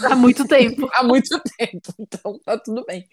Há 0.05 0.17
muito 0.17 0.47
tempo. 0.47 0.89
Há 0.93 1.03
muito 1.03 1.41
tempo. 1.57 1.95
Então 1.99 2.39
tá 2.45 2.59
tudo 2.59 2.85
bem. 2.85 3.09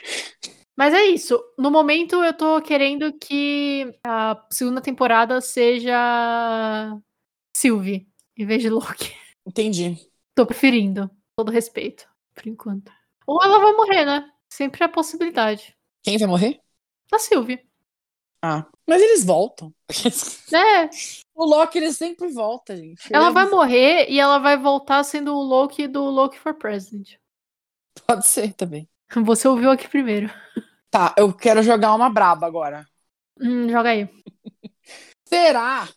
Mas 0.75 0.93
é 0.93 1.05
isso. 1.05 1.39
No 1.57 1.69
momento 1.69 2.23
eu 2.23 2.33
tô 2.33 2.61
querendo 2.61 3.11
que 3.13 3.93
a 4.03 4.45
segunda 4.49 4.81
temporada 4.81 5.41
seja 5.41 6.97
Sylvie, 7.55 8.07
em 8.37 8.45
vez 8.45 8.61
de 8.61 8.69
Loki. 8.69 9.13
Entendi. 9.45 9.97
Tô 10.33 10.45
preferindo. 10.45 11.09
Todo 11.35 11.51
respeito, 11.51 12.07
por 12.33 12.47
enquanto. 12.47 12.91
Ou 13.27 13.43
ela 13.43 13.59
vai 13.59 13.73
morrer, 13.73 14.05
né? 14.05 14.29
Sempre 14.49 14.83
a 14.83 14.89
possibilidade. 14.89 15.75
Quem 16.01 16.17
vai 16.17 16.27
morrer? 16.27 16.59
A 17.11 17.19
Sylvie. 17.19 17.68
Ah. 18.41 18.65
Mas 18.87 19.01
eles 19.01 19.23
voltam. 19.23 19.73
É, 20.53 20.89
o 21.35 21.45
Loki, 21.45 21.77
ele 21.77 21.93
sempre 21.93 22.27
volta, 22.29 22.75
gente. 22.75 23.01
ela 23.13 23.25
Ele- 23.27 23.33
vai 23.33 23.49
morrer 23.49 24.09
e 24.09 24.19
ela 24.19 24.39
vai 24.39 24.57
voltar 24.57 25.03
sendo 25.03 25.33
o 25.35 25.41
Loki 25.41 25.87
do 25.87 26.03
Loki 26.05 26.39
for 26.39 26.53
President. 26.55 27.15
Pode 28.07 28.27
ser 28.27 28.53
também. 28.53 28.87
Você 29.25 29.47
ouviu 29.47 29.69
aqui 29.71 29.87
primeiro. 29.87 30.31
Tá, 30.89 31.13
eu 31.17 31.31
quero 31.33 31.61
jogar 31.61 31.93
uma 31.93 32.09
braba 32.09 32.47
agora. 32.47 32.85
Hum, 33.39 33.69
joga 33.69 33.89
aí. 33.89 34.07
Será? 35.27 35.87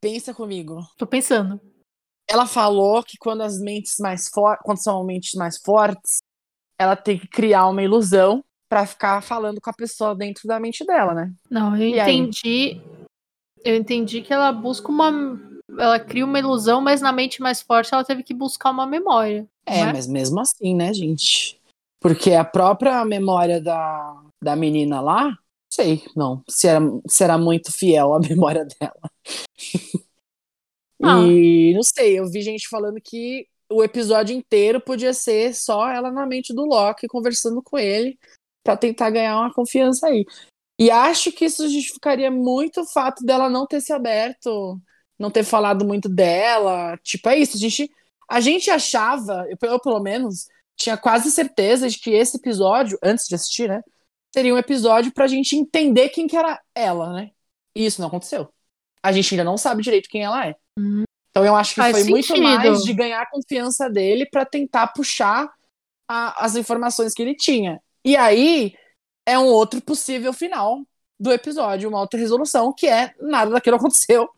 Pensa 0.00 0.34
comigo. 0.34 0.80
Tô 0.96 1.06
pensando. 1.06 1.60
Ela 2.28 2.46
falou 2.46 3.02
que 3.02 3.16
quando 3.18 3.42
as 3.42 3.58
mentes 3.58 3.96
mais 3.98 4.28
fortes, 4.28 4.62
quando 4.64 4.82
são 4.82 5.04
mentes 5.04 5.34
mais 5.34 5.58
fortes, 5.58 6.18
ela 6.78 6.96
tem 6.96 7.18
que 7.18 7.28
criar 7.28 7.68
uma 7.68 7.82
ilusão 7.82 8.44
pra 8.70 8.86
ficar 8.86 9.20
falando 9.20 9.60
com 9.60 9.68
a 9.68 9.74
pessoa 9.74 10.14
dentro 10.14 10.46
da 10.46 10.60
mente 10.60 10.86
dela, 10.86 11.12
né? 11.12 11.32
Não, 11.50 11.76
eu 11.76 11.88
E 11.88 11.98
aí? 11.98 12.16
entendi. 12.16 12.80
Eu 13.64 13.74
entendi 13.74 14.22
que 14.22 14.32
ela 14.32 14.52
busca 14.52 14.88
uma. 14.88 15.10
Ela 15.76 15.98
cria 15.98 16.24
uma 16.24 16.38
ilusão, 16.38 16.80
mas 16.80 17.00
na 17.00 17.12
mente 17.12 17.42
mais 17.42 17.60
forte 17.60 17.92
ela 17.92 18.04
teve 18.04 18.22
que 18.22 18.32
buscar 18.32 18.70
uma 18.70 18.86
memória. 18.86 19.46
É, 19.66 19.80
não 19.82 19.88
é? 19.88 19.92
mas 19.92 20.06
mesmo 20.06 20.40
assim, 20.40 20.74
né, 20.74 20.94
gente? 20.94 21.60
Porque 22.00 22.32
a 22.32 22.44
própria 22.44 23.04
memória 23.04 23.60
da, 23.60 24.22
da 24.42 24.56
menina 24.56 25.00
lá, 25.00 25.36
sei, 25.70 26.02
não, 26.16 26.42
se 26.48 26.66
era, 26.68 26.80
se 27.06 27.24
era 27.24 27.36
muito 27.36 27.72
fiel 27.72 28.14
à 28.14 28.20
memória 28.20 28.64
dela. 28.64 29.10
Ah. 31.02 31.18
E 31.20 31.74
não 31.74 31.82
sei, 31.82 32.18
eu 32.18 32.30
vi 32.30 32.40
gente 32.40 32.68
falando 32.68 33.00
que 33.00 33.46
o 33.70 33.82
episódio 33.82 34.34
inteiro 34.34 34.80
podia 34.80 35.12
ser 35.12 35.54
só 35.54 35.88
ela 35.88 36.10
na 36.10 36.26
mente 36.26 36.52
do 36.52 36.64
Loki 36.64 37.06
conversando 37.06 37.62
com 37.62 37.78
ele 37.78 38.18
pra 38.64 38.76
tentar 38.76 39.10
ganhar 39.10 39.36
uma 39.38 39.52
confiança 39.52 40.06
aí. 40.08 40.24
E 40.78 40.90
acho 40.90 41.30
que 41.32 41.44
isso 41.44 41.68
justificaria 41.68 42.30
muito 42.30 42.80
o 42.82 42.86
fato 42.86 43.24
dela 43.24 43.48
não 43.50 43.66
ter 43.66 43.80
se 43.80 43.92
aberto, 43.92 44.80
não 45.18 45.30
ter 45.30 45.44
falado 45.44 45.84
muito 45.84 46.08
dela. 46.08 46.96
Tipo, 47.02 47.28
é 47.28 47.38
isso, 47.38 47.56
a 47.56 47.60
gente 47.60 47.90
a 48.28 48.40
gente 48.40 48.70
achava, 48.70 49.44
eu, 49.48 49.56
eu 49.68 49.80
pelo 49.80 49.98
menos, 50.00 50.46
tinha 50.76 50.96
quase 50.96 51.30
certeza 51.32 51.88
de 51.88 51.98
que 51.98 52.10
esse 52.10 52.36
episódio, 52.36 52.96
antes 53.02 53.26
de 53.26 53.34
assistir, 53.34 53.68
né, 53.68 53.82
seria 54.32 54.54
um 54.54 54.58
episódio 54.58 55.12
pra 55.12 55.26
gente 55.26 55.56
entender 55.56 56.10
quem 56.10 56.28
que 56.28 56.36
era 56.36 56.60
ela, 56.72 57.12
né? 57.12 57.30
E 57.74 57.84
isso 57.84 58.00
não 58.00 58.06
aconteceu. 58.08 58.48
A 59.02 59.10
gente 59.10 59.34
ainda 59.34 59.42
não 59.42 59.58
sabe 59.58 59.82
direito 59.82 60.08
quem 60.08 60.22
ela 60.22 60.46
é. 60.46 60.54
Uhum. 60.78 61.02
Então 61.30 61.44
eu 61.44 61.56
acho 61.56 61.74
que 61.74 61.80
Faz 61.80 61.96
foi 61.98 62.08
muito 62.08 62.26
sentido. 62.28 62.42
mais 62.44 62.82
de 62.84 62.92
ganhar 62.94 63.20
a 63.22 63.28
confiança 63.30 63.90
dele 63.90 64.26
pra 64.30 64.44
tentar 64.46 64.86
puxar 64.88 65.52
a- 66.08 66.44
as 66.44 66.54
informações 66.54 67.12
que 67.12 67.22
ele 67.22 67.34
tinha. 67.34 67.80
E 68.04 68.16
aí 68.16 68.74
é 69.26 69.38
um 69.38 69.46
outro 69.46 69.80
possível 69.82 70.32
final 70.32 70.80
do 71.18 71.32
episódio, 71.32 71.88
uma 71.88 72.00
outra 72.00 72.18
resolução, 72.18 72.72
que 72.72 72.86
é 72.86 73.14
nada 73.20 73.50
daquilo 73.50 73.76
aconteceu. 73.90 74.28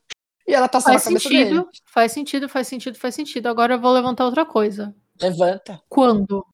E 0.46 0.52
ela 0.52 0.66
tá 0.68 0.80
só 0.80 0.86
Faz 0.90 1.04
na 1.04 1.10
cabeça 1.10 1.28
dele. 1.28 1.44
sentido, 1.44 1.68
faz 1.86 2.12
sentido, 2.12 2.48
faz 2.48 2.66
sentido, 2.68 2.98
faz 2.98 3.14
sentido. 3.14 3.46
Agora 3.46 3.74
eu 3.74 3.80
vou 3.80 3.92
levantar 3.92 4.24
outra 4.24 4.44
coisa. 4.44 4.94
Levanta. 5.20 5.80
Quando? 5.88 6.44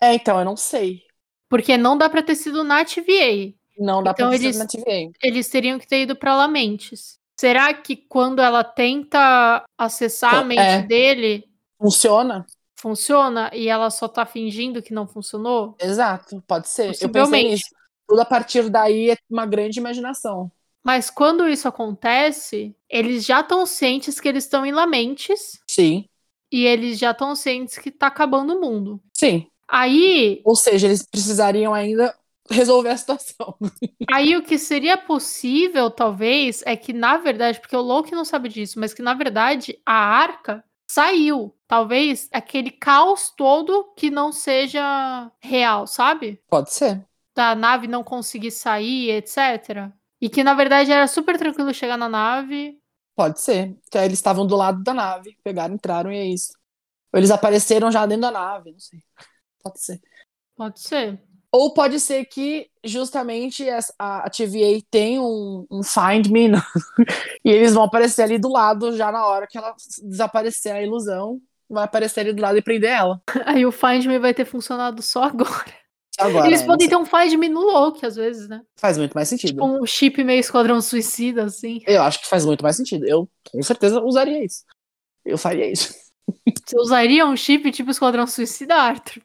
É, 0.00 0.14
então, 0.14 0.38
eu 0.40 0.44
não 0.44 0.56
sei. 0.56 1.02
Porque 1.48 1.76
não 1.76 1.96
dá 1.96 2.10
pra 2.10 2.22
ter 2.22 2.34
sido 2.34 2.64
na 2.64 2.84
TVA. 2.84 3.54
Não 3.78 4.02
dá 4.02 4.10
Então 4.10 4.28
pra 4.28 4.36
ser 4.38 4.44
eles- 4.44 4.58
na 4.58 4.66
TVA. 4.66 5.12
Eles 5.22 5.48
teriam 5.48 5.78
que 5.78 5.86
ter 5.86 6.02
ido 6.02 6.16
pra 6.16 6.34
Lamentes. 6.34 7.20
Será 7.38 7.72
que 7.72 7.94
quando 7.96 8.40
ela 8.42 8.64
tenta 8.64 9.64
acessar 9.78 10.34
a 10.34 10.38
Co- 10.40 10.44
mente 10.44 10.60
é. 10.60 10.82
dele, 10.82 11.44
Funciona? 11.78 12.44
Funciona 12.82 13.50
e 13.54 13.68
ela 13.68 13.88
só 13.90 14.08
tá 14.08 14.26
fingindo 14.26 14.82
que 14.82 14.92
não 14.92 15.06
funcionou? 15.06 15.76
Exato, 15.78 16.42
pode 16.46 16.68
ser. 16.68 16.96
Eu 17.00 17.10
pensei 17.10 17.42
Possivelmente. 17.42 17.50
nisso. 17.50 17.74
Tudo 18.06 18.20
a 18.20 18.24
partir 18.24 18.68
daí 18.68 19.10
é 19.10 19.16
uma 19.30 19.46
grande 19.46 19.78
imaginação. 19.78 20.50
Mas 20.84 21.10
quando 21.10 21.48
isso 21.48 21.68
acontece, 21.68 22.76
eles 22.88 23.24
já 23.24 23.40
estão 23.40 23.64
cientes 23.66 24.18
que 24.20 24.28
eles 24.28 24.44
estão 24.44 24.66
em 24.66 24.72
Lamentes 24.72 25.62
Sim, 25.66 26.08
e 26.52 26.64
eles 26.66 26.98
já 26.98 27.12
estão 27.12 27.34
cientes 27.34 27.78
que 27.78 27.90
tá 27.90 28.08
acabando 28.08 28.56
o 28.56 28.60
mundo. 28.60 29.02
sim. 29.14 29.46
Aí, 29.68 30.42
Ou 30.44 30.56
seja, 30.56 30.86
eles 30.86 31.04
precisariam 31.06 31.72
ainda 31.74 32.14
resolver 32.50 32.90
a 32.90 32.96
situação. 32.96 33.56
aí 34.10 34.36
o 34.36 34.42
que 34.42 34.58
seria 34.58 34.96
possível, 34.98 35.90
talvez, 35.90 36.62
é 36.66 36.76
que 36.76 36.92
na 36.92 37.16
verdade, 37.16 37.60
porque 37.60 37.76
o 37.76 37.80
Loki 37.80 38.12
não 38.14 38.24
sabe 38.24 38.48
disso, 38.48 38.78
mas 38.78 38.92
que 38.92 39.02
na 39.02 39.14
verdade 39.14 39.78
a 39.86 39.94
arca 39.94 40.64
saiu. 40.92 41.56
Talvez 41.66 42.28
aquele 42.32 42.70
caos 42.70 43.30
todo 43.30 43.92
que 43.96 44.10
não 44.10 44.30
seja 44.30 45.30
real, 45.40 45.86
sabe? 45.86 46.40
Pode 46.48 46.72
ser. 46.72 47.04
Da 47.34 47.54
nave 47.54 47.86
não 47.86 48.04
conseguir 48.04 48.50
sair, 48.50 49.10
etc. 49.10 49.90
E 50.20 50.28
que 50.28 50.44
na 50.44 50.54
verdade 50.54 50.92
era 50.92 51.08
super 51.08 51.38
tranquilo 51.38 51.72
chegar 51.72 51.96
na 51.96 52.08
nave. 52.08 52.78
Pode 53.16 53.40
ser. 53.40 53.76
Eles 53.94 54.18
estavam 54.18 54.46
do 54.46 54.56
lado 54.56 54.82
da 54.82 54.92
nave, 54.92 55.36
pegaram, 55.42 55.74
entraram 55.74 56.12
e 56.12 56.18
é 56.18 56.26
isso. 56.26 56.52
Ou 57.12 57.18
eles 57.18 57.30
apareceram 57.30 57.90
já 57.90 58.04
dentro 58.06 58.22
da 58.22 58.30
nave, 58.30 58.72
não 58.72 58.78
sei. 58.78 59.00
Pode 59.62 59.80
ser. 59.80 60.00
Pode 60.54 60.80
ser. 60.80 61.22
Ou 61.54 61.74
pode 61.74 62.00
ser 62.00 62.24
que 62.24 62.66
justamente 62.82 63.68
a, 63.98 64.24
a 64.24 64.30
TVA 64.30 64.82
tem 64.90 65.18
um, 65.20 65.66
um 65.70 65.82
Find 65.82 66.26
Me 66.28 66.48
no- 66.48 66.58
e 67.44 67.50
eles 67.50 67.74
vão 67.74 67.84
aparecer 67.84 68.22
ali 68.22 68.38
do 68.38 68.48
lado 68.50 68.96
já 68.96 69.12
na 69.12 69.26
hora 69.26 69.46
que 69.46 69.58
ela 69.58 69.74
desaparecer 70.02 70.72
a 70.72 70.82
ilusão. 70.82 71.38
Vai 71.68 71.84
aparecer 71.84 72.20
ali 72.20 72.32
do 72.32 72.40
lado 72.42 72.56
e 72.58 72.62
prender 72.62 72.90
ela. 72.90 73.20
Aí 73.46 73.64
o 73.66 73.72
Find 73.72 74.04
Me 74.06 74.18
vai 74.18 74.32
ter 74.34 74.44
funcionado 74.46 75.02
só 75.02 75.24
agora. 75.24 75.82
Agora, 76.18 76.46
Eles 76.46 76.60
é, 76.62 76.66
podem 76.66 76.88
ter 76.88 76.96
um 76.96 77.06
Find 77.06 77.32
Me 77.38 77.48
no 77.48 77.60
Loki, 77.60 78.04
às 78.04 78.16
vezes, 78.16 78.48
né? 78.48 78.60
faz 78.76 78.98
muito 78.98 79.12
mais 79.14 79.28
sentido. 79.28 79.50
Tipo 79.50 79.64
um 79.66 79.84
chip 79.86 80.22
meio 80.22 80.40
esquadrão 80.40 80.80
suicida, 80.80 81.44
assim. 81.44 81.80
Eu 81.86 82.02
acho 82.02 82.20
que 82.20 82.28
faz 82.28 82.44
muito 82.44 82.62
mais 82.62 82.76
sentido. 82.76 83.06
Eu 83.06 83.28
com 83.50 83.62
certeza 83.62 84.00
usaria 84.02 84.44
isso. 84.44 84.64
Eu 85.24 85.38
faria 85.38 85.70
isso. 85.70 85.94
Você 86.64 86.78
usaria 86.78 87.26
um 87.26 87.36
chip 87.36 87.70
tipo 87.72 87.90
esquadrão 87.90 88.26
suicida, 88.26 88.74
Arthur? 88.74 89.22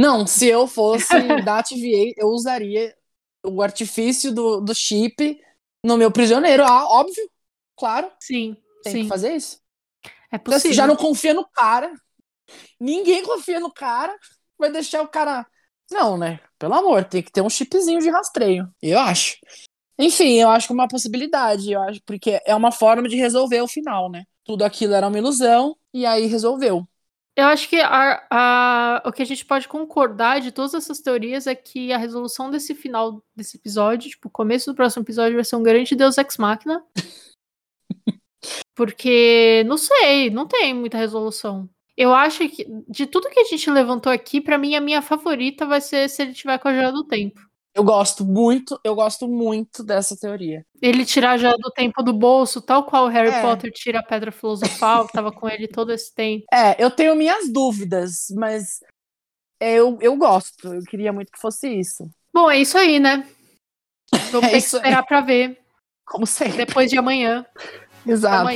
Não, 0.00 0.26
se 0.26 0.46
eu 0.46 0.66
fosse 0.66 1.08
da 1.44 1.62
TVA, 1.62 2.14
eu 2.16 2.28
usaria 2.28 2.96
o 3.44 3.60
artifício 3.60 4.32
do, 4.32 4.58
do 4.58 4.74
chip 4.74 5.38
no 5.84 5.98
meu 5.98 6.10
prisioneiro. 6.10 6.64
Ah, 6.64 6.86
óbvio. 6.88 7.30
Claro, 7.76 8.10
Sim, 8.18 8.56
tem 8.82 8.92
sim. 8.92 9.02
que 9.02 9.08
fazer 9.08 9.34
isso. 9.36 9.60
É 10.32 10.38
Você 10.38 10.44
possível. 10.44 10.72
já 10.72 10.86
não 10.86 10.96
confia 10.96 11.34
no 11.34 11.46
cara. 11.46 11.92
Ninguém 12.80 13.22
confia 13.22 13.60
no 13.60 13.70
cara. 13.70 14.16
Vai 14.58 14.72
deixar 14.72 15.02
o 15.02 15.08
cara. 15.08 15.46
Não, 15.90 16.16
né? 16.16 16.40
Pelo 16.58 16.74
amor, 16.74 17.04
tem 17.04 17.22
que 17.22 17.30
ter 17.32 17.42
um 17.42 17.50
chipzinho 17.50 18.00
de 18.00 18.08
rastreio. 18.08 18.68
Eu 18.80 18.98
acho. 18.98 19.36
Enfim, 19.98 20.40
eu 20.40 20.48
acho 20.48 20.66
que 20.66 20.72
é 20.72 20.74
uma 20.74 20.88
possibilidade. 20.88 21.72
Eu 21.72 21.82
acho, 21.82 22.00
porque 22.06 22.40
é 22.46 22.54
uma 22.54 22.72
forma 22.72 23.06
de 23.06 23.16
resolver 23.16 23.60
o 23.60 23.68
final, 23.68 24.10
né? 24.10 24.24
Tudo 24.44 24.64
aquilo 24.64 24.94
era 24.94 25.08
uma 25.08 25.18
ilusão 25.18 25.76
e 25.92 26.06
aí 26.06 26.24
resolveu. 26.26 26.88
Eu 27.40 27.46
acho 27.46 27.68
que 27.70 27.76
a- 27.80 28.22
a- 28.30 29.02
o 29.06 29.12
que 29.12 29.22
a 29.22 29.24
gente 29.24 29.46
pode 29.46 29.66
concordar 29.66 30.40
de 30.40 30.52
todas 30.52 30.74
essas 30.74 31.00
teorias 31.00 31.46
é 31.46 31.54
que 31.54 31.90
a 31.92 31.96
resolução 31.96 32.50
desse 32.50 32.74
final 32.74 33.24
desse 33.34 33.56
episódio, 33.56 34.10
tipo, 34.10 34.28
o 34.28 34.30
começo 34.30 34.70
do 34.70 34.76
próximo 34.76 35.02
episódio 35.02 35.36
vai 35.36 35.44
ser 35.44 35.56
um 35.56 35.62
grande 35.62 35.96
Deus 35.96 36.18
Ex 36.18 36.36
Machina. 36.36 36.84
Porque, 38.74 39.64
não 39.66 39.76
sei, 39.76 40.30
não 40.30 40.46
tem 40.46 40.74
muita 40.74 40.98
resolução. 40.98 41.68
Eu 41.96 42.14
acho 42.14 42.48
que, 42.48 42.66
de 42.88 43.06
tudo 43.06 43.28
que 43.28 43.40
a 43.40 43.44
gente 43.44 43.70
levantou 43.70 44.12
aqui, 44.12 44.40
pra 44.40 44.56
mim, 44.58 44.74
a 44.74 44.80
minha 44.80 45.02
favorita 45.02 45.66
vai 45.66 45.80
ser 45.80 46.08
se 46.08 46.22
ele 46.22 46.32
tiver 46.32 46.58
com 46.58 46.68
a 46.68 46.74
joia 46.74 46.92
do 46.92 47.04
tempo. 47.04 47.40
Eu 47.74 47.84
gosto 47.84 48.24
muito, 48.24 48.78
eu 48.82 48.94
gosto 48.96 49.28
muito 49.28 49.84
dessa 49.84 50.16
teoria. 50.16 50.64
Ele 50.82 51.04
tirar 51.04 51.38
joia 51.38 51.56
do 51.56 51.70
tempo 51.70 52.02
do 52.02 52.12
bolso, 52.12 52.60
tal 52.60 52.84
qual 52.84 53.04
o 53.04 53.08
Harry 53.08 53.30
É. 53.30 53.40
Potter 53.42 53.70
tira 53.72 54.00
a 54.00 54.02
pedra 54.02 54.32
filosofal, 54.32 55.06
que 55.06 55.12
tava 55.12 55.30
com 55.30 55.48
ele 55.48 55.68
todo 55.68 55.92
esse 55.92 56.12
tempo. 56.12 56.44
É, 56.52 56.82
eu 56.82 56.90
tenho 56.90 57.14
minhas 57.14 57.48
dúvidas, 57.52 58.26
mas 58.36 58.80
eu, 59.60 59.98
eu 60.00 60.16
gosto. 60.16 60.74
Eu 60.74 60.82
queria 60.82 61.12
muito 61.12 61.30
que 61.30 61.38
fosse 61.40 61.68
isso. 61.68 62.10
Bom, 62.34 62.50
é 62.50 62.58
isso 62.58 62.76
aí, 62.76 62.98
né? 62.98 63.24
Vamos 64.32 64.48
É 64.48 64.50
ter 64.50 64.50
que 64.50 64.56
isso 64.58 64.76
aí. 64.76 64.82
esperar 64.82 65.04
pra 65.04 65.20
ver 65.20 65.58
Como 66.04 66.26
sempre. 66.26 66.56
depois 66.66 66.90
de 66.90 66.98
amanhã. 66.98 67.46
Exato. 68.04 68.50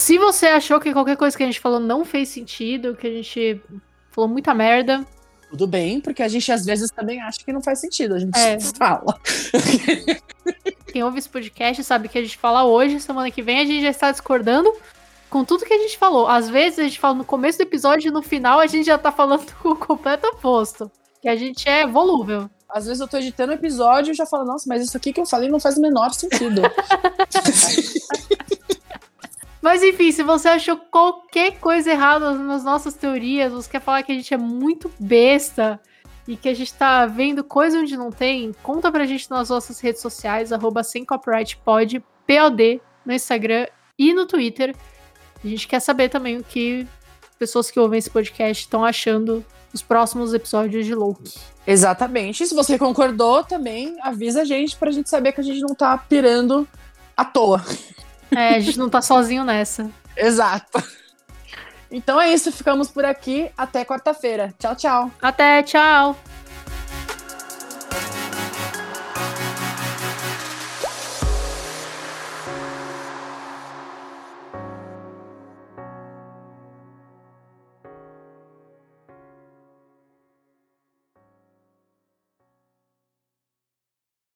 Se 0.00 0.16
você 0.16 0.46
achou 0.46 0.80
que 0.80 0.94
qualquer 0.94 1.14
coisa 1.14 1.36
que 1.36 1.42
a 1.42 1.46
gente 1.46 1.60
falou 1.60 1.78
não 1.78 2.06
fez 2.06 2.30
sentido, 2.30 2.96
que 2.96 3.06
a 3.06 3.10
gente 3.10 3.60
falou 4.10 4.30
muita 4.30 4.54
merda, 4.54 5.06
Tudo 5.50 5.66
bem, 5.66 6.00
porque 6.00 6.22
a 6.22 6.28
gente 6.28 6.50
às 6.50 6.64
vezes 6.64 6.90
também 6.90 7.20
acha 7.20 7.38
que 7.44 7.52
não 7.52 7.62
faz 7.62 7.80
sentido. 7.80 8.14
A 8.14 8.18
gente 8.18 8.34
É. 8.34 8.58
fala. 8.78 9.14
Quem 10.90 11.04
ouve 11.04 11.18
esse 11.18 11.28
podcast 11.28 11.84
sabe 11.84 12.08
que 12.08 12.16
a 12.16 12.22
gente 12.22 12.38
fala 12.38 12.64
hoje, 12.64 12.98
semana 12.98 13.30
que 13.30 13.42
vem 13.42 13.60
a 13.60 13.64
gente 13.66 13.82
já 13.82 13.90
está 13.90 14.10
discordando 14.10 14.72
com 15.28 15.44
tudo 15.44 15.66
que 15.66 15.74
a 15.74 15.78
gente 15.78 15.98
falou. 15.98 16.26
Às 16.26 16.48
vezes 16.48 16.78
a 16.78 16.84
gente 16.84 16.98
fala 16.98 17.16
no 17.16 17.24
começo 17.24 17.58
do 17.58 17.62
episódio 17.62 18.08
e 18.08 18.10
no 18.10 18.22
final 18.22 18.58
a 18.58 18.66
gente 18.66 18.86
já 18.86 18.96
tá 18.96 19.12
falando 19.12 19.44
o 19.62 19.76
completo 19.76 20.26
oposto. 20.28 20.90
Que 21.20 21.28
a 21.28 21.36
gente 21.36 21.68
é 21.68 21.86
volúvel. 21.86 22.48
Às 22.70 22.86
vezes 22.86 23.00
eu 23.00 23.08
tô 23.08 23.18
editando 23.18 23.52
o 23.52 23.54
episódio 23.54 24.12
e 24.12 24.14
já 24.14 24.24
falo, 24.24 24.46
nossa, 24.46 24.64
mas 24.66 24.82
isso 24.82 24.96
aqui 24.96 25.12
que 25.12 25.20
eu 25.20 25.26
falei 25.26 25.50
não 25.50 25.60
faz 25.60 25.76
o 25.76 25.80
menor 25.82 26.14
sentido. 26.14 26.62
Mas 29.60 29.82
enfim, 29.82 30.10
se 30.10 30.22
você 30.22 30.48
achou 30.48 30.76
qualquer 30.76 31.58
coisa 31.58 31.90
errada 31.90 32.32
nas 32.32 32.64
nossas 32.64 32.94
teorias, 32.94 33.52
você 33.52 33.70
quer 33.70 33.80
falar 33.80 34.02
que 34.02 34.12
a 34.12 34.14
gente 34.14 34.32
é 34.32 34.38
muito 34.38 34.90
besta 34.98 35.78
e 36.26 36.36
que 36.36 36.48
a 36.48 36.54
gente 36.54 36.72
tá 36.72 37.06
vendo 37.06 37.44
coisa 37.44 37.78
onde 37.78 37.96
não 37.96 38.10
tem, 38.10 38.52
conta 38.62 38.90
pra 38.90 39.04
gente 39.04 39.30
nas 39.30 39.50
nossas 39.50 39.80
redes 39.80 40.00
sociais, 40.00 40.52
arroba 40.52 40.82
sem 40.82 41.04
copyright 41.04 41.56
pod, 41.58 42.02
POD, 42.26 42.80
no 43.04 43.12
Instagram 43.12 43.66
e 43.98 44.14
no 44.14 44.26
Twitter. 44.26 44.74
A 45.44 45.46
gente 45.46 45.66
quer 45.66 45.80
saber 45.80 46.08
também 46.08 46.38
o 46.38 46.44
que 46.44 46.86
pessoas 47.38 47.70
que 47.70 47.80
ouvem 47.80 47.98
esse 47.98 48.10
podcast 48.10 48.64
estão 48.64 48.84
achando 48.84 49.44
dos 49.72 49.82
próximos 49.82 50.34
episódios 50.34 50.84
de 50.84 50.94
Loki. 50.94 51.38
Exatamente. 51.66 52.46
Se 52.46 52.54
você 52.54 52.78
concordou 52.78 53.44
também, 53.44 53.96
avisa 54.02 54.42
a 54.42 54.44
gente 54.44 54.76
pra 54.76 54.90
gente 54.90 55.08
saber 55.08 55.32
que 55.32 55.40
a 55.40 55.44
gente 55.44 55.60
não 55.60 55.74
tá 55.74 55.96
pirando 55.96 56.66
à 57.16 57.24
toa. 57.24 57.64
É, 58.30 58.56
a 58.56 58.60
gente 58.60 58.78
não 58.78 58.88
tá 58.88 59.02
sozinho 59.02 59.44
nessa. 59.44 59.90
Exato. 60.16 60.82
Então 61.90 62.20
é 62.20 62.32
isso, 62.32 62.52
ficamos 62.52 62.88
por 62.88 63.04
aqui. 63.04 63.50
Até 63.56 63.84
quarta-feira. 63.84 64.54
Tchau, 64.58 64.76
tchau. 64.76 65.10
Até, 65.20 65.62
tchau! 65.62 66.16